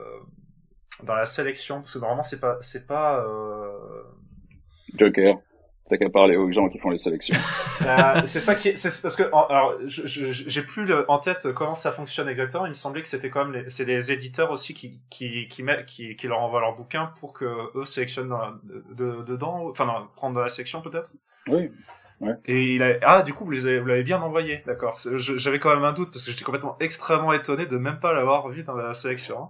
[1.03, 4.03] dans la sélection parce que normalement c'est pas c'est pas euh,
[4.95, 5.35] Joker,
[5.89, 7.37] t'as qu'à parler aux gens qui font les sélections.
[7.85, 11.73] Euh, c'est ça qui est, c'est parce que alors j'ai plus le- en tête comment
[11.75, 12.65] ça fonctionne exactement.
[12.65, 15.63] Il me semblait que c'était quand même les, c'est les éditeurs aussi qui qui qui,
[15.63, 17.45] mettent, qui qui leur envoient leur bouquin pour que
[17.77, 21.13] eux sélectionnent de, dedans, enfin non, prendre dans la section peut-être.
[21.47, 21.71] Oui,
[22.45, 24.97] Et il a ah du coup vous les avez, vous l'avez bien envoyé, d'accord.
[25.17, 28.49] J'avais quand même un doute parce que j'étais complètement extrêmement étonné de même pas l'avoir
[28.49, 29.49] vu dans la sélection.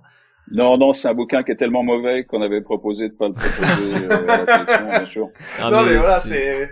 [0.52, 3.34] Non, non, c'est un bouquin qui est tellement mauvais qu'on avait proposé de pas le
[3.34, 5.30] proposer euh, à la sélection, bien sûr.
[5.60, 6.70] Ah, non mais, voilà c'est-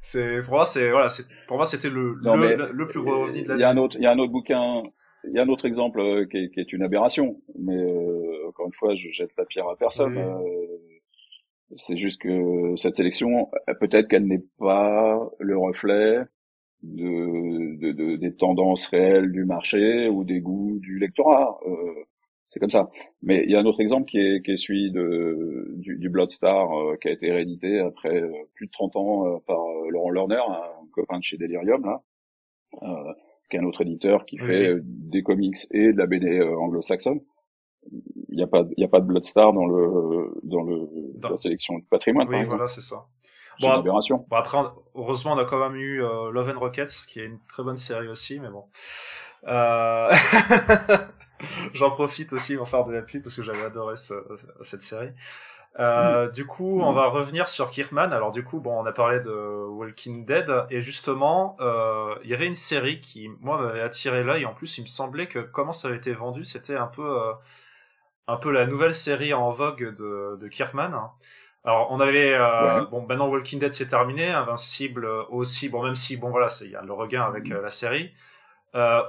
[0.00, 3.00] c'est pour moi c'est voilà c'est pour moi c'était le Non, le, le, le plus
[3.00, 4.82] gros ovni de Il y la a un autre, il y a un autre bouquin,
[5.26, 7.40] il y a un autre exemple euh, qui est, qui est une aberration.
[7.58, 10.16] Mais euh, encore une fois, je jette la pierre à personne.
[10.16, 10.22] Oui.
[10.22, 13.48] Euh, c'est juste que cette sélection,
[13.80, 16.18] peut-être qu'elle n'est pas le reflet
[16.82, 21.58] de, de, de- des tendances réelles du marché ou des goûts du lectorat.
[21.66, 21.72] Euh,
[22.50, 22.88] c'est comme ça.
[23.22, 26.08] Mais il y a un autre exemple qui est, qui est celui de, du, du
[26.08, 29.90] Bloodstar euh, qui a été réédité après euh, plus de 30 ans euh, par euh,
[29.90, 32.02] Laurent Lerner, un copain de chez Delirium, là,
[32.82, 33.12] euh,
[33.50, 37.20] qui est un autre éditeur qui Oui, fait des comics et de la BD anglo-saxonne.
[38.28, 41.30] Il n'y a pas, il y a pas de Bloodstar dans le, dans le, Dans-
[41.30, 43.06] la sélection de patrimoine, Oui voilà c'est ça.
[43.60, 44.24] Bon, une aberration.
[44.28, 44.58] Bon après,
[44.94, 48.08] heureusement, on a quand même eu Love and Rockets, qui est une très bonne série
[48.08, 48.64] aussi, mais bon.
[49.46, 50.10] Euh...
[51.74, 54.14] J'en profite aussi pour faire de la pub parce que j'avais adoré ce-
[54.62, 55.10] cette série.
[55.80, 56.94] Euh, Du coup, on Mm.
[56.94, 58.12] va revenir sur Kirkman.
[58.12, 62.34] Alors du coup, bon, on a parlé de Walking Dead et justement, euh, il y
[62.34, 64.46] avait une série qui, moi, m'avait attiré l'œil.
[64.46, 67.32] En plus, il me semblait que comment ça avait été vendu, c'était un peu, euh,
[68.28, 70.92] un peu la nouvelle série en vogue de, de Kirkman.
[71.64, 72.86] Alors on avait Ouais.
[72.90, 76.76] bon maintenant Walking Dead c'est terminé, Invincible aussi bon même si bon voilà il y
[76.76, 78.12] a le regain avec euh, la série.
[78.74, 79.00] Euh,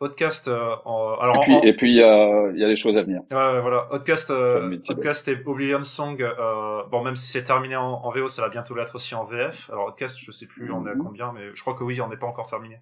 [0.00, 2.74] Outcast euh, alors Et puis, en- et puis il y a, il y a des
[2.74, 3.20] choses à venir.
[3.30, 3.86] Ouais, voilà.
[3.94, 4.76] Outcast, euh.
[4.90, 8.48] Outcast et Oblivion Song, euh, bon, même si c'est terminé en, en VO, ça va
[8.48, 9.70] bientôt l'être aussi en VF.
[9.70, 11.04] Alors, Outcast, je sais plus, on est à Mhm.
[11.04, 12.80] combien, mais je crois que oui, on n'est pas encore terminé.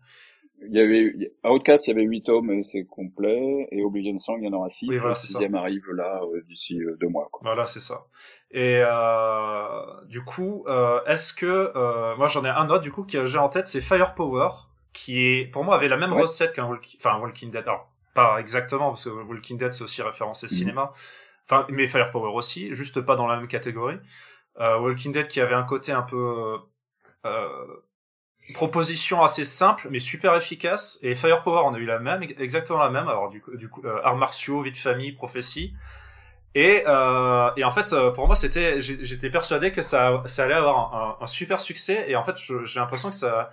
[0.66, 3.68] Il y avait, à Outcast, il y avait 8 tomes et c'est complet.
[3.70, 4.86] Et Oblivion Song, il y en aura 6.
[4.88, 7.40] Oui, voilà, le sixième arrive là, euh, d'ici euh, deux mois, quoi.
[7.44, 8.06] Voilà, c'est ça.
[8.50, 13.02] Et euh, du coup, euh, est-ce que euh, moi j'en ai un autre du coup
[13.04, 14.48] qui j'ai en tête, c'est Firepower,
[14.94, 16.22] qui est pour moi avait la même Ouais.
[16.22, 17.64] recette qu'un Walking, enfin Walking Dead.
[17.68, 20.50] Alors pas exactement parce que Walking Dead c'est aussi référencé Mhm.
[20.50, 20.92] cinéma.
[21.46, 23.98] Enfin, mais Firepower aussi, juste pas dans la même catégorie.
[24.60, 26.58] Euh, Walking Dead qui avait un côté un peu
[27.26, 27.66] euh,
[28.52, 32.90] proposition assez simple mais super efficace et Firepower on a eu la même exactement la
[32.90, 35.74] même alors du coup, du coup euh, arts martiaux vie de famille prophétie
[36.54, 40.54] et, euh, et en fait, euh, pour moi, c'était, j'étais persuadé que ça, ça allait
[40.54, 42.04] avoir un, un- un super succès.
[42.08, 43.50] Et en fait, j'ai l'impression que ça,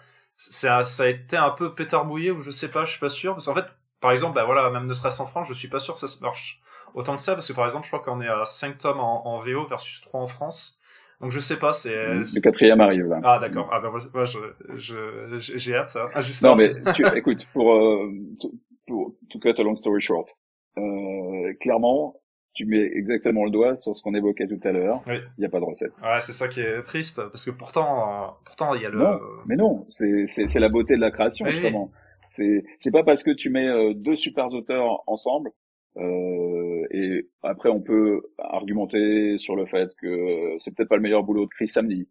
[0.49, 3.09] ça, ça a été un peu pétard mouillé ou je sais pas, je suis pas
[3.09, 3.33] sûr.
[3.33, 3.65] Parce qu'en fait,
[3.99, 6.07] par exemple, bah voilà, même ne serait-ce en France, je suis pas sûr que ça
[6.07, 6.61] se marche
[6.93, 7.33] autant que ça.
[7.33, 10.01] Parce que par exemple, je crois qu'on est à 5 tomes en, en VO versus
[10.01, 10.79] 3 en France.
[11.21, 11.95] Donc je sais pas, c'est.
[11.95, 13.19] Le quatrième arrive là.
[13.23, 13.69] Ah d'accord.
[13.71, 14.39] Ah ben moi, je,
[14.77, 15.95] je, hâte.
[15.95, 16.09] hein.
[16.15, 18.51] Ah, juste Non, mais tu, écoute, pour, euh, to-
[18.87, 20.29] pour to cut a long story short,
[20.77, 22.15] euh, clairement,
[22.53, 25.01] tu mets exactement le doigt sur ce qu'on évoquait tout à l'heure.
[25.07, 25.15] Oui.
[25.37, 25.93] Il n'y a pas de recette.
[26.01, 28.99] Ouais, c'est ça qui est triste parce que pourtant, euh, pourtant il y a le.
[28.99, 31.91] Non, mais non, c'est la beauté de la création Oui, justement.
[32.29, 35.51] C'est c'est pas parce que tu mets euh, deux super auteurs ensemble
[35.97, 41.23] euh, et après on peut argumenter sur le fait que c'est peut-être pas le meilleur
[41.23, 42.07] boulot de Chris Samney.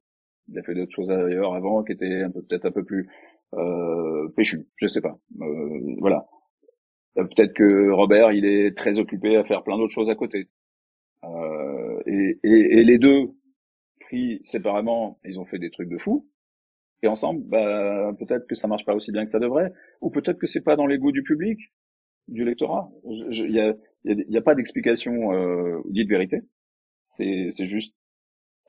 [0.49, 3.09] Il a fait d'autres choses ailleurs avant qui étaient peut-être un peu plus
[3.55, 4.67] euh, péchu.
[4.77, 5.19] Je sais pas.
[5.41, 6.27] Euh, voilà.
[7.19, 10.49] Euh, Peut-être que Robert, il est très occupé à faire plein d'autres choses à côté.
[11.25, 13.31] Euh, et, et, et les deux,
[14.01, 16.29] pris séparément, ils ont fait des trucs de fou.
[17.03, 20.39] Et ensemble, bah, peut-être que ça marche pas aussi bien que ça devrait, ou peut-être
[20.39, 21.59] que c'est pas dans les goûts du public,
[22.29, 22.91] du lectorat.
[23.05, 23.75] Il y a,
[24.05, 26.43] y a, y a pas d'explication euh, dite vérité.
[27.05, 27.95] C'est, c'est juste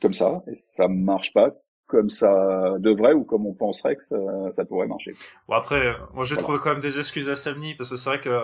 [0.02, 1.56] comme ça, et ça marche pas
[1.92, 4.18] comme ça devrait ou comme on penserait que ça,
[4.56, 5.14] ça pourrait marcher.
[5.48, 6.44] Bon après, euh, moi j'ai Voilà.
[6.44, 8.36] trouvé quand même des excuses à Samni parce que c'est vrai que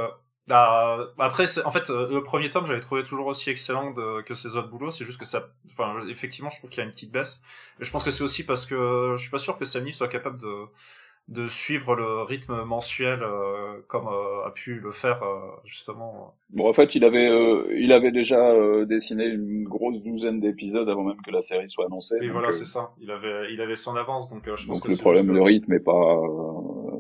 [0.48, 4.34] bah, après en fait euh, le premier tome j'avais trouvé toujours aussi excellent de- que
[4.34, 6.94] ses autres boulots, c'est juste que ça, enfin effectivement je trouve qu'il y a une
[6.94, 7.42] petite baisse.
[7.80, 10.08] Mais je pense que c'est aussi parce que je suis pas sûr que Samni soit
[10.10, 10.54] capable de
[11.28, 16.34] de suivre le rythme mensuel euh, comme euh, a pu le faire euh, justement.
[16.52, 20.88] Bon, en fait, il avait, euh, il avait déjà euh, dessiné une grosse douzaine d'épisodes
[20.88, 22.18] avant même que la série soit annoncée.
[22.22, 22.92] Donc, voilà euh, c'est ça.
[23.02, 25.40] Il avait il avait son avance donc euh, je pense Donc que le problème de
[25.40, 25.92] rythme est pas.
[25.92, 26.92] euh,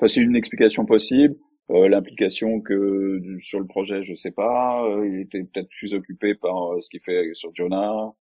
[0.00, 1.34] Enfin, c'est une explication possible.
[1.70, 4.82] Euh, L'implication que sur le projet, je sais pas.
[4.86, 8.12] Euh, il était peut-être plus occupé par euh, ce qu'il fait sur Jonah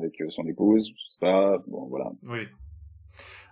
[0.00, 0.90] avec euh, son épouse.
[0.96, 1.58] Je sais pas.
[1.68, 2.10] Bon, voilà.
[2.24, 2.40] Oui.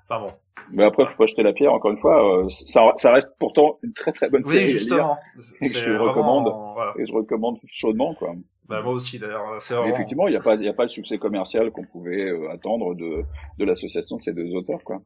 [0.09, 0.33] Enfin bon.
[0.71, 1.73] Mais après, faut pas jeter la pierre.
[1.73, 4.69] Encore une fois, euh, ça, ça reste pourtant une très très bonne série Oui à
[4.69, 5.19] lire, justement.
[5.61, 6.53] Et que je vraiment, recommande.
[6.75, 6.95] voilà.
[6.99, 8.35] et je recommande chaudement quoi.
[8.69, 9.59] Bah moi aussi d'ailleurs.
[9.59, 9.87] Vraiment.
[9.95, 12.95] effectivement, il n'y a pas, il a pas le succès commercial qu'on pouvait euh, attendre
[12.95, 13.25] de
[13.59, 15.03] de l'association de ces deux auteurs quoi.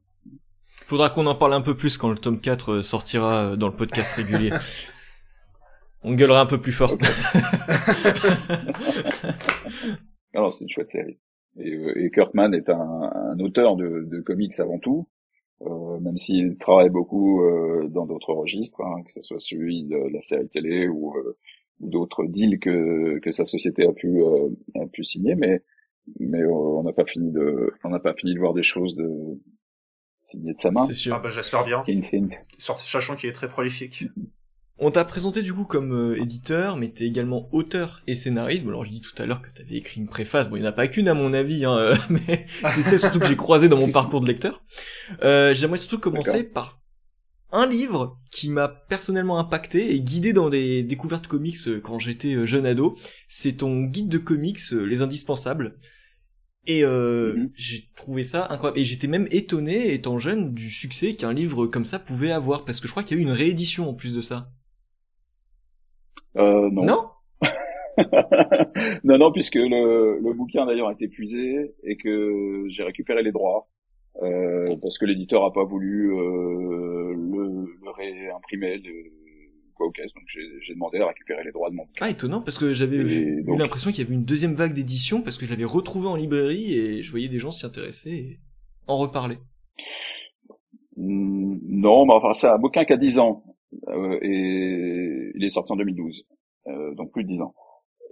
[0.85, 3.67] Faudra qu'on en parle un peu plus quand le tome 4 euh, sortira euh, dans
[3.67, 4.51] le podcast régulier.
[6.03, 6.91] On gueulera un peu plus fort.
[10.33, 11.17] Alors c'est une chouette série.
[11.59, 15.07] Et, euh, et Kirkman est un, un auteur de, de comics avant tout,
[15.61, 19.97] euh, même s'il travaille beaucoup euh, dans d'autres registres, hein, que ce soit celui de
[20.13, 21.37] la série télé ou, euh,
[21.79, 25.63] ou d'autres deals que, que sa société a pu euh, a pu signer, mais
[26.19, 28.95] mais euh, on n'a pas fini de on n'a pas fini de voir des choses
[28.95, 29.09] de
[30.21, 30.85] signées de sa main.
[30.85, 31.15] C'est sûr.
[31.15, 31.83] Ah bah j'espère bien.
[31.87, 32.29] Hint, hint.
[32.57, 34.05] Sachant qu'il est très prolifique.
[34.79, 38.63] On t'a présenté du coup comme euh, éditeur, mais t'es également auteur et scénariste.
[38.63, 40.49] Bon, alors je dis tout à l'heure que t'avais écrit une préface.
[40.49, 42.99] Bon, il n'y en a pas qu'une à mon avis, hein, euh, mais c'est celle
[42.99, 44.63] surtout que j'ai croisée dans mon parcours de lecteur.
[45.23, 46.79] Euh, J'aimerais surtout commencer par
[47.51, 52.35] un livre qui m'a personnellement impacté et guidé dans des découvertes comics euh, quand j'étais
[52.35, 52.97] euh, jeune ado.
[53.27, 55.77] C'est ton guide de comics, Les Indispensables.
[56.67, 57.49] Et euh, Mhm.
[57.55, 58.77] j'ai trouvé ça incroyable.
[58.79, 62.63] Et j'étais même étonné, étant jeune, du succès qu'un livre comme ça pouvait avoir.
[62.65, 64.51] Parce que je crois qu'il y a eu une réédition en plus de ça.
[66.37, 66.85] Euh, non.
[66.85, 67.09] non
[69.03, 73.31] non, non, puisque le, le bouquin d'ailleurs a été épuisé et que j'ai récupéré les
[73.31, 73.67] droits
[74.21, 78.91] euh, parce que l'éditeur a pas voulu euh, le, le réimprimer de
[79.73, 79.95] quoi donc
[80.27, 82.05] j'ai demandé à récupérer les droits de mon bouquin.
[82.05, 85.21] Ah, étonnant, parce que j'avais eu donc- l'impression qu'il y avait une deuxième vague d'édition,
[85.21, 88.39] parce que je l'avais retrouvé en librairie et je voyais des gens s'y intéresser et
[88.87, 89.37] en reparler.
[90.97, 93.43] Non, mais enfin c'est un bouquin qui a 10 ans
[94.21, 96.25] et il est sorti en 2012,
[96.67, 97.53] euh, donc plus de 10 ans.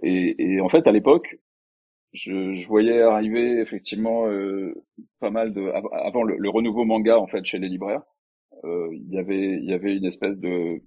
[0.02, 1.36] Et, et en fait, à l'époque,
[2.12, 4.74] je, je, voyais arriver effectivement euh,
[5.20, 8.02] pas mal de avant le, le, renouveau manga en fait chez les libraires.
[8.64, 10.80] Euh, il y avait il y avait une espèce de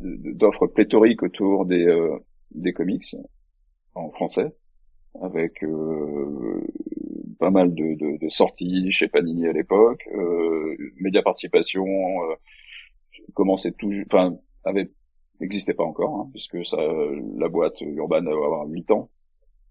[0.00, 2.18] d'offres pléthoriques autour des euh,
[2.52, 3.04] des comics
[3.94, 4.52] en français
[5.20, 6.66] avec euh,
[7.38, 10.02] pas mal de, de, de, sorties chez Panini à l'époque.
[10.14, 12.34] Euh, Média Participation euh,
[13.34, 14.90] commençait tout, enfin avait
[15.40, 16.76] n'existait pas encore hein, puisque ça
[17.36, 19.10] la boîte urbaine va avoir 8 ans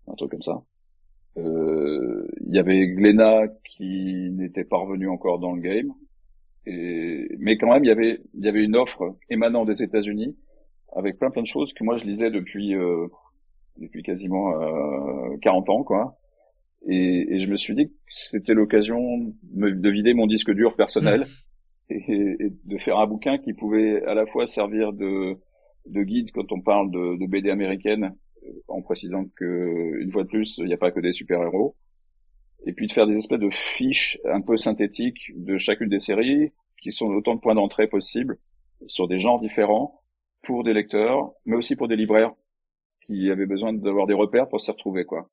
[0.07, 0.61] un truc comme ça.
[1.37, 5.93] Euh, il y avait Glénat qui n'était pas revenu encore dans le game,
[6.65, 10.35] et, mais quand même il y avait il y avait une offre émanant des États-Unis
[10.93, 13.07] avec plein plein de choses que moi je lisais depuis euh,
[13.77, 16.17] depuis quasiment euh, 40 ans quoi.
[16.87, 18.99] Et, et, je me suis dit que c'était l'occasion
[19.43, 21.25] de vider mon disque dur personnel mmh.
[21.91, 25.37] Et, et, de faire un bouquin qui pouvait à la fois servir de,
[25.85, 28.15] de guide quand on parle de, de BD américaine
[28.67, 31.75] en précisant que une fois de plus, il n'y a pas que des super-héros.
[32.65, 36.51] Et puis de faire des espèces de fiches un peu synthétiques de chacune des séries,
[36.81, 38.37] qui sont autant de points d'entrée possibles
[38.87, 40.01] sur des genres différents
[40.43, 42.33] pour des lecteurs, mais aussi pour des libraires
[43.05, 45.29] qui avaient besoin d'avoir des repères pour s'y retrouver, quoi.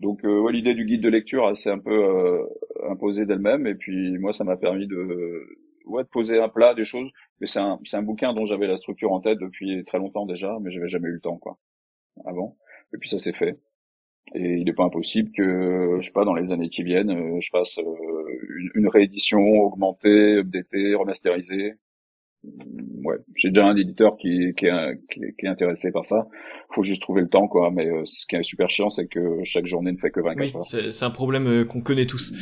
[0.00, 2.44] Donc euh, l'idée du guide de lecture s'est un peu euh,
[2.88, 5.44] imposée d'elle-même, et puis moi ça m'a permis de
[5.88, 7.10] ouais de poser un plat des choses.
[7.40, 10.26] Mais c'est un c'est un bouquin dont j'avais la structure en tête depuis très longtemps
[10.26, 11.58] déjà, mais j'avais jamais eu le temps, quoi
[12.26, 12.56] avant.
[12.94, 13.58] Et puis ça s'est fait.
[14.34, 17.40] Et il n'est pas impossible que, je sais pas, dans les années qui viennent, euh,
[17.40, 17.84] je fasse euh,
[18.58, 21.74] une, une réédition augmentée, updatée, remasterisée,
[22.44, 26.28] ouais, j'ai déjà un éditeur qui, qui, est, qui, est, intéressé par ça.
[26.74, 27.70] Faut juste trouver le temps, quoi.
[27.70, 30.54] Mais euh, ce qui est super chiant, c'est que chaque journée ne fait que 24
[30.54, 32.34] oui, C'est un problème euh, qu'on connaît tous.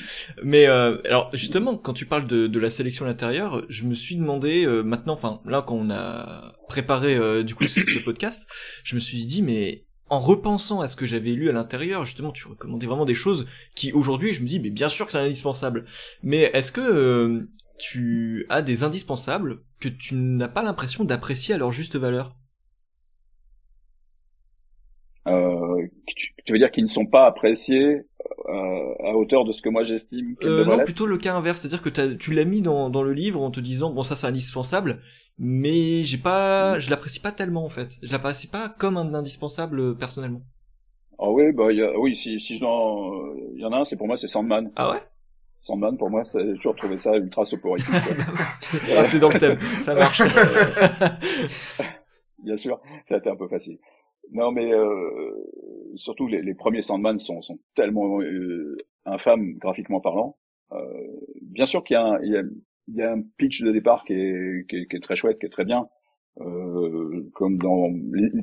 [0.42, 3.94] Mais euh, alors justement, quand tu parles de, de la sélection à l'intérieur, je me
[3.94, 8.46] suis demandé maintenant, enfin là, quand on a préparé du coup ce, ce podcast,
[8.84, 12.30] je me suis dit mais en repensant à ce que j'avais lu à l'intérieur, justement,
[12.30, 15.18] tu recommandais vraiment des choses qui aujourd'hui, je me dis, mais bien sûr que c'est
[15.18, 15.84] indispensable.
[16.22, 17.48] Mais est-ce que
[17.78, 22.36] tu as des indispensables que tu n'as pas l'impression d'apprécier à leur juste valeur
[25.26, 28.02] euh, tu, veux dire qu'ils ne sont pas appréciés
[28.48, 31.82] euh, à hauteur de ce que moi j'estime euh, Non, plutôt le cas inverse, c'est-à-dire
[31.82, 35.00] que tu l'as mis dans, dans le livre en te disant bon ça c'est indispensable,
[35.36, 39.80] mais j'ai pas, je l'apprécie pas tellement en fait, je l'apprécie pas comme un indispensable
[39.80, 40.42] euh, personnellement.
[41.18, 42.64] Ah oui, bah y a, oui, si si je
[43.54, 44.70] il y en a un, c'est pour moi c'est Sandman.
[44.76, 45.00] Ah ouais?
[45.66, 47.92] Sandman, pour moi, j'ai toujours trouvé ça ultra soporifique.
[49.06, 50.22] c'est dans le thème, ça marche.
[52.38, 53.78] Bien sûr, ça a été un peu facile.
[54.30, 55.32] Non, mais euh,
[55.96, 60.36] surtout les, les, premiers Sandman sont, sont tellement euh, infâmes graphiquement parlant.
[60.72, 60.76] Euh,
[61.42, 64.86] bien sûr qu'il y, y, y, a un pitch de départ qui est, qui est,
[64.86, 65.88] qui est très chouette, qui est très bien,
[66.40, 67.90] euh, comme dans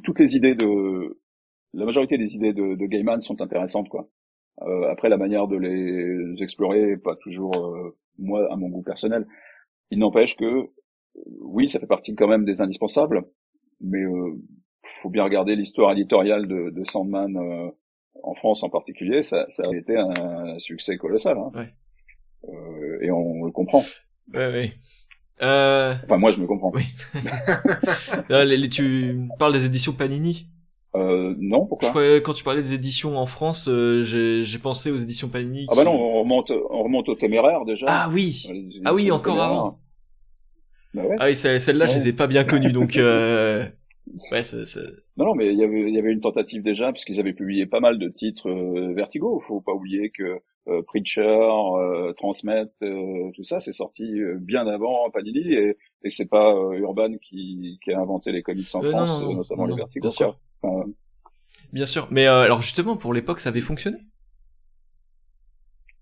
[0.04, 1.20] toutes les idées de
[1.74, 4.10] la majorité des idées de, de Gaiman sont intéressantes, quoi.
[4.62, 9.26] Euh, après, la manière de les explorer, pas toujours euh, moi à mon goût personnel.
[9.92, 10.70] Il n'empêche que
[11.42, 13.24] oui, ça fait partie quand même des indispensables,
[13.82, 14.40] mais euh,
[15.02, 17.70] faut bien regarder l'histoire éditoriale de, de Sandman euh,
[18.24, 19.24] en France en particulier.
[19.24, 21.52] Ça, ça a été un succès colossal, hein.
[21.56, 21.74] ouais.
[22.50, 23.84] euh, et on le comprend.
[24.34, 24.74] Ouais, ouais.
[25.42, 25.94] Euh...
[26.04, 26.72] Enfin, moi, je me comprends.
[26.74, 26.84] Oui.
[28.70, 30.48] tu parles des éditions Panini.
[30.96, 31.92] Euh, non, pourquoi
[32.22, 35.66] Quand tu parlais des éditions en France, euh, j'ai pensé aux éditions Panini.
[35.70, 37.86] Ah bah non, on remonte, on remonte au téméraire déjà.
[37.90, 38.48] Ah oui,
[38.86, 39.80] ah oui, encore avant.
[40.94, 41.16] Bah ouais.
[41.20, 42.98] Ah oui, celle-là, je les ai pas bien connues, donc.
[42.98, 43.66] Euh...
[44.32, 44.80] Ouais, c'est.
[45.16, 47.66] Non, non, mais il y avait, il y avait une tentative déjà, puisqu'ils avaient publié
[47.66, 49.42] pas mal de titres euh, Vertigo.
[49.48, 55.10] Faut pas oublier que euh, Preacher, euh, Transmet, euh, tout ça, c'est sorti bien avant
[55.12, 59.66] Panini, et, et c'est pas Urban qui, qui a inventé les comics en France, notamment
[59.66, 60.10] les Vertigo.
[61.72, 63.98] Bien sûr, mais euh, alors justement pour l'époque ça avait fonctionné?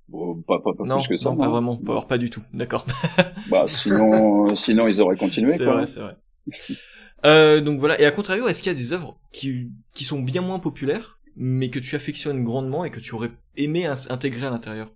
[0.09, 1.29] Bon, pas, pas, pas plus que ça.
[1.29, 1.79] Non, pas vraiment.
[1.87, 2.41] Alors pas du tout.
[2.53, 2.85] D'accord.
[3.49, 5.53] bah sinon, sinon ils auraient continué.
[5.53, 6.17] C'est vrai, c'est vrai.
[7.25, 7.99] euh, donc voilà.
[8.01, 11.19] Et à contrario, est-ce qu'il y a des œuvres qui qui sont bien moins populaires,
[11.37, 14.91] mais que tu affectionnes grandement et que tu aurais aimé intégrer à l'intérieur?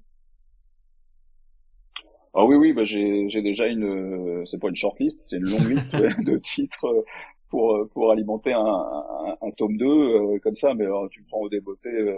[2.34, 5.72] Ah oui oui bah j'ai j'ai déjà une c'est pas une shortlist c'est une longue
[5.72, 7.06] liste de titres
[7.50, 11.24] pour euh, pour alimenter un, un, un tome 2 euh, comme ça mais alors tu
[11.24, 12.18] prends au débeauté euh,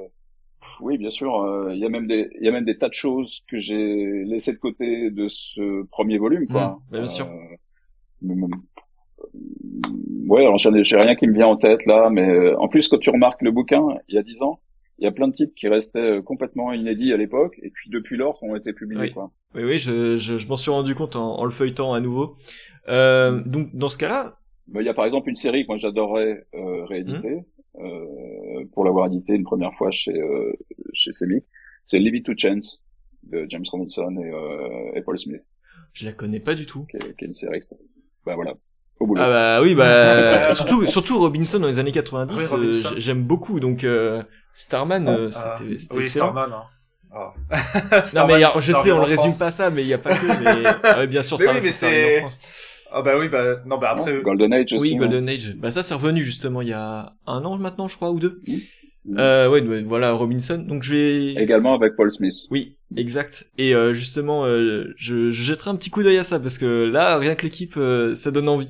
[0.82, 1.32] oui bien sûr
[1.72, 4.24] il y a même des il y a même des tas de choses que j'ai
[4.26, 7.28] laissé de côté de ce premier volume quoi mmh, bien sûr
[10.28, 13.10] ouais alors j'ai rien qui me vient en tête là mais en plus quand tu
[13.10, 14.60] remarques le bouquin il y a dix ans
[15.00, 18.18] il y a plein de titres qui restaient complètement inédits à l'époque et puis depuis
[18.18, 19.12] lors ont été publiés oui.
[19.12, 19.32] quoi.
[19.56, 22.36] Oui oui, je, je, je m'en suis rendu compte en, en, le feuilletant à nouveau.
[22.90, 24.40] Euh, donc dans ce cas-là, bah,
[24.76, 27.40] il y a par exemple une série que moi j'adorerais euh, rééditer,
[27.80, 30.54] euh, pour l'avoir édité une première fois chez euh,
[30.94, 31.44] chez Semic.
[31.86, 32.82] C'est Leave It to Chance
[33.24, 35.42] de James Robinson et, euh, et Paul Smith.
[35.94, 36.86] Je la connais pas du tout.
[36.92, 37.62] Qui est, qui est une série.
[38.26, 38.54] Bah voilà.
[39.00, 39.22] Au boulot.
[39.24, 43.60] Ah bah oui bah surtout surtout Robinson dans les années 90 Oui, euh, j'aime beaucoup
[43.60, 44.24] donc euh,
[44.54, 46.32] Starman euh, Ah, c'était c'était oui, excellent.
[46.32, 46.52] Starman.
[46.52, 46.64] Hein.
[47.12, 47.34] Ah.
[47.92, 50.00] Non Starman, mais faut je sais on le résume pas ça mais il y a
[50.00, 52.26] pas que mais ah bien sûr Mais ça oui, mais c'est-.
[52.92, 54.22] Ah bah oui, bah non, bah après.
[54.22, 54.90] Golden Age aussi.
[54.92, 57.88] Oui non Golden Age bah ça c'est revenu justement il y a un an maintenant
[57.88, 58.40] je crois ou deux.
[59.18, 62.34] Euh, ouais ouais, voilà Robinson donc je vais Également avec Paul Smith.
[62.52, 63.50] Oui, exact.
[63.58, 66.84] Et euh, justement, euh, je, je jetterai un petit coup d'œil à ça parce que
[66.84, 68.68] là, rien que l'équipe, euh, ça donne envie.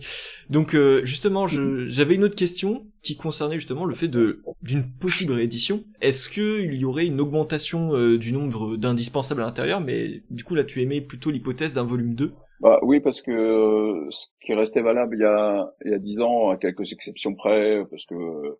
[0.51, 4.83] Donc euh, justement, je- j'avais une autre question qui concernait justement le fait de d'une
[4.99, 5.83] possible réédition.
[6.01, 9.81] Est-ce que il y aurait une augmentation euh, du nombre d'indispensables à l'intérieur?
[9.81, 12.31] Mais du coup, là, tu aimais plutôt l'hypothèse d'un volume 2.
[12.59, 15.99] Bah oui, parce que euh, ce qui restait valable il y a il y a
[15.99, 18.59] dix ans, à quelques exceptions près, parce que euh,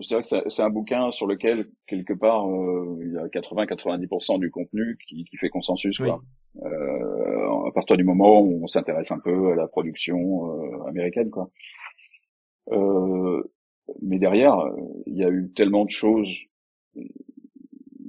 [0.00, 4.40] je dirais que c'est un bouquin sur lequel quelque part euh, il y a 80-90%
[4.40, 5.98] du contenu qui, qui fait consensus.
[5.98, 6.20] Quoi.
[6.62, 11.30] Euh, à partir du moment où on s'intéresse un peu à la production euh, américaine,
[11.30, 11.50] quoi.
[12.72, 13.42] Euh,
[14.02, 14.56] mais derrière,
[15.06, 16.44] il y a eu tellement de choses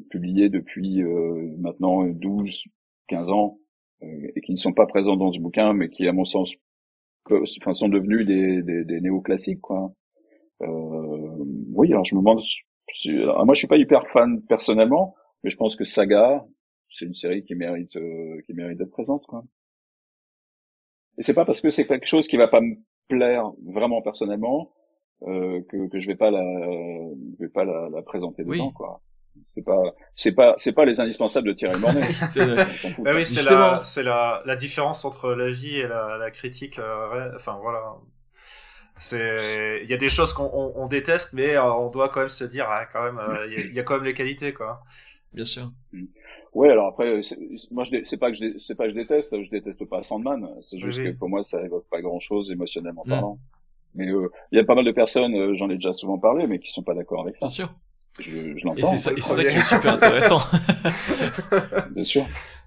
[0.10, 2.64] publiées depuis euh, maintenant 12,
[3.08, 3.58] 15 ans
[4.02, 6.54] et qui ne sont pas présents dans ce bouquin, mais qui, à mon sens,
[7.26, 9.94] que- enfin, sont devenus des, des, des néoclassiques, quoi.
[10.62, 12.42] Euh, oui, alors je me demande,
[12.92, 16.46] si- alors moi je suis pas hyper fan personnellement, mais je pense que Saga,
[16.90, 19.44] c'est une série qui mérite, euh, qui mérite d'être présente, quoi.
[21.18, 22.76] Et c'est pas parce que c'est quelque chose qui va pas me
[23.08, 24.72] plaire vraiment personnellement
[25.24, 28.58] euh, que, que je vais pas la, je vais pas la, la présenter Oui.
[28.58, 29.02] dedans, quoi.
[29.52, 29.82] C'est pas,
[30.16, 32.04] c'est pas, c'est pas les indispensables de Thierry Mornay.
[32.30, 32.66] C'est-
[33.04, 36.78] Bah oui, c'est la, c'est la, la différence entre la vie et la, la critique.
[36.80, 37.96] euh, enfin voilà,
[38.98, 42.22] c'est, il y a des choses qu'on on, on déteste, mais euh, on doit quand
[42.22, 44.06] même se dire, ah, quand même, euh, il y, a- il y a quand même
[44.06, 44.82] les qualités quoi.
[45.34, 45.72] Bien sûr.
[46.54, 47.38] Ouais, alors après, c'est-
[47.72, 50.48] moi, je, c'est pas que je, c'est pas que je déteste, je déteste pas Sandman.
[50.62, 53.10] C'est juste Oui, que pour moi, ça évoque pas grand chose émotionnellement Mm.
[53.10, 53.40] parlant.
[53.96, 56.48] Mais euh, il y a pas mal de personnes, euh, j'en ai déjà souvent parlé,
[56.48, 57.48] mais qui sont pas d'accord avec ça.
[57.48, 57.74] Bien sûr.
[58.20, 59.50] Je, je Et l'entends, c'est ça, et c'est ça premier.
[59.50, 60.40] qui est super intéressant.
[61.92, 62.26] bien sûr,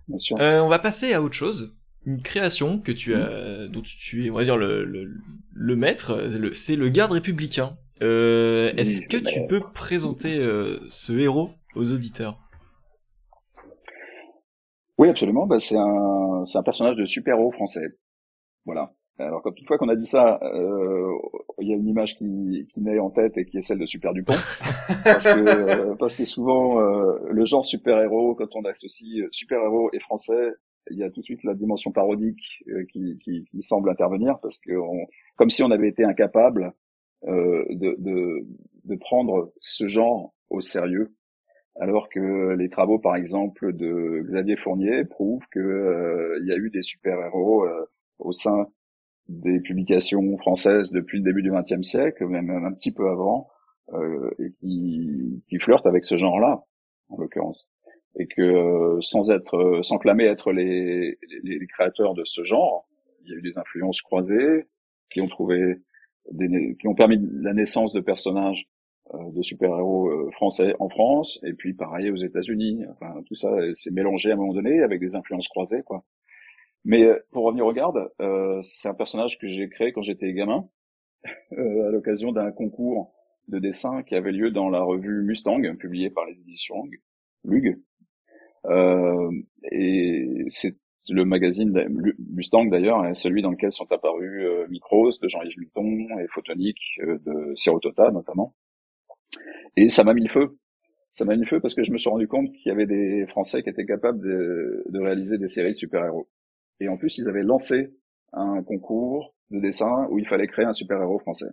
[0.08, 0.36] bien sûr.
[0.40, 1.74] Euh, on va passer à autre chose.
[2.06, 5.10] Une création que tu as, dont tu es, on va dire, le, le,
[5.52, 7.74] le maître, c'est le garde républicain.
[8.02, 12.38] Euh, Est-ce que tu peux présenter euh, ce héros aux auditeurs?
[14.98, 15.46] Oui, absolument.
[15.46, 17.86] Bah, c'est un, c'est un personnage de super-héros français.
[18.64, 18.92] Voilà.
[19.20, 21.12] Alors, quand une fois qu'on a dit ça, euh,
[21.60, 23.86] il y a une image qui, qui naît en tête et qui est celle de
[23.86, 24.32] Super Dupont,
[25.04, 29.90] parce que euh, parce que souvent euh, le genre super-héros, quand on associe euh, super-héros
[29.92, 30.52] et français,
[30.90, 34.38] il y a tout de suite la dimension parodique euh, qui, qui, qui semble intervenir,
[34.40, 36.72] parce que on, comme si on avait été incapable
[37.26, 38.46] euh, de, de
[38.84, 41.12] de prendre ce genre au sérieux.
[41.80, 46.56] Alors que les travaux, par exemple, de Xavier Fournier prouvent que euh, il y a
[46.56, 47.86] eu des super-héros euh,
[48.18, 48.66] au sein
[49.28, 53.48] des publications françaises depuis le début du XXe siècle, même un petit peu avant,
[53.92, 56.64] euh, et qui, qui flirtent avec ce genre-là,
[57.08, 57.70] en l'occurrence,
[58.16, 62.88] et que euh, sans être, euh, sans clamer être les, les, créateurs de ce genre,
[63.24, 64.66] il y a eu des influences croisées
[65.10, 65.76] qui ont trouvé,
[66.32, 68.68] des, qui ont permis la naissance de personnages
[69.14, 72.84] euh, de super-héros euh, français en France et puis pareil aux États-Unis.
[72.90, 76.04] Enfin, tout ça s'est mélangé à un moment donné avec des influences croisées, quoi.
[76.88, 80.32] Mais euh, pour revenir au garde, euh, c'est un personnage que j'ai créé quand j'étais
[80.32, 80.66] gamin
[81.52, 83.12] euh, à l'occasion d'un concours
[83.46, 86.84] de dessin qui avait lieu dans la revue Mustang, publiée par les éditions
[87.44, 87.78] Lug.
[88.64, 89.30] Euh,
[89.70, 90.76] et c'est
[91.10, 91.72] le magazine
[92.30, 96.80] Mustang d'ailleurs, est celui dans lequel sont apparus euh, Micros de Jean-Yves Milton et Photonique
[97.02, 98.54] euh, de Sirotota notamment.
[99.76, 100.56] Et ça m'a mis le feu.
[101.12, 102.86] Ça m'a mis le feu parce que je me suis rendu compte qu'il y avait
[102.86, 106.28] des Français qui étaient capables de réaliser des séries de super-héros.
[106.80, 107.94] Et en plus, ils avaient lancé
[108.32, 111.48] un concours de dessin où il fallait créer un super-héros français.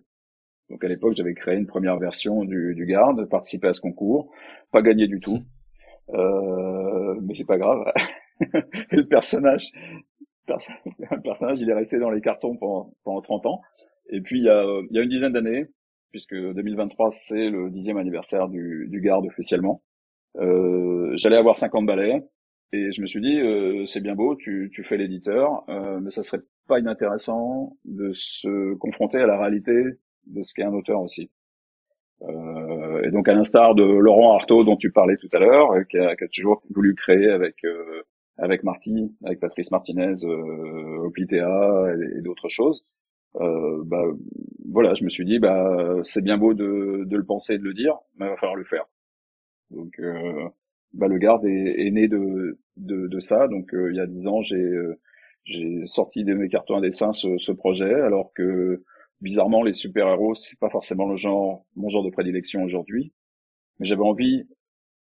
[0.69, 4.31] Donc à l'époque, j'avais créé une première version du, du Garde, participé à ce concours,
[4.71, 5.39] pas gagné du tout,
[6.13, 7.85] euh, mais c'est pas grave.
[8.91, 9.71] Le personnage,
[10.47, 13.61] perso- le personnage, il est resté dans les cartons pendant, pendant 30 ans.
[14.09, 15.65] Et puis il y a, il y a une dizaine d'années,
[16.11, 19.83] puisque 2023 c'est le dixième anniversaire du, du Garde officiellement,
[20.37, 22.23] euh, j'allais avoir 50 balais.
[22.73, 26.09] Et je me suis dit, euh, c'est bien beau, tu, tu fais l'éditeur, euh, mais
[26.11, 29.73] ça serait pas inintéressant de se confronter à la réalité
[30.27, 31.29] de ce qu'est un auteur aussi.
[32.23, 35.83] Euh, et donc à l'instar de Laurent Artaud dont tu parlais tout à l'heure, euh,
[35.83, 38.01] qui, a, qui a toujours voulu créer avec euh,
[38.37, 41.09] avec Marty, avec Patrice Martinez, euh,
[41.95, 42.85] et, et d'autres choses.
[43.41, 44.03] euh, bah
[44.71, 47.63] voilà, je me suis dit bah c'est bien beau de, de le penser et de
[47.63, 48.85] le dire, mais il va falloir le faire.
[49.71, 49.99] Donc
[50.95, 53.47] euh, bah le garde est, est né de, de, de ça.
[53.47, 54.99] Donc euh, il y a dix ans, j'ai euh,
[55.43, 58.83] j'ai sorti de mes cartons à dessin ce, ce projet, alors que
[59.21, 63.13] bizarrement les super héros c'est pas forcément le genre mon genre de prédilection aujourd'hui.
[63.79, 64.47] Mais j'avais envie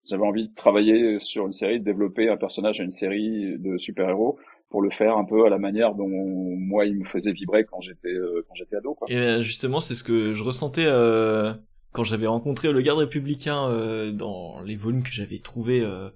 [0.09, 3.77] j'avais envie de travailler sur une série, de développer un personnage à une série de
[3.77, 4.37] super héros
[4.69, 7.79] pour le faire un peu à la manière dont moi il me faisait vibrer quand
[7.79, 9.07] j'étais euh, quand j'étais ado quoi.
[9.09, 11.53] Et euh, justement, c'est ce que je ressentais euh,
[11.93, 15.81] quand j'avais rencontré le garde républicain euh, dans les volumes que j'avais trouvés.
[15.81, 16.09] Euh,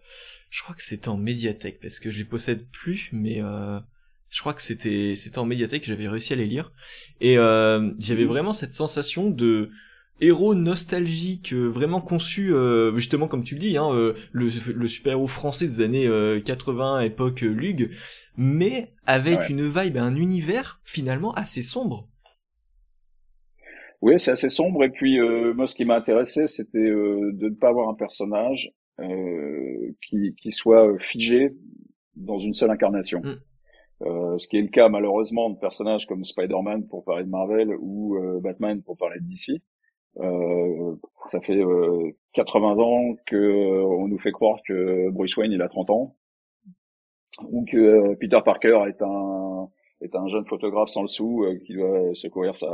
[0.50, 3.42] je crois que c'était en médiathèque parce que je les possède plus, mais
[4.30, 5.86] je crois que c'était c'était en médiathèque.
[5.86, 6.72] J'avais réussi à les lire
[7.22, 8.28] et j'avais Mhm.
[8.28, 9.70] vraiment cette sensation de
[10.20, 14.88] héros nostalgique euh, vraiment conçu euh, justement comme tu le dis hein, euh, le, le
[14.88, 17.92] super héros français des années euh, 80 époque euh, Lug
[18.36, 19.48] mais avec Ouais.
[19.50, 22.08] une vibe un univers finalement assez sombre
[24.02, 24.84] Oui, c'est assez sombre.
[24.84, 27.96] Et puis euh, moi, ce qui m'a intéressé, c'était euh, de ne pas avoir un
[27.96, 31.52] personnage euh, qui, qui soit figé
[32.16, 33.22] dans une seule incarnation.
[33.22, 33.36] Mm.
[34.04, 37.76] Euh, ce qui est le cas malheureusement de personnages comme Spider-Man pour parler de Marvel
[37.80, 39.62] ou euh, Batman pour parler de DC.
[40.20, 40.96] Euh,
[41.26, 45.62] ça fait euh, 80 ans que euh, on nous fait croire que Bruce Wayne il
[45.62, 46.16] a 30 ans
[47.50, 49.70] ou que euh, Peter Parker est un
[50.02, 52.70] est un jeune photographe sans le sou euh, qui doit secourir sa,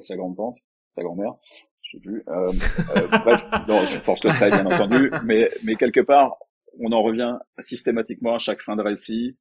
[0.00, 0.58] sa grande tante,
[0.98, 1.34] sa grand-mère,
[1.82, 2.22] je sais plus.
[2.28, 2.52] Euh,
[2.96, 6.36] euh, bref, non, je force le trait bien entendu, mais mais quelque part
[6.80, 9.36] on en revient systématiquement à chaque fin de récit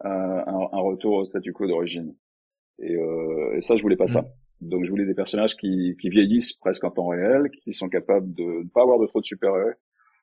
[0.00, 2.14] à un, un retour au statu quo d'origine.
[2.78, 4.24] Et, euh, et ça, je voulais pas ça.
[4.60, 8.34] Donc, je voulais des personnages qui, qui vieillissent presque en temps réel, qui sont capables
[8.34, 9.52] de ne pas avoir de trop de super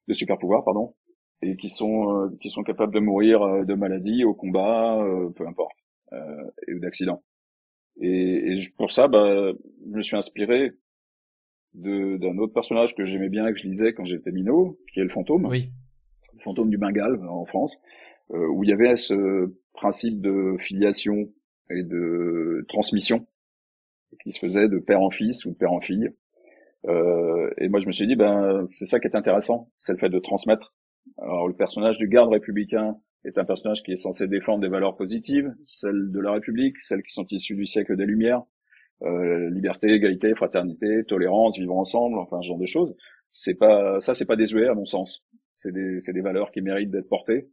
[0.07, 0.95] de super pouvoirs, pardon,
[1.41, 5.30] et qui sont euh, qui sont capables de mourir euh, de maladie, au combat, euh,
[5.35, 5.84] peu importe,
[6.14, 7.23] euh, et ou d'accident.
[7.99, 9.52] Et, et pour ça, bah,
[9.86, 10.74] je me suis inspiré
[11.74, 14.99] de d'un autre personnage que j'aimais bien et que je lisais quand j'étais minot, qui
[14.99, 15.69] est le fantôme oui
[16.38, 17.80] le fantôme du Bengale en France,
[18.32, 21.30] euh, où il y avait ce principe de filiation
[21.69, 23.28] et de transmission
[24.24, 26.10] qui se faisait de père en fils ou de père en fille.
[26.88, 29.98] Euh, et moi, je me suis dit, ben, c'est ça qui est intéressant, c'est le
[29.98, 30.74] fait de transmettre.
[31.18, 34.95] Alors, le personnage du garde républicain est un personnage qui est censé défendre des valeurs
[34.95, 38.43] positives, celles de la République, celles qui sont issues du siècle des Lumières,
[39.03, 42.95] euh, liberté, égalité, fraternité, tolérance, vivre ensemble, enfin, ce genre de choses.
[43.31, 45.25] C'est pas, ça, c'est pas désuet à mon sens.
[45.53, 47.49] C'est des, des valeurs qui méritent d'être portées,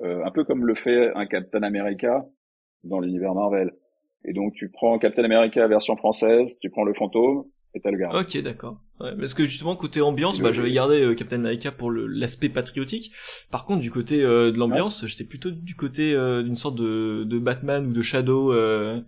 [0.00, 2.24] euh, un peu comme le fait un Captain America
[2.84, 3.72] dans l'univers Marvel.
[4.24, 7.44] Et donc, tu prends Captain America version française, tu prends le fantôme,
[7.74, 8.16] et t'as le garde.
[8.16, 8.78] Ok, d'accord.
[9.02, 13.12] Ouais, parce que justement côté ambiance, bah j'avais gardé euh, Captain America pour l'aspect patriotique.
[13.50, 17.24] Par contre, du côté euh, de l'ambiance, j'étais plutôt du côté euh, d'une sorte de,
[17.24, 19.00] de Batman ou de Shadow, euh,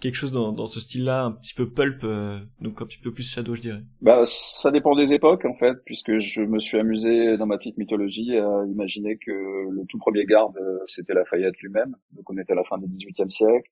[0.00, 3.12] quelque chose dans, dans ce style-là, un petit peu pulp, euh, donc un petit peu
[3.12, 3.82] plus Shadow, je dirais.
[4.00, 7.78] Bah, ça dépend des époques en fait, puisque je me suis amusé dans ma petite
[7.78, 10.56] mythologie à imaginer que le tout premier garde
[10.86, 13.68] c'était Lafayette lui-même, donc on était à la fin du XVIIIe siècle.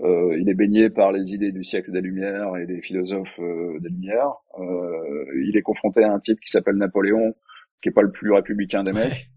[0.00, 3.78] Euh, il est baigné par les idées du siècle des Lumières et des philosophes euh,
[3.80, 4.32] des Lumières.
[4.58, 7.34] Euh, il est confronté à un type qui s'appelle Napoléon,
[7.82, 9.28] qui est pas le plus républicain des mecs,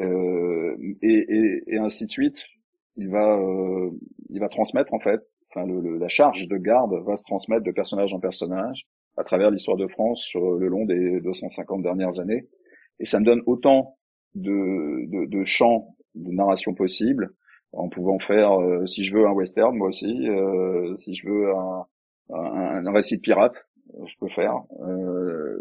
[0.00, 2.38] euh, et, et, et ainsi de suite.
[2.96, 3.90] Il va, euh,
[4.30, 5.20] il va transmettre en fait.
[5.50, 8.86] Enfin, le, le- la charge de garde va se transmettre de personnage en personnage
[9.16, 12.46] à travers l'histoire de France sur le long des 250 dernières années.
[12.98, 13.98] Et ça me donne autant
[14.34, 17.30] de, de, de champs de narration possibles,
[17.72, 21.54] en pouvant faire, euh, si je veux, un western, moi aussi, euh, si je veux
[21.54, 21.86] un,
[22.30, 24.54] un, un récit de pirate, euh, je peux faire.
[24.80, 25.56] Euh,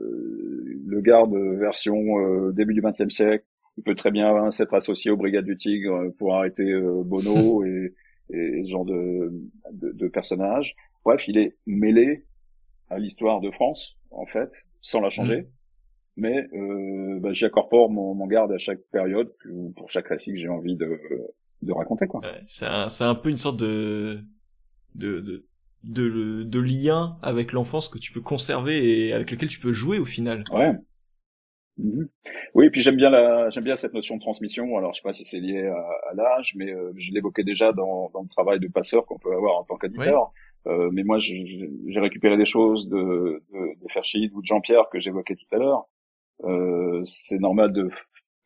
[0.86, 3.46] le garde version euh, début du XXe siècle,
[3.78, 7.94] il peut très bien s'être associé aux Brigades du Tigre pour arrêter euh, Bono et,
[8.30, 9.32] et ce genre de,
[9.72, 10.76] de, de personnages.
[11.06, 12.26] Bref, il est mêlé
[12.90, 14.52] à l'histoire de France, en fait,
[14.82, 15.48] sans la changer.
[16.18, 20.34] Mais euh, bah, j'y incorpore mon, mon garde à chaque période, ou pour chaque récit
[20.34, 21.00] que j'ai envie de,
[21.62, 22.08] de raconter.
[22.08, 22.22] Quoi.
[22.22, 24.22] Ouais, c'est un, c'est un peu une sorte de
[24.96, 25.46] de, de
[25.84, 30.00] de de lien avec l'enfance que tu peux conserver et avec lequel tu peux jouer
[30.00, 30.44] au final.
[30.52, 30.74] Ouais.
[31.78, 32.10] Mhm.
[32.54, 34.78] Oui, et puis j'aime bien la, j'aime bien cette notion de transmission.
[34.78, 37.72] Alors, je sais pas si c'est lié à, à l'âge, mais euh, je l'évoquais déjà
[37.72, 40.32] dans, dans le travail de passeur qu'on peut avoir en tant qu'éditeur.
[40.68, 45.00] Euh, mais moi, j'ai récupéré des choses de, de, de Ferchid ou de Jean-Pierre que
[45.00, 45.88] j'évoquais tout à l'heure.
[46.44, 47.90] Euh, c'est normal de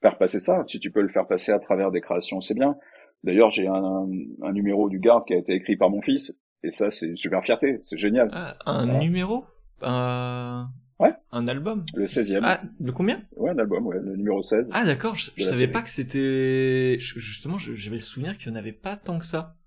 [0.01, 0.63] faire passer ça.
[0.67, 2.77] Si tu peux le faire passer à travers des créations, c'est bien.
[3.25, 4.07] D'ailleurs, j'ai un,
[4.43, 6.33] un numéro du Garde qui a été écrit par mon fils,
[6.63, 7.81] et ça, c'est une super fierté.
[7.83, 8.29] C'est génial.
[8.31, 8.99] Ah, un Voilà.
[8.99, 9.45] numéro?
[9.81, 10.69] Un
[10.99, 11.11] Ouais.
[11.33, 11.85] un album?
[11.93, 12.39] Le 16e.
[12.43, 13.21] Ah, le combien?
[13.35, 14.69] Ouais, un album, ouais, le numéro 16.
[14.73, 15.71] Ah d'accord, je, je De savais série.
[15.73, 19.25] pas que c'était justement je- j'avais le souvenir qu'il y en avait pas tant que
[19.25, 19.57] ça.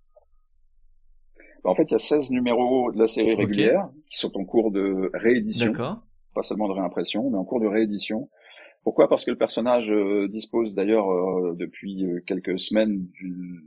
[1.65, 4.45] bah, En fait, il y a 16 numéros de la série régulière qui sont en
[4.47, 5.73] cours de réédition.
[6.35, 8.31] Pas seulement de réimpression, mais en cours de réédition.
[8.89, 9.07] Pourquoi?
[9.07, 13.63] Parce que le personnage euh, dispose d'ailleurs euh, depuis euh, quelques semaines d'une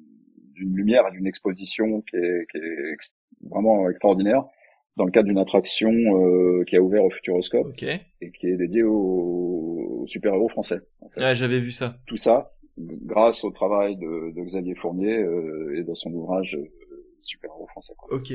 [0.76, 2.96] lumière et d'une exposition qui est, qui est
[3.48, 4.44] vraiment extraordinaire
[4.98, 5.92] dans le cadre d'une attraction
[6.66, 10.80] qui a ouvert au Futuroscope et qui est dédiée aux, super-héros français.
[11.02, 11.36] En fait.
[11.36, 12.00] j'avais vu ça.
[12.08, 15.24] Tout ça, grâce au travail de, de Xavier Fournier
[15.76, 16.58] et dans son ouvrage
[17.22, 17.94] super-héros français.
[17.96, 18.18] Quoi.
[18.18, 18.34] Ok.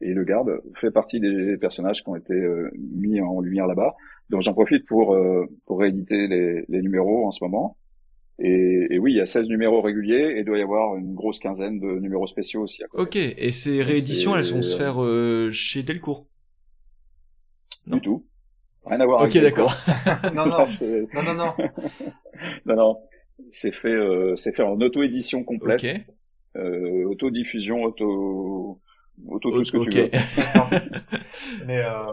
[0.00, 2.34] Et le garde fait partie des personnages qui ont été
[2.78, 3.94] mis en lumière là-bas.
[4.30, 7.76] Donc j'en profite pour euh, pour rééditer les, les, numéros en ce moment.
[8.38, 11.14] Et, et, oui, il y a 16 numéros réguliers et il doit y avoir une
[11.14, 12.82] grosse quinzaine de numéros spéciaux aussi.
[12.82, 13.02] À côté.
[13.02, 16.26] Ok, et ces rééditions, elles vont se faire euh, chez Delcourt?
[17.86, 18.26] Non Du tout.
[18.86, 19.74] Rien à voir Ok, d'accord.
[20.34, 20.64] non, non.
[21.12, 21.52] non, non, non.
[22.64, 22.96] non, non.
[23.50, 25.80] C'est fait, euh, c'est fait en auto-édition complète.
[25.80, 26.04] Okay.
[26.56, 28.80] Euh, auto-diffusion, auto,
[29.28, 30.10] auto tout ce que tu veux.
[31.66, 32.12] Mais euh,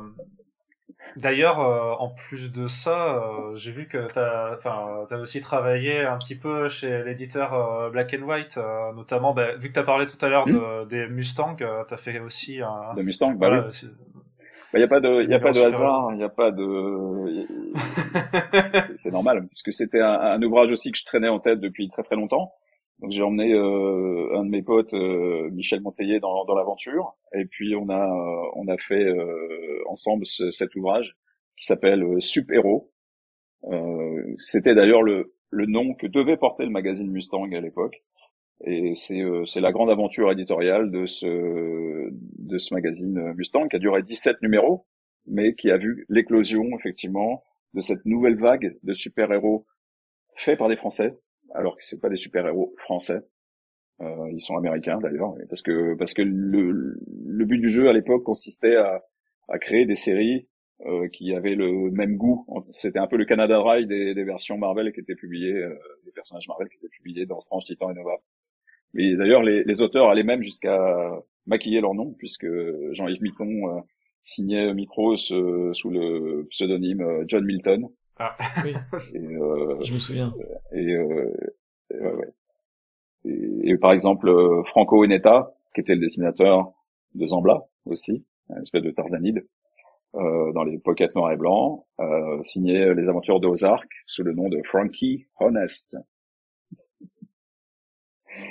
[1.17, 6.01] D'ailleurs, euh, en plus de ça, euh, j'ai vu que t'as, enfin, t'as aussi travaillé
[6.01, 8.59] un petit peu chez l'éditeur euh, Black and White,
[8.95, 10.87] notamment, bah, vu que t'as parlé tout à l'heure de, hmm.
[10.87, 11.55] des Mustang,
[11.87, 12.93] t'as fait aussi un.
[12.95, 13.89] De Mustang, bah oui.
[14.73, 16.51] Il bah, y a pas de, y a pas de hasard, il y a pas
[16.51, 17.47] de.
[18.99, 21.89] c'est normal, parce que c'était un, un, ouvrage aussi que je traînais en tête depuis
[21.89, 22.53] très très longtemps.
[22.99, 27.45] Donc j'ai emmené euh, un de mes potes, euh, Michel Monteiller, dans, dans l'aventure, et
[27.45, 28.07] puis on a
[28.55, 31.15] on a fait euh, ensemble cet ouvrage
[31.57, 32.91] qui s'appelle Sup Héros.
[34.37, 38.03] C'était d'ailleurs le le nom que devait porter le magazine Mustang à l'époque,
[38.65, 43.79] et c'est c'est la grande aventure éditoriale de ce de ce magazine Mustang qui a
[43.79, 44.87] duré 17 numéros,
[45.27, 47.43] mais qui a vu l'éclosion effectivement
[47.75, 49.67] de cette nouvelle vague de super-héros
[50.35, 51.15] faits par des Français
[51.57, 53.19] alors que c'est pas des super-héros français.
[54.01, 57.93] Euh, ils sont américains d'ailleurs, parce que parce que le, le but du jeu à
[57.93, 59.03] l'époque consistait à,
[59.47, 60.47] à créer des séries
[60.85, 62.45] euh, qui avaient le même goût.
[62.73, 65.75] C'était un peu le Canada Dry des, des versions Marvel qui étaient publiées, euh,
[66.05, 68.17] des personnages Marvel qui étaient publiés dans Strange Titan et Nova.
[68.93, 70.77] Mais d'ailleurs, les, les, auteurs allaient même jusqu'à
[71.47, 72.47] maquiller leur nom, puisque
[72.91, 73.81] Jean-Yves Mitton euh,
[74.21, 77.87] signait Micros euh, sous le pseudonyme euh, John Milton.
[78.19, 78.73] Ah oui.
[79.13, 80.33] Et, euh, je me souviens.
[80.71, 81.31] Et, euh,
[81.91, 82.33] et, ouais, ouais.
[83.23, 86.73] et, par exemple euh, Franco Eneta, qui était le dessinateur
[87.15, 89.45] de Zambla aussi, une espèce de Tarzanide,
[90.15, 94.49] euh, dans les pockets noirs et blancs, euh, signait les aventures d'Ozark sous le nom
[94.49, 95.97] de Frankie Honest.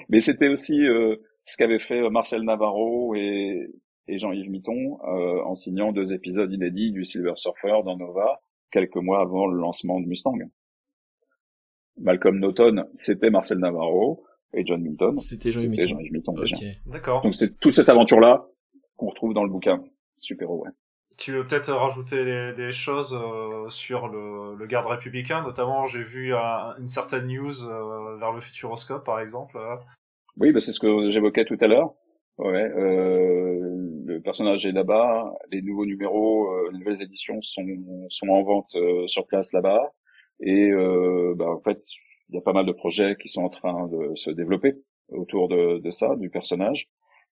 [0.09, 3.71] Mais c'était aussi euh, ce qu'avait fait Marcel Navarro et,
[4.09, 8.41] et Jean-Yves Mitton euh, en signant deux épisodes inédits du Silver Surfer dans Nova,
[8.71, 10.39] quelques mois avant le lancement de Mustang.
[11.99, 16.35] Malcolm Norton, c'était Marcel Navarro, et John Milton, c'était Jean-Yves Milton.
[16.87, 17.23] D'accord.
[17.23, 18.47] Donc c'est toute cette aventure-là
[18.97, 19.83] qu'on retrouve dans le bouquin.
[20.19, 20.71] Super ouais.
[21.19, 26.35] Tu veux peut-être rajouter des, choses euh, sur le, le, garde républicain, notamment j'ai vu
[26.35, 29.59] une certaine news euh, vers le Futuroscope par exemple.
[30.39, 31.95] Oui, bah c'est ce que j'évoquais tout à l'heure.
[32.39, 33.57] Ouais, euh,
[34.05, 37.65] le personnage est là-bas, les nouveaux numéros, euh, les nouvelles éditions sont,
[38.11, 39.93] sont en vente euh, sur place là-bas,
[40.41, 41.79] et euh, bah, en fait,
[42.29, 44.75] il y a pas mal de projets qui sont en train de se développer
[45.09, 46.89] autour de, de ça, du personnage.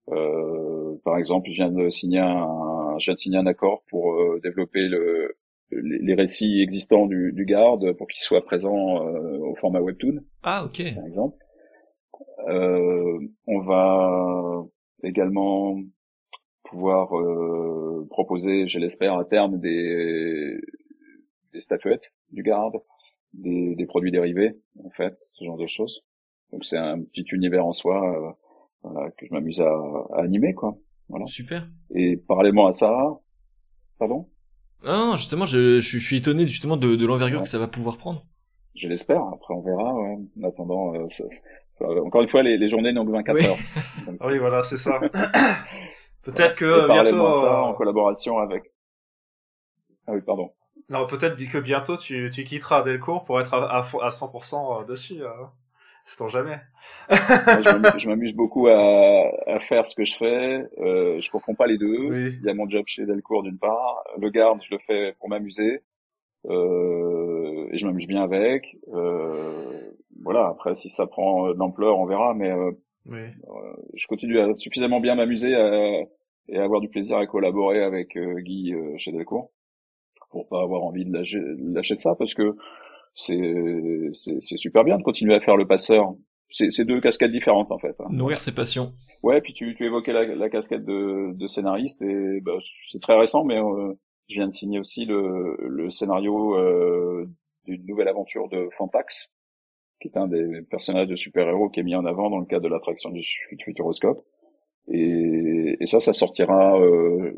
[0.07, 4.87] par exemple, je viens de signer un, je viens de signer un accord pour développer
[4.89, 5.37] le,
[5.71, 10.21] les, récits existants du, du garde pour qu'ils soient présents au format webtoon.
[10.45, 10.95] Ah, ok.
[10.95, 11.37] Par exemple.
[12.47, 14.65] on va
[15.07, 15.77] également
[16.65, 20.59] pouvoir euh, proposer, je l'espère, à terme des,
[21.53, 22.75] des statuettes du garde,
[23.33, 26.05] des, des, produits dérivés, en fait, ce genre de choses.
[26.53, 28.33] Donc c'est un petit univers en soi euh,
[28.83, 29.71] voilà, que je m'amuse à,
[30.15, 30.77] à, animer, quoi.
[31.09, 31.27] Voilà.
[31.27, 31.69] Super.
[31.95, 33.21] Et parallèlement à ça,
[33.99, 34.29] pardon?
[34.85, 38.27] Non, justement, je, je, suis étonné justement de, de l'envergure que ça va pouvoir prendre.
[38.75, 39.23] Je l'espère.
[39.23, 39.95] Après, on verra.
[39.95, 40.19] Ouais.
[40.41, 41.25] En attendant, euh, ça,
[41.81, 43.57] encore une fois, les, les journées n'ont que 24 heures.
[44.27, 45.01] oui, voilà, c'est ça.
[46.23, 47.33] peut-être que bientôt.
[47.33, 48.73] Ça, euh, en collaboration avec.
[50.07, 50.51] Ah oui, pardon.
[50.91, 55.23] Non, peut-être que bientôt tu, tu quitteras Delcourt pour être à, à, 100% euh, dessus.
[55.23, 55.31] Euh.
[56.05, 56.61] C'est jamais.
[57.09, 60.69] je m'amuse beaucoup à, à, faire ce que je fais.
[60.79, 62.37] Euh, je comprends pas les deux.
[62.43, 64.05] Il y a mon job chez Delcourt d'une part.
[64.19, 65.83] Le garde, je le fais pour m'amuser.
[66.47, 68.77] Euh, et je m'amuse bien avec.
[68.93, 69.33] Euh,
[70.23, 72.73] voilà, après si ça prend de l'ampleur, on verra, mais euh,
[73.07, 73.19] oui.
[73.21, 78.17] Euh, je continue à suffisamment bien m'amuser et à avoir du plaisir à collaborer avec
[78.17, 79.51] Guy chez Delcourt
[80.31, 82.57] pour pas avoir envie de lâcher, lâcher ça parce que
[83.15, 86.15] c'est c'est super bien de continuer à faire le passeur
[86.55, 87.97] c'est deux casquettes différentes en fait.
[88.01, 88.07] Hein.
[88.11, 88.93] Nourrir ses passions.
[89.23, 92.53] Ouais, puis tu, tu évoquais la, la casquette de, de scénariste et bah,
[92.89, 93.95] c'est très récent, mais euh,
[94.29, 97.27] je viens de signer aussi le, le scénario euh,
[97.65, 99.33] d'une nouvelle aventure de Fantax,
[100.05, 102.65] qui est un des personnages de super-héros qui est mis en avant dans le cadre
[102.65, 103.23] de l'attraction du
[103.65, 104.23] Futuroscope.
[104.89, 107.33] Et, et ça, ça sortira euh,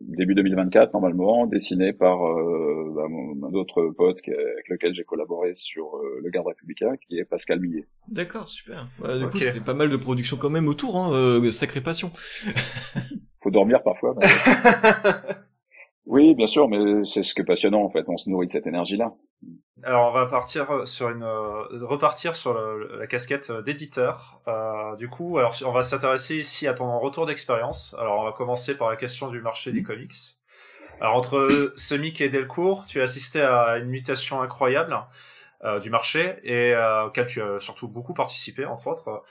[0.00, 5.96] début 2024 normalement, dessiné par euh, bah, un autre pote avec lequel j'ai collaboré sur
[5.96, 7.86] euh, le Garde républicain, qui est Pascal Millet.
[8.08, 8.88] D'accord, super.
[8.98, 12.10] Bah, du coup, c'était pas mal de production quand même autour, hein, euh, sacrée passion.
[13.42, 14.16] Faut dormir parfois.
[16.06, 18.04] oui, bien sûr, mais c'est ce qui est passionnant en fait.
[18.08, 19.12] On se nourrit de cette énergie-là.
[19.84, 24.40] Alors on va partir sur une euh, repartir sur la casquette d'éditeur.
[24.46, 27.96] Euh, du coup, alors on va s'intéresser ici à ton retour d'expérience.
[27.98, 30.12] Alors on va commencer par la question du marché des comics.
[31.00, 34.96] Alors entre Semic et Delcourt, tu as assisté à une mutation incroyable
[35.64, 39.22] euh, du marché et euh, auquel tu as surtout beaucoup participé entre autres.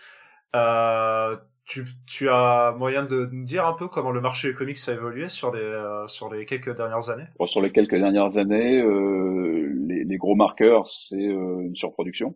[0.56, 1.36] Euh,
[1.72, 4.92] tu, tu, as moyen de nous dire un peu comment le marché des comics a
[4.92, 7.24] évolué sur les, euh, sur les quelques dernières années?
[7.46, 12.36] Sur les quelques dernières années, euh, les, les, gros marqueurs, c'est euh, une surproduction,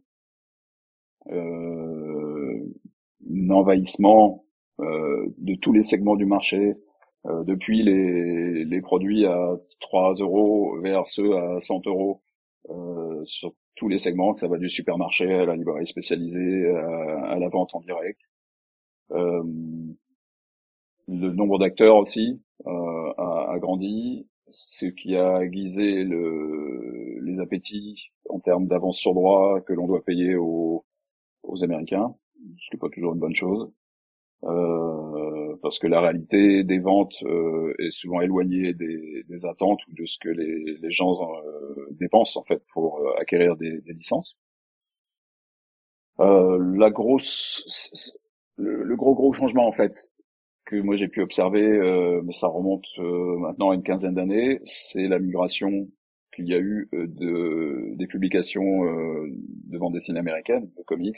[1.31, 2.63] euh,
[3.29, 4.45] un envahissement
[4.79, 6.75] euh, de tous les segments du marché,
[7.25, 12.21] depuis les, les, produits à 3 euros vers ceux à 100 euros
[13.23, 17.49] sur tous les segments, que ça va du supermarché à la librairie spécialisée, à la
[17.49, 18.21] vente en direct.
[19.11, 19.43] Euh,
[21.07, 28.11] le nombre d'acteurs aussi euh, a, a, grandi, ce qui a aiguisé le, les appétits
[28.29, 30.85] en termes d'avance sur droit que l'on doit payer aux,
[31.43, 32.15] aux Américains,
[32.57, 33.71] ce qui n'est pas toujours une bonne chose.
[34.43, 39.93] Euh, parce que la réalité des ventes euh, est souvent éloignée des, des, attentes ou
[39.93, 43.93] de ce que les, les gens euh, dépensent en fait pour euh, acquérir des, des
[43.93, 44.37] licences.
[46.19, 47.63] la grosse
[48.57, 50.09] le, gros gros changement en fait
[50.65, 54.59] que moi j'ai pu observer, euh, mais ça remonte euh, maintenant à une quinzaine d'années,
[54.65, 55.87] c'est la migration
[56.33, 61.17] qu'il y a eu euh, de des publications de bande dessinée américaine, de comics,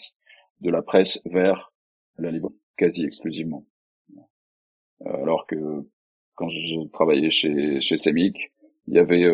[0.61, 1.71] de la presse vers
[2.17, 3.65] la libre, quasi exclusivement.
[5.05, 5.55] alors que
[6.35, 8.51] quand je travaillais chez chez Semic,
[8.87, 9.25] il y avait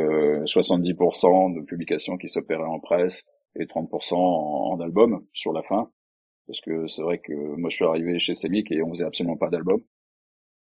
[0.46, 3.26] 70% de publications qui s'opéraient en presse
[3.56, 5.92] et 30% en, en album sur la fin
[6.48, 9.38] parce que c'est vrai que moi je suis arrivé chez Semic et on faisait absolument
[9.38, 9.82] pas d'album.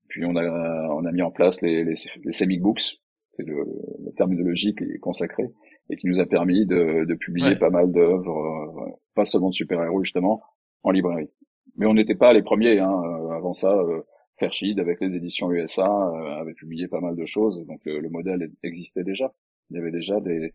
[0.09, 1.93] Puis on a on a mis en place les les,
[2.23, 2.99] les Semic Books,
[3.35, 3.65] c'est le,
[4.05, 5.51] la terminologie qui est consacrée
[5.89, 9.55] et qui nous a permis de, de publier pas mal d'œuvres, euh, pas seulement de
[9.55, 10.41] super-héros justement,
[10.83, 11.29] en librairie.
[11.75, 12.79] Mais on n'était pas les premiers.
[12.79, 13.01] Hein.
[13.03, 14.01] Euh, avant ça, euh,
[14.39, 18.51] Fairchild avec les éditions USA euh, avait publié pas mal de choses, donc le modèle
[18.63, 19.33] existait déjà.
[19.69, 20.53] Il y avait déjà des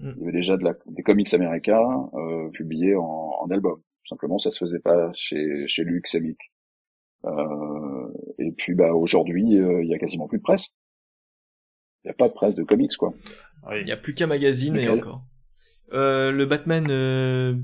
[0.00, 0.12] mm.
[0.16, 3.02] il y avait déjà de la, des comics américains euh, publiés en,
[3.40, 3.80] en album
[4.10, 6.36] simplement, ça se faisait pas chez chez Lux et
[7.24, 8.08] Euh,
[8.38, 10.68] et puis bah aujourd'hui, euh, il y a quasiment plus de presse.
[12.02, 13.12] Il n'y a pas de presse de comics quoi.
[13.76, 15.22] Il n'y a plus qu'un magazine et encore.
[15.92, 17.54] Euh, le Batman euh,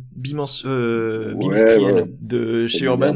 [0.64, 3.14] euh bimestriel de chez Urban.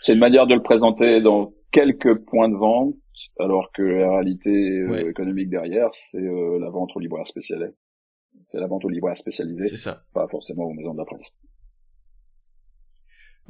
[0.00, 2.94] C'est une manière de le présenter dans quelques points de vente,
[3.40, 7.74] alors que la réalité euh, économique derrière, c'est la vente aux libraires spécialisés.
[8.46, 9.66] C'est la vente aux libraires spécialisés.
[9.66, 10.04] C'est ça.
[10.14, 11.32] Pas forcément aux maisons de la presse.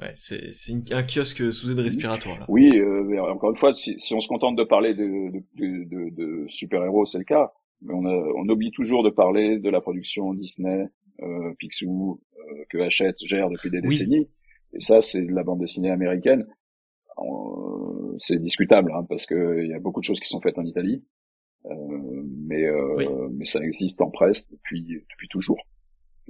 [0.00, 0.50] Ouais, c'est
[0.90, 2.38] un kiosque sous aide respiratoire.
[2.38, 2.46] Là.
[2.48, 6.10] Oui, euh, encore une fois, si, si, on se contente de parler de, de, de,
[6.14, 7.52] de super-héros, c'est le cas.
[7.82, 10.86] Mais on, a, on oublie toujours de parler de la production Disney,
[11.22, 14.30] euh, Picsou, euh, que Hachette gère depuis des décennies.
[14.72, 16.46] Et ça, c'est de la bande dessinée américaine.
[18.18, 21.04] C'est discutable, hein, parce qu'il y a beaucoup de choses qui sont faites en Italie.
[21.66, 25.60] Euh, mais, euh, mais ça existe en presse depuis, depuis toujours.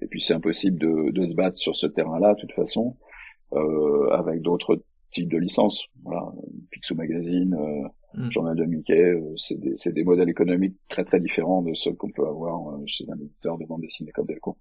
[0.00, 3.11] Et puis c'est impossible de, de se battre sur ce terrain-là, de toute façon euh,
[4.12, 5.84] avec d'autres types de licences.
[6.02, 6.32] Voilà,
[6.70, 8.32] Picsou Magazine, euh, mm.
[8.32, 12.10] Journal de Mickey, euh, c'est des, des, modèles économiques très très différents de ceux qu'on
[12.10, 14.56] peut avoir euh, chez un éditeur de bande dessinée comme Delco.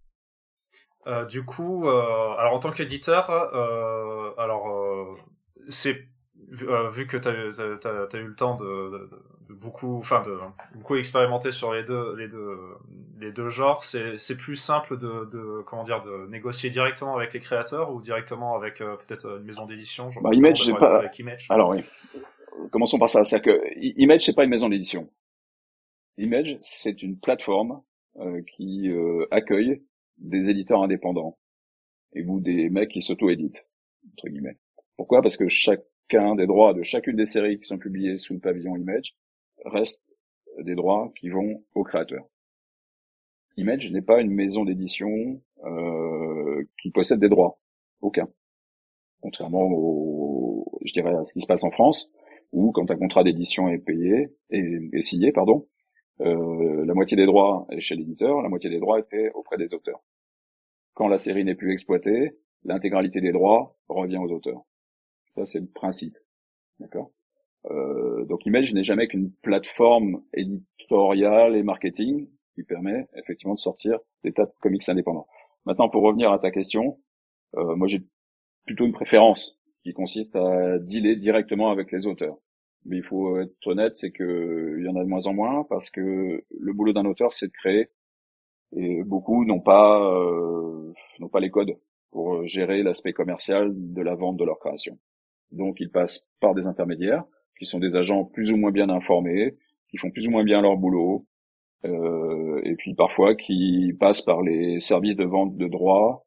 [1.07, 3.31] Euh, du coup, alors en tant qu'éditeur,
[4.38, 5.18] alors
[5.68, 5.95] c'est
[6.47, 9.09] vu que tu as, eu le temps de, de
[9.53, 10.37] beaucoup, enfin de
[10.75, 12.57] beaucoup expérimenter sur les deux, les deux,
[13.19, 13.83] les deux genres.
[13.83, 18.01] C'est, c'est plus simple de, de, comment dire, de négocier directement avec les créateurs ou
[18.01, 20.09] directement avec euh, peut-être une maison d'édition.
[20.21, 21.03] Bah, Image, c'est pas.
[21.49, 21.83] Alors oui.
[22.71, 23.23] Commençons par ça.
[23.23, 25.09] C'est-à-dire que Image, c'est pas une maison d'édition.
[26.17, 27.81] Image, c'est une plateforme
[28.17, 29.81] euh, qui euh, accueille
[30.17, 31.37] des éditeurs indépendants
[32.13, 33.65] et vous des mecs qui s'auto-éditent
[34.13, 34.57] entre guillemets.
[34.97, 35.21] Pourquoi?
[35.21, 38.75] Parce que chacun des droits de chacune des séries qui sont publiées sous le pavillon
[38.75, 39.15] Image
[39.65, 40.11] reste
[40.59, 42.25] des droits qui vont au créateur.
[43.57, 47.59] Image n'est pas une maison d'édition euh, qui possède des droits,
[48.01, 48.27] aucun.
[49.21, 52.09] contrairement au, je dirais, à ce qui se passe en France,
[52.51, 55.67] où quand un contrat d'édition est payé et, signé, pardon,
[56.21, 59.73] euh, la moitié des droits est chez l'éditeur, la moitié des droits était auprès des
[59.73, 60.01] auteurs.
[60.93, 64.63] Quand la série n'est plus exploitée, l'intégralité des droits revient aux auteurs.
[65.35, 66.17] Ça, c'est le principe.
[66.79, 67.11] D'accord?
[67.69, 73.99] Euh, Donc Image n'est jamais qu'une plateforme éditoriale et marketing qui permet effectivement de sortir
[74.23, 75.27] des tas de comics indépendants.
[75.65, 76.99] Maintenant, pour revenir à ta question,
[77.55, 78.03] euh, moi j'ai
[78.65, 82.38] plutôt une préférence qui consiste à dealer directement avec les auteurs.
[82.85, 85.63] Mais il faut être honnête, c'est que il y en a de moins en moins
[85.69, 87.89] parce que le boulot d'un auteur, c'est de créer,
[88.75, 91.77] et beaucoup n'ont pas euh, n'ont pas les codes
[92.11, 94.97] pour gérer l'aspect commercial de la vente de leur création.
[95.51, 97.25] Donc ils passent par des intermédiaires
[97.61, 99.55] qui sont des agents plus ou moins bien informés,
[99.91, 101.27] qui font plus ou moins bien leur boulot,
[101.85, 106.25] euh, et puis parfois qui passent par les services de vente de droits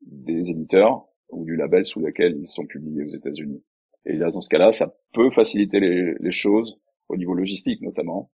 [0.00, 3.62] des éditeurs ou du label sous lequel ils sont publiés aux États-Unis.
[4.06, 8.32] Et là, dans ce cas-là, ça peut faciliter les, choses au niveau logistique notamment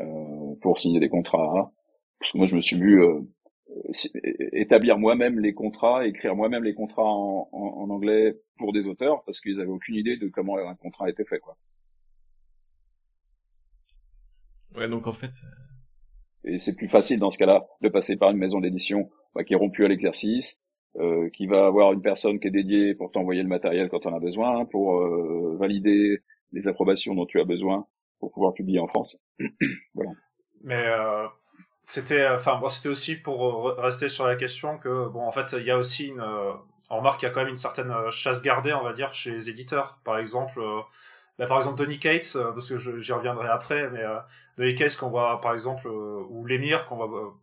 [0.00, 1.72] euh, pour signer des contrats.
[2.20, 3.22] Parce que moi, je me suis vu euh,
[4.52, 9.40] établir moi-même les contrats, écrire moi-même les contrats en, en, anglais pour des auteurs parce
[9.40, 11.56] qu'ils avaient aucune idée de comment un contrat été fait, quoi.
[14.76, 15.32] Ouais, donc en fait.
[15.44, 19.44] Euh, Et c'est plus facile dans ce cas-là de passer par une maison d'édition bah,
[19.44, 20.60] qui est rompue à l'exercice,
[20.96, 24.14] euh, qui va avoir une personne qui est dédiée pour t'envoyer le matériel quand on
[24.14, 26.22] a besoin, pour euh, valider
[26.52, 27.86] les approbations dont tu as besoin
[28.20, 29.16] pour pouvoir publier en France.
[29.94, 30.10] voilà.
[30.62, 31.26] Mais euh,
[31.84, 35.64] c'était, enfin, bon, c'était aussi pour rester sur la question que, bon, en fait, il
[35.64, 36.20] y a aussi une,
[36.90, 39.30] on remarque qu'il y a quand même une certaine chasse gardée, on va dire, chez
[39.30, 40.00] les éditeurs.
[40.04, 40.60] Par exemple,
[41.38, 44.18] bah, par exemple, Donny Cates, parce que j'y reviendrai après, mais euh,
[44.56, 47.34] Donny Cates qu'on voit, par exemple, ou l'émir qu'on voit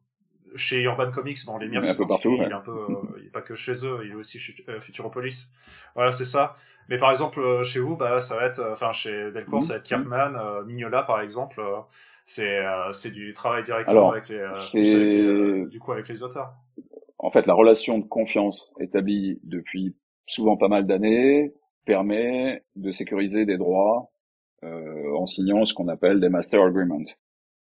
[0.55, 2.87] chez Urban Comics, bon, l'émir, c'est un peu partout, il, est un peu,
[3.19, 5.53] il est pas que chez eux, il est aussi chez Futuropolis.
[5.95, 6.55] Voilà, c'est ça.
[6.87, 9.85] Mais par exemple, chez vous, bah, ça va être, enfin, chez Delcourt, ça va être
[9.85, 11.61] Kirkman, Mignola, par exemple.
[12.25, 12.61] c'est,
[12.91, 16.53] c'est du travail directement avec les, avec du coup, avec les auteurs.
[17.17, 19.95] En fait, la relation de confiance établie depuis
[20.27, 21.53] souvent pas mal d'années
[21.85, 24.11] permet de sécuriser des droits
[24.63, 27.05] euh, en signant ce qu'on appelle des master agreements.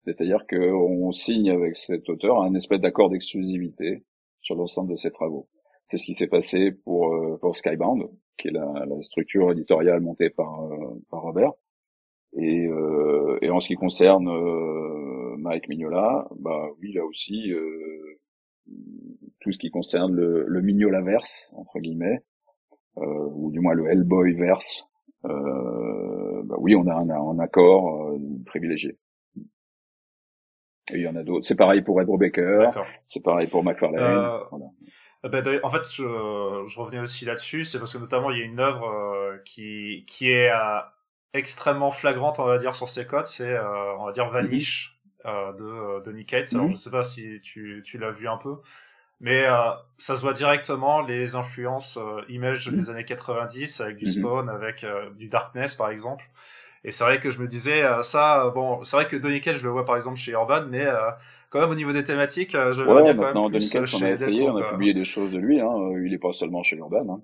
[0.06, 4.04] C'est-à-dire qu'on signe avec cet auteur un espèce d'accord d'exclusivité
[4.42, 5.48] sur l'ensemble de ses travaux.
[5.88, 8.04] C'est ce qui s'est passé pour, euh, pour Skybound,
[8.38, 11.54] qui est la, la structure éditoriale montée par, euh, par Robert.
[12.34, 18.20] Et, euh, et, en ce qui concerne euh, Mike Mignola, bah oui, là aussi, euh,
[19.40, 22.20] tout ce qui concerne le, le Mignola-verse, entre guillemets,
[22.98, 24.84] ou du moins le Hellboy verse,
[25.24, 28.16] bah oui, on a un, un accord
[28.46, 28.98] privilégié.
[30.92, 31.46] Et il y en a d'autres.
[31.46, 32.70] C'est pareil pour Ed Baker.
[33.08, 34.04] C'est pareil pour McFarlane.
[34.04, 34.40] Euh...
[34.52, 34.66] Voilà.
[35.24, 36.04] Ben, en fait, je,
[36.68, 37.64] je revenais aussi là-dessus.
[37.64, 40.80] C'est parce que notamment il y a une œuvre euh, qui qui est euh,
[41.34, 43.26] extrêmement flagrante, on va dire, sur ses codes.
[43.26, 45.56] C'est euh, on va dire Vanish mm-hmm.
[45.58, 46.54] de de Nick Cates.
[46.54, 46.72] Alors mm-hmm.
[46.72, 48.58] je sais pas si tu tu l'as vu un peu,
[49.20, 49.46] mais
[49.98, 52.92] ça se voit directement les influences images des mm-hmm.
[52.92, 54.86] années 90 avec du Spawn, avec
[55.18, 56.26] du Darkness par exemple.
[56.86, 59.58] Et c'est vrai que je me disais, euh, ça, bon, c'est vrai que Donny Cage,
[59.58, 61.10] je le vois par exemple chez Urban, mais euh,
[61.50, 63.96] quand même au niveau des thématiques, euh, je le vois bien quand même plus Cage,
[63.96, 65.74] on a essayé, on a publié des choses de lui, hein,
[66.06, 67.10] il est pas seulement chez Urban.
[67.10, 67.22] Hein.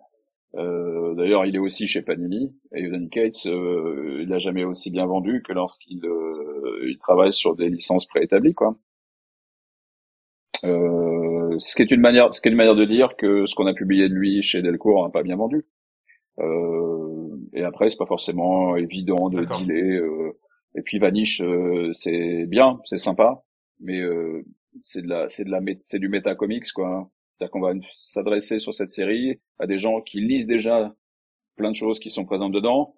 [0.55, 2.55] Euh, D'ailleurs, il est aussi chez Panini.
[2.73, 7.31] Et Donny Cates, euh, il n'a jamais aussi bien vendu que lorsqu'il euh, il travaille
[7.31, 8.75] sur des licences préétablies, quoi.
[10.63, 11.20] Euh,
[11.59, 13.67] ce qui est une manière, ce qui est une manière de dire que ce qu'on
[13.67, 15.65] a publié de lui chez Delcourt n'a pas bien vendu.
[16.39, 20.01] Euh, et après, c'est pas forcément évident de dealer.
[20.01, 20.37] Euh,
[20.75, 23.43] et puis Vanish, euh, c'est bien, c'est sympa,
[23.79, 24.01] mais
[24.83, 27.09] c'est de la, c'est de la, c'est du méta-comics quoi.
[27.37, 30.93] C'est-à-dire qu'on va s'adresser sur cette série à des gens qui lisent déjà
[31.55, 32.95] plein de choses qui sont présentes dedans.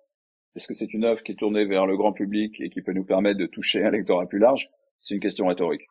[0.56, 2.94] Est-ce que c'est une œuvre qui est tournée vers le grand public et qui peut
[2.94, 4.70] nous permettre de toucher un lectorat plus large?
[5.00, 5.88] C'est une question rhétorique.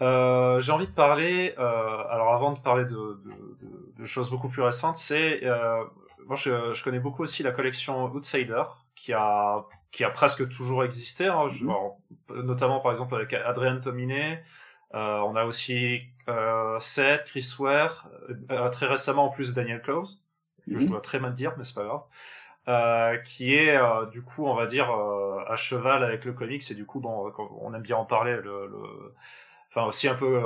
[0.00, 4.30] Euh, j'ai envie de parler, euh, alors avant de parler de, de, de, de choses
[4.30, 5.84] beaucoup plus récentes, c'est euh,
[6.26, 8.62] moi, je, je, connais beaucoup aussi la collection Outsider,
[8.94, 12.42] qui a, qui a presque toujours existé, hein, mhm.
[12.44, 14.40] notamment par exemple avec Adrien Tominé.
[14.94, 18.08] Euh, on a aussi euh, Seth, Chris Ware,
[18.50, 20.24] euh, très récemment en plus Daniel Close,
[20.66, 20.90] que je mhm.
[20.90, 22.02] dois très mal dire, mais c'est pas grave.
[22.68, 26.70] Euh, qui est euh, du coup on va dire euh, à cheval avec le comics
[26.70, 29.14] et du coup bon on aime bien en parler le, le...
[29.70, 30.38] enfin aussi un peu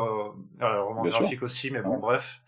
[0.61, 2.43] roman graphique aussi mais bon bref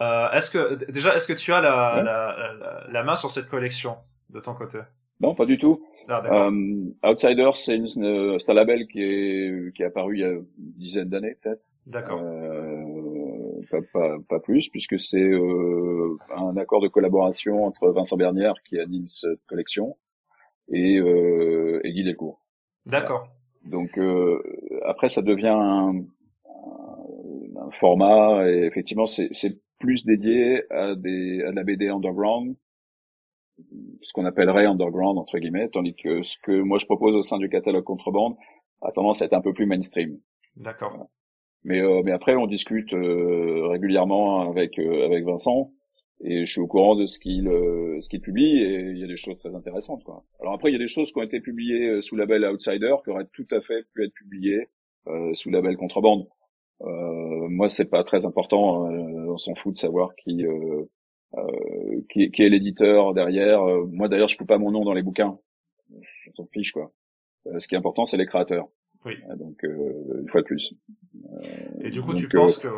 [0.00, 3.48] euh, est-ce que déjà, est-ce que tu as la, la, la, la, main sur cette
[3.48, 3.96] collection
[4.30, 4.78] de ton côté?
[5.20, 5.84] Non, pas du tout.
[6.08, 10.30] Ah, euh, Outsider, c'est euh, un label qui est qui est apparu il y a
[10.30, 11.62] une dizaine d'années peut-être.
[11.86, 12.20] D'accord.
[12.22, 18.54] Euh, pas, pas, pas plus, puisque c'est euh, un accord de collaboration entre Vincent Bernière
[18.68, 19.96] qui anime cette collection
[20.68, 22.40] et, euh, et Guy Delcourt.
[22.86, 23.28] D'accord.
[23.68, 24.42] Donc euh,
[24.84, 25.94] après, ça devient un,
[27.56, 32.56] un, format et effectivement, c'est plus dédié à des à de la BD underground,
[34.02, 37.38] ce qu'on appellerait underground entre guillemets, tandis que ce que moi je propose au sein
[37.38, 38.36] du catalogue contrebande
[38.80, 40.18] a tendance à être un peu plus mainstream.
[40.56, 41.08] D'accord.
[41.64, 45.72] Mais euh, mais après, on discute euh, régulièrement avec euh, avec Vincent
[46.20, 49.06] et je suis au courant de ce qu'il ce qu'il publie et il y a
[49.06, 50.24] des choses très intéressantes quoi.
[50.40, 53.10] Alors après il y a des choses qui ont été publiées sous label Outsider qui
[53.10, 54.68] auraient tout à fait pu être publiées
[55.06, 56.26] euh, sous label Contrebande.
[56.82, 60.44] Euh, moi c'est pas très important, on s'en fout de savoir qui
[62.08, 63.62] qui, qui, est l'éditeur derrière.
[63.90, 65.38] moi d'ailleurs je peux pas mon nom dans les bouquins,
[65.90, 66.92] je s'en fiche quoi.
[67.58, 68.68] ce qui est important c'est les créateurs.
[69.04, 69.14] Oui.
[69.36, 70.74] Donc une fois de plus.
[71.82, 72.68] Et du coup tu penses que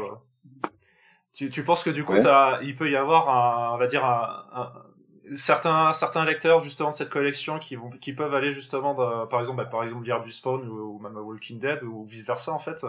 [1.33, 4.05] tu, tu penses que du coup, as, il peut y avoir un, on va dire
[4.05, 4.73] un, un,
[5.37, 9.41] certains certains lecteurs justement de cette collection qui vont qui peuvent aller justement de, par
[9.41, 12.53] exemple bah, par exemple lire du Spawn ou, ou, même Walking Dead ou vice versa
[12.53, 12.83] en fait.
[12.85, 12.89] Euh.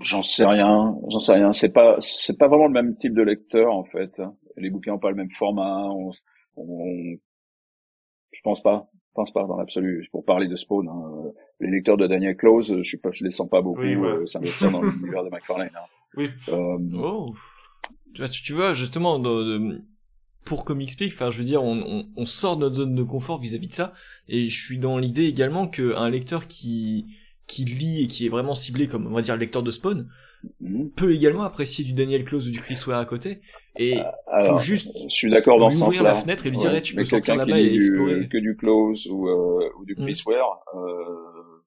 [0.00, 1.52] J'en sais rien, j'en sais rien.
[1.52, 4.20] C'est pas c'est pas vraiment le même type de lecteur en fait.
[4.56, 5.88] Les bouquins ont pas le même format.
[5.88, 6.10] On,
[6.56, 7.16] on,
[8.30, 10.08] je pense pas, je pense pas dans l'absolu.
[10.12, 11.32] Pour parler de Spawn, hein.
[11.60, 13.80] les lecteurs de Daniel Close, je suis pas, je les sens pas beaucoup.
[13.80, 14.26] Oui, ouais.
[14.26, 15.70] ça me tient dans l'univers de McFarlane.
[15.74, 15.86] Hein.
[16.16, 16.28] Oui.
[16.48, 17.34] Euh, oh.
[18.14, 19.80] Tu vois, tu vois justement, de, de,
[20.44, 23.02] pour Comic Speak, enfin, je veux dire, on, on, on sort de notre zone de
[23.02, 23.92] confort vis-à-vis de ça,
[24.28, 27.06] et je suis dans l'idée également qu'un lecteur qui
[27.48, 30.06] qui lit et qui est vraiment ciblé comme on va dire le lecteur de Spawn
[30.62, 30.90] mm-hmm.
[30.92, 33.40] peut également apprécier du Daniel Close ou du Chris Ware à côté
[33.76, 36.80] et euh, faut juste je suis d'accord dans ce ouvrir la fenêtre et lui dire
[36.82, 40.30] tu peux sortir là-bas et explorer que du Close ou, euh, ou du Chris mm.
[40.30, 41.62] Ware euh,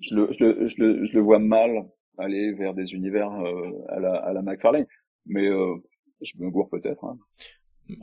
[0.00, 1.86] je le, je le je le je le vois mal
[2.18, 4.86] aller vers des univers euh, à la à la McFarlane
[5.26, 5.76] mais euh,
[6.20, 7.04] je me gourre peut-être.
[7.04, 7.18] Hein.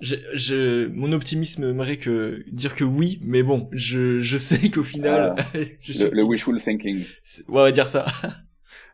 [0.01, 4.83] Je, je, mon optimisme aimerait que dire que oui, mais bon, je, je sais qu'au
[4.83, 5.45] final, ah,
[5.79, 6.99] je suis le, wishful thinking.
[6.99, 8.05] Ouais, on va dire ça.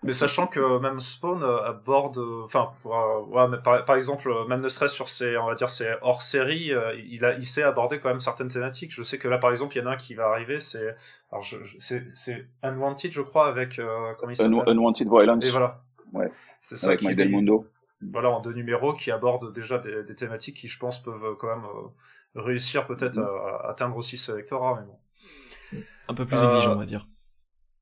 [0.04, 4.88] Mais sachant que même Spawn aborde, enfin, ouais, mais par, par, exemple, même ne serait
[4.88, 6.72] sur ses, on va dire, ses hors série,
[7.10, 8.94] il a, il sait aborder quand même certaines thématiques.
[8.94, 10.96] Je sais que là, par exemple, il y en a un qui va arriver, c'est,
[11.32, 15.46] alors, je, c'est, c'est Unwanted, je crois, avec, euh, comment il s'appelle Unwanted Violence.
[15.46, 15.82] Et voilà.
[16.14, 16.32] Ouais.
[16.62, 16.88] C'est ça.
[16.88, 17.66] Avec Mike Del Mundo
[18.02, 21.48] voilà en deux numéros qui abordent déjà des, des, thématiques qui je pense peuvent quand
[21.48, 26.42] même euh, réussir peut-être à, à, atteindre aussi ce lectorat mais bon un peu plus
[26.44, 27.08] exigeant on va dire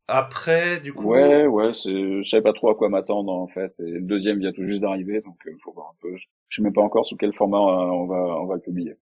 [0.07, 3.73] après du coup ouais ouais c'est je savais pas trop à quoi m'attendre en fait.
[3.79, 6.15] Et le deuxième vient tout juste d'arriver donc il euh, faut voir un peu.
[6.15, 8.61] Je, je sais même pas encore sous quel format euh, on va on va le
[8.61, 8.97] publier.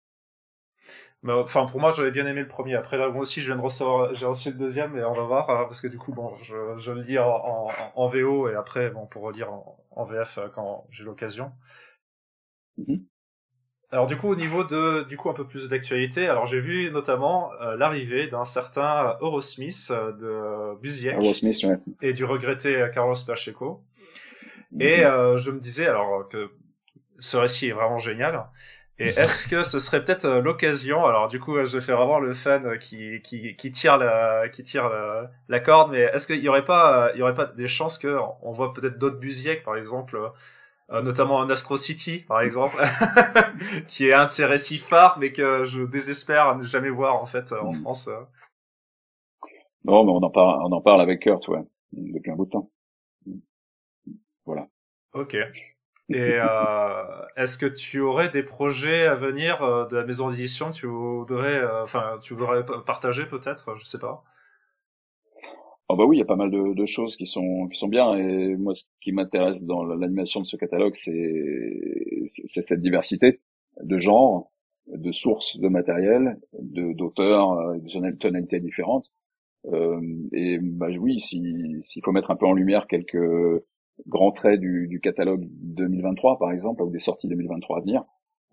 [1.22, 2.74] Mais enfin pour moi j'avais bien aimé le premier.
[2.74, 5.24] Après là moi aussi je viens de recevoir j'ai reçu le deuxième et on va
[5.24, 8.48] voir hein, parce que du coup bon je, je le lis en, en, en, VO
[8.48, 11.52] et après bon pour relire en, en VF euh, quand j'ai l'occasion.
[12.78, 13.09] Mm-hmm.
[13.92, 16.90] Alors du coup au niveau de du coup un peu plus d'actualité alors j'ai vu
[16.90, 21.78] notamment euh, l'arrivée d'un certain Eurosmith euh, de ouais.
[22.02, 23.82] et du regretté Carlos Pacheco
[24.72, 24.82] mm-hmm.
[24.82, 26.50] et euh, je me disais alors que
[27.18, 28.44] ce récit est vraiment génial
[29.00, 32.34] et est-ce que ce serait peut-être euh, l'occasion Alors du coup, je fais vraiment le
[32.34, 34.90] fan qui qui, qui tire la qui tire
[35.48, 38.18] la, corde, mais est-ce qu'il y aurait pas il y aurait pas des chances que
[38.42, 40.28] on voit peut-être d'autres Busiek, par exemple, euh,
[40.90, 42.76] notamment un Astro City, par exemple,
[43.86, 47.26] qui est un de ces récits phares, mais que je désespère ne jamais voir en
[47.26, 47.80] fait en hmm.
[47.82, 48.08] France.
[48.08, 48.20] Euh.
[49.84, 51.62] Non, mais on en parle on en parle avec Kurt, ouais,
[51.92, 52.70] depuis un bout de temps.
[54.44, 54.68] Voilà.
[55.14, 55.36] Ok.
[56.10, 57.04] Et euh,
[57.36, 61.58] est-ce que tu aurais des projets à venir euh, de la maison d'édition tu voudrais,
[61.58, 64.24] euh, enfin, tu voudrais partager peut-être, je sais pas.
[65.92, 67.88] Oh bah oui, il y a pas mal de, de, choses qui sont qui sont
[67.88, 68.14] bien.
[68.14, 73.40] Et moi, ce qui m'intéresse dans l'animation de ce catalogue, c'est c'est cette diversité
[73.82, 74.52] de genres,
[74.86, 79.10] de sources de matériel, de d'auteurs, euh, de tonalités différentes.
[79.72, 80.00] Euh,
[80.32, 83.18] et bah oui, s'il faut mettre un peu en lumière quelques
[84.06, 88.04] grands traits du, du, catalogue 2023 par exemple ou des sorties 2023 à venir.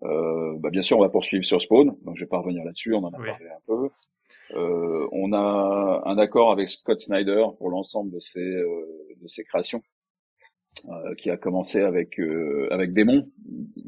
[0.02, 2.94] Euh, bah bien sûr, on va poursuivre sur Spawn, donc je vais pas revenir là-dessus,
[2.94, 3.90] on en a parlé un peu.
[4.54, 9.44] Euh, on a un accord avec Scott Snyder pour l'ensemble de ses euh, de ses
[9.44, 9.82] créations,
[10.88, 13.28] euh, qui a commencé avec euh, avec Démon,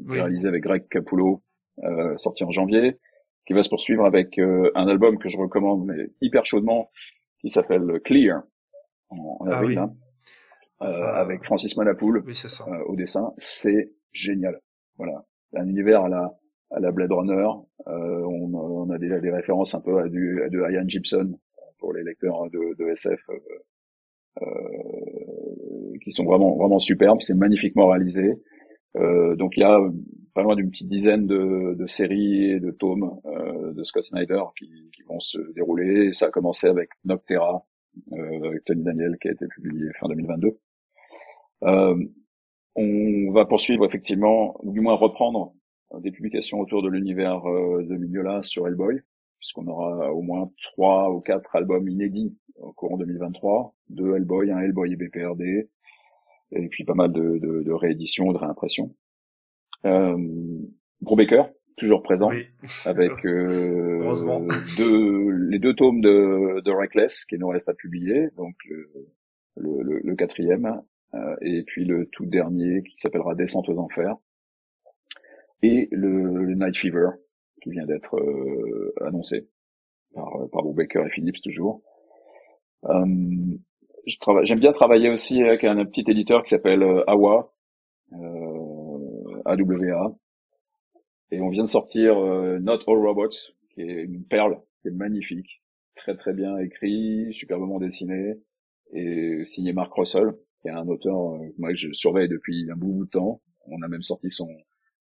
[0.07, 1.41] réalisé avec Greg Capullo,
[1.83, 2.99] euh, sorti en janvier,
[3.47, 6.91] qui va se poursuivre avec un album que je recommande mais hyper chaudement,
[7.39, 8.43] qui s'appelle Clear
[9.09, 9.77] en, en ah avril.
[9.79, 9.93] Hein.
[10.81, 13.33] Euh, euh, avec Francis Manapoul euh, au dessin.
[13.37, 14.59] C'est génial.
[14.97, 15.23] Voilà,
[15.55, 16.31] un univers à la
[16.71, 17.47] à la Blade Runner.
[17.85, 21.37] on, on, a déjà des références un peu à du à de Ian Gibson
[21.79, 23.19] pour les lecteurs de, de SF.
[24.41, 24.45] Euh,
[26.03, 28.33] qui sont vraiment vraiment superbes, c'est magnifiquement réalisé.
[28.95, 29.79] Euh, donc il y a
[30.33, 34.41] pas loin d'une petite dizaine de, de séries et de tomes euh, de Scott Snyder
[34.57, 36.13] qui, qui, vont se dérouler.
[36.13, 37.65] ça a commencé avec Noctera,
[38.13, 40.57] euh, avec Tony Daniel, qui a été publié fin 2022.
[41.63, 41.95] Euh,
[42.75, 45.53] on va poursuivre effectivement, ou du moins reprendre
[45.99, 49.01] des publications autour de l'univers euh, de Mignola sur Hellboy,
[49.39, 54.59] puisqu'on aura au moins trois ou quatre albums inédits au courant 2023, deux Hellboy, un
[54.59, 55.69] Hellboy et BPRD,
[56.51, 58.93] et puis pas mal de, de, de rééditions, de réimpressions.
[59.85, 60.17] Euh,
[61.01, 61.45] Baker,
[61.77, 62.29] toujours présent,
[62.85, 64.13] avec euh,
[64.77, 68.55] deux, les deux tomes de, de Reckless qui nous restent à publier, donc
[69.55, 70.81] le, le, le quatrième,
[71.13, 74.15] euh, et puis le tout dernier qui s'appellera Descente aux Enfers,
[75.61, 77.09] et le, Night Fever
[77.61, 79.47] qui vient d'être euh, annoncé
[80.13, 81.81] par, par Baker et Phillips toujours.
[82.85, 83.05] Euh,
[84.43, 87.53] j'aime bien travailler aussi avec un, petit éditeur qui s'appelle euh, AWA,
[88.13, 90.15] euh, AWA,
[91.31, 93.29] et on vient de sortir euh, Not All Robots,
[93.73, 95.63] qui est une perle, qui est magnifique,
[95.95, 98.33] très très bien écrit, superbement dessiné,
[98.93, 102.75] et signé Mark Russell, qui est un auteur euh, moi, que je surveille depuis un
[102.75, 103.41] bout de temps.
[103.67, 104.49] On a même sorti son,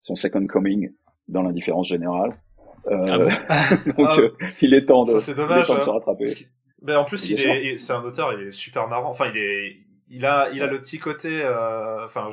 [0.03, 0.91] son Second Coming
[1.29, 2.33] dans l'indifférence générale.
[2.87, 4.31] Euh, ah donc ah, euh,
[4.63, 6.25] il est temps de, ça, dommage, de se rattraper.
[6.83, 9.11] Ben, en plus, il est, c'est un auteur, il est super marrant.
[9.11, 9.77] Enfin, il est,
[10.09, 12.31] il a, il a le petit côté, euh, enfin,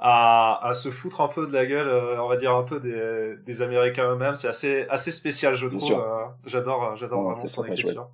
[0.00, 2.80] à, à se foutre un peu de la gueule, euh, on va dire un peu
[2.80, 4.34] des, des Américains eux-mêmes.
[4.34, 5.92] C'est assez, assez spécial, je trouve.
[5.92, 8.10] Euh, j'adore, j'adore vraiment son écriture.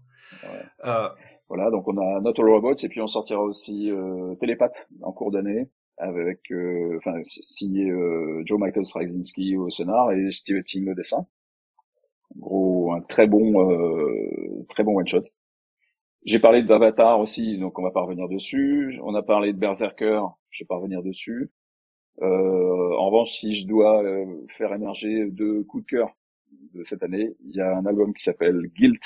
[0.84, 1.08] Euh,
[1.48, 5.12] voilà, donc on a Not All Robots et puis on sortira aussi euh, Télépathe en
[5.12, 5.68] cours d'année
[6.00, 6.52] avec,
[6.96, 7.92] enfin, signé
[8.44, 11.26] Joe Michael Straczynski au scénar et Steve King au dessin.
[12.36, 15.24] Gros un très bon euh, très bon one shot
[16.26, 18.98] j'ai parlé d'Avatar aussi donc on va pas revenir dessus.
[19.02, 21.50] On a parlé de Berserker je vais pas revenir dessus.
[22.22, 24.26] Euh, en revanche si je dois euh,
[24.58, 26.10] faire émerger deux coups de cœur
[26.74, 29.02] de cette année il y a un album qui s'appelle Guilt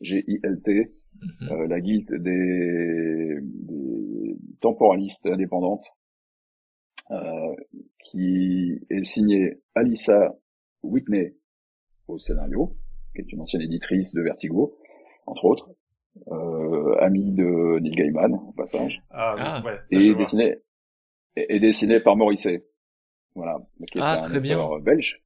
[0.00, 1.48] G-I-L-T mhm.
[1.50, 5.88] euh, la Guilt des, des temporalistes indépendantes
[7.10, 7.54] euh,
[8.04, 10.36] qui est signé Alissa
[10.82, 11.36] Whitney
[12.08, 12.76] au scénario,
[13.14, 14.76] qui est une ancienne éditrice de Vertigo,
[15.26, 15.70] entre autres,
[16.28, 19.62] euh, amie de Neil Gaiman, au passage, ah, ah.
[19.64, 20.56] Ouais, et dessiné
[21.36, 22.66] et, dessiné par Morisset,
[23.34, 23.58] voilà,
[23.90, 24.78] qui est ah, un très bien.
[24.80, 25.22] belge,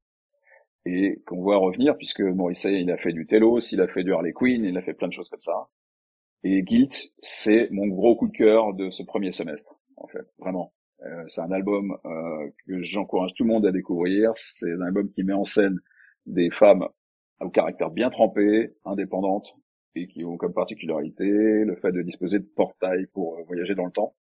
[0.85, 4.13] et qu'on voit revenir puisque Morisset, il a fait du Telos, il a fait du
[4.13, 5.69] Harley Quinn, il a fait plein de choses comme ça.
[6.43, 10.73] Et Guilt, c'est mon gros coup de cœur de ce premier semestre, en fait, vraiment.
[11.03, 14.31] Euh, c'est un album euh, que j'encourage tout le monde à découvrir.
[14.35, 15.79] C'est un album qui met en scène
[16.25, 16.87] des femmes
[17.41, 19.55] au caractère bien trempé, indépendantes,
[19.95, 23.85] et qui ont comme particularité le fait de disposer de portails pour euh, voyager dans
[23.85, 24.15] le temps,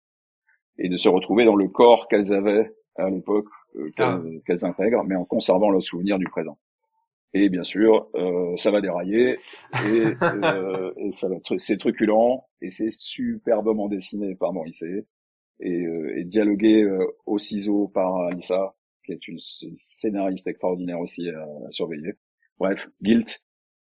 [0.78, 4.20] et de se retrouver dans le corps qu'elles avaient à l'époque, euh, ah.
[4.46, 6.58] qu'elles intègrent, mais en conservant le souvenir du présent.
[7.32, 9.38] Et bien sûr, euh, ça va dérailler,
[9.86, 14.84] et, euh, et ça va c'est truculent, et c'est superbement dessiné par Maurice,
[15.60, 15.84] et,
[16.16, 16.88] et dialogué
[17.26, 18.74] au ciseau par Alissa,
[19.04, 19.38] qui est une,
[19.74, 22.14] scénariste extraordinaire aussi à, surveiller.
[22.58, 23.42] Bref, Guilt,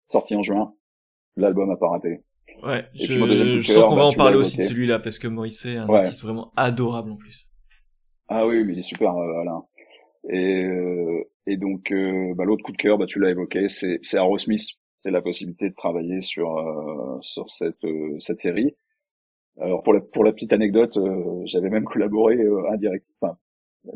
[0.08, 0.74] sorti en juin,
[1.36, 2.24] l'album a pas raté.
[2.64, 5.78] Ouais, je, sens qu'on va bah, en parler aussi de celui-là parce que Maurice est
[5.78, 7.52] un artiste vraiment adorable en plus.
[8.30, 9.64] Ah oui, mais il est super, euh, Alain.
[10.30, 14.00] Et, euh, et donc, euh, bah, l'autre coup de cœur, bah, tu l'as évoqué, c'est,
[14.02, 14.80] c'est Aerosmith.
[14.96, 17.86] C'est la possibilité de travailler sur sur cette
[18.18, 18.76] cette série.
[19.60, 20.98] Alors pour la pour la petite anecdote,
[21.46, 22.38] j'avais même collaboré
[22.72, 23.38] indirect, enfin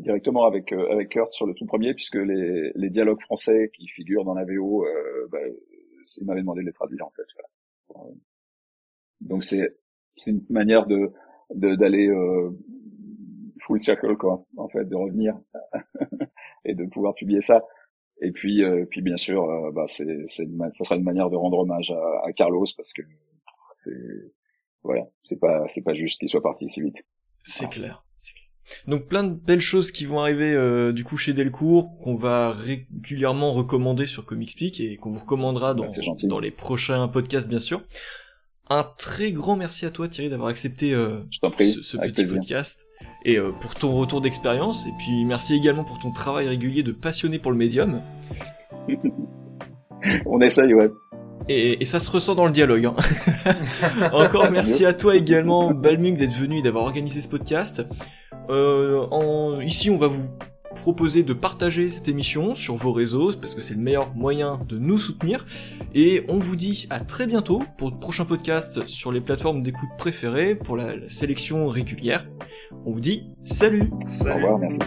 [0.00, 3.88] directement avec euh, avec Kurt sur le tout premier puisque les, les dialogues français qui
[3.88, 5.38] figurent dans la VO euh, bah,
[6.16, 7.24] il m'avait demandé de les traduire en fait
[7.94, 8.10] voilà.
[9.20, 9.76] donc c'est
[10.16, 11.12] c'est une manière de
[11.54, 12.50] d'aller euh,
[13.66, 15.38] full circle quoi en fait de revenir
[16.64, 17.64] et de pouvoir publier ça
[18.20, 21.36] et puis euh, puis bien sûr euh, bah c'est c'est ça sera une manière de
[21.36, 23.02] rendre hommage à, à Carlos parce que
[24.82, 25.02] voilà.
[25.24, 27.04] C'est pas c'est pas juste qu'il soit parti si vite.
[27.38, 28.04] C'est clair.
[28.86, 32.52] Donc plein de belles choses qui vont arriver euh, du coup chez Delcourt, qu'on va
[32.52, 35.86] régulièrement recommander sur Comicspeak et qu'on vous recommandera dans,
[36.24, 37.82] dans les prochains podcasts bien sûr.
[38.70, 42.86] Un très grand merci à toi Thierry d'avoir accepté euh, ce, petit podcast
[43.24, 44.86] et euh, pour ton retour d'expérience.
[44.86, 48.02] Et puis merci également pour ton travail régulier de passionné pour le médium.
[50.26, 50.90] On essaye ouais.
[51.52, 52.86] Et, ça se ressent dans le dialogue.
[52.86, 52.94] Hein.
[54.12, 57.86] Encore merci à toi également, Balmung, d'être venu et d'avoir organisé ce podcast.
[58.50, 59.62] Euh.
[59.62, 60.28] Ici, on va vous
[60.74, 64.78] proposer de partager cette émission sur vos réseaux parce que c'est le meilleur moyen de
[64.78, 65.44] nous soutenir
[65.94, 69.90] et on vous dit à très bientôt pour le prochain podcast sur les plateformes d'écoute
[69.98, 72.26] préférées pour la, sélection régulière.
[72.86, 73.90] On vous dit salut.
[74.08, 74.30] salut.
[74.30, 74.78] Au revoir, merci.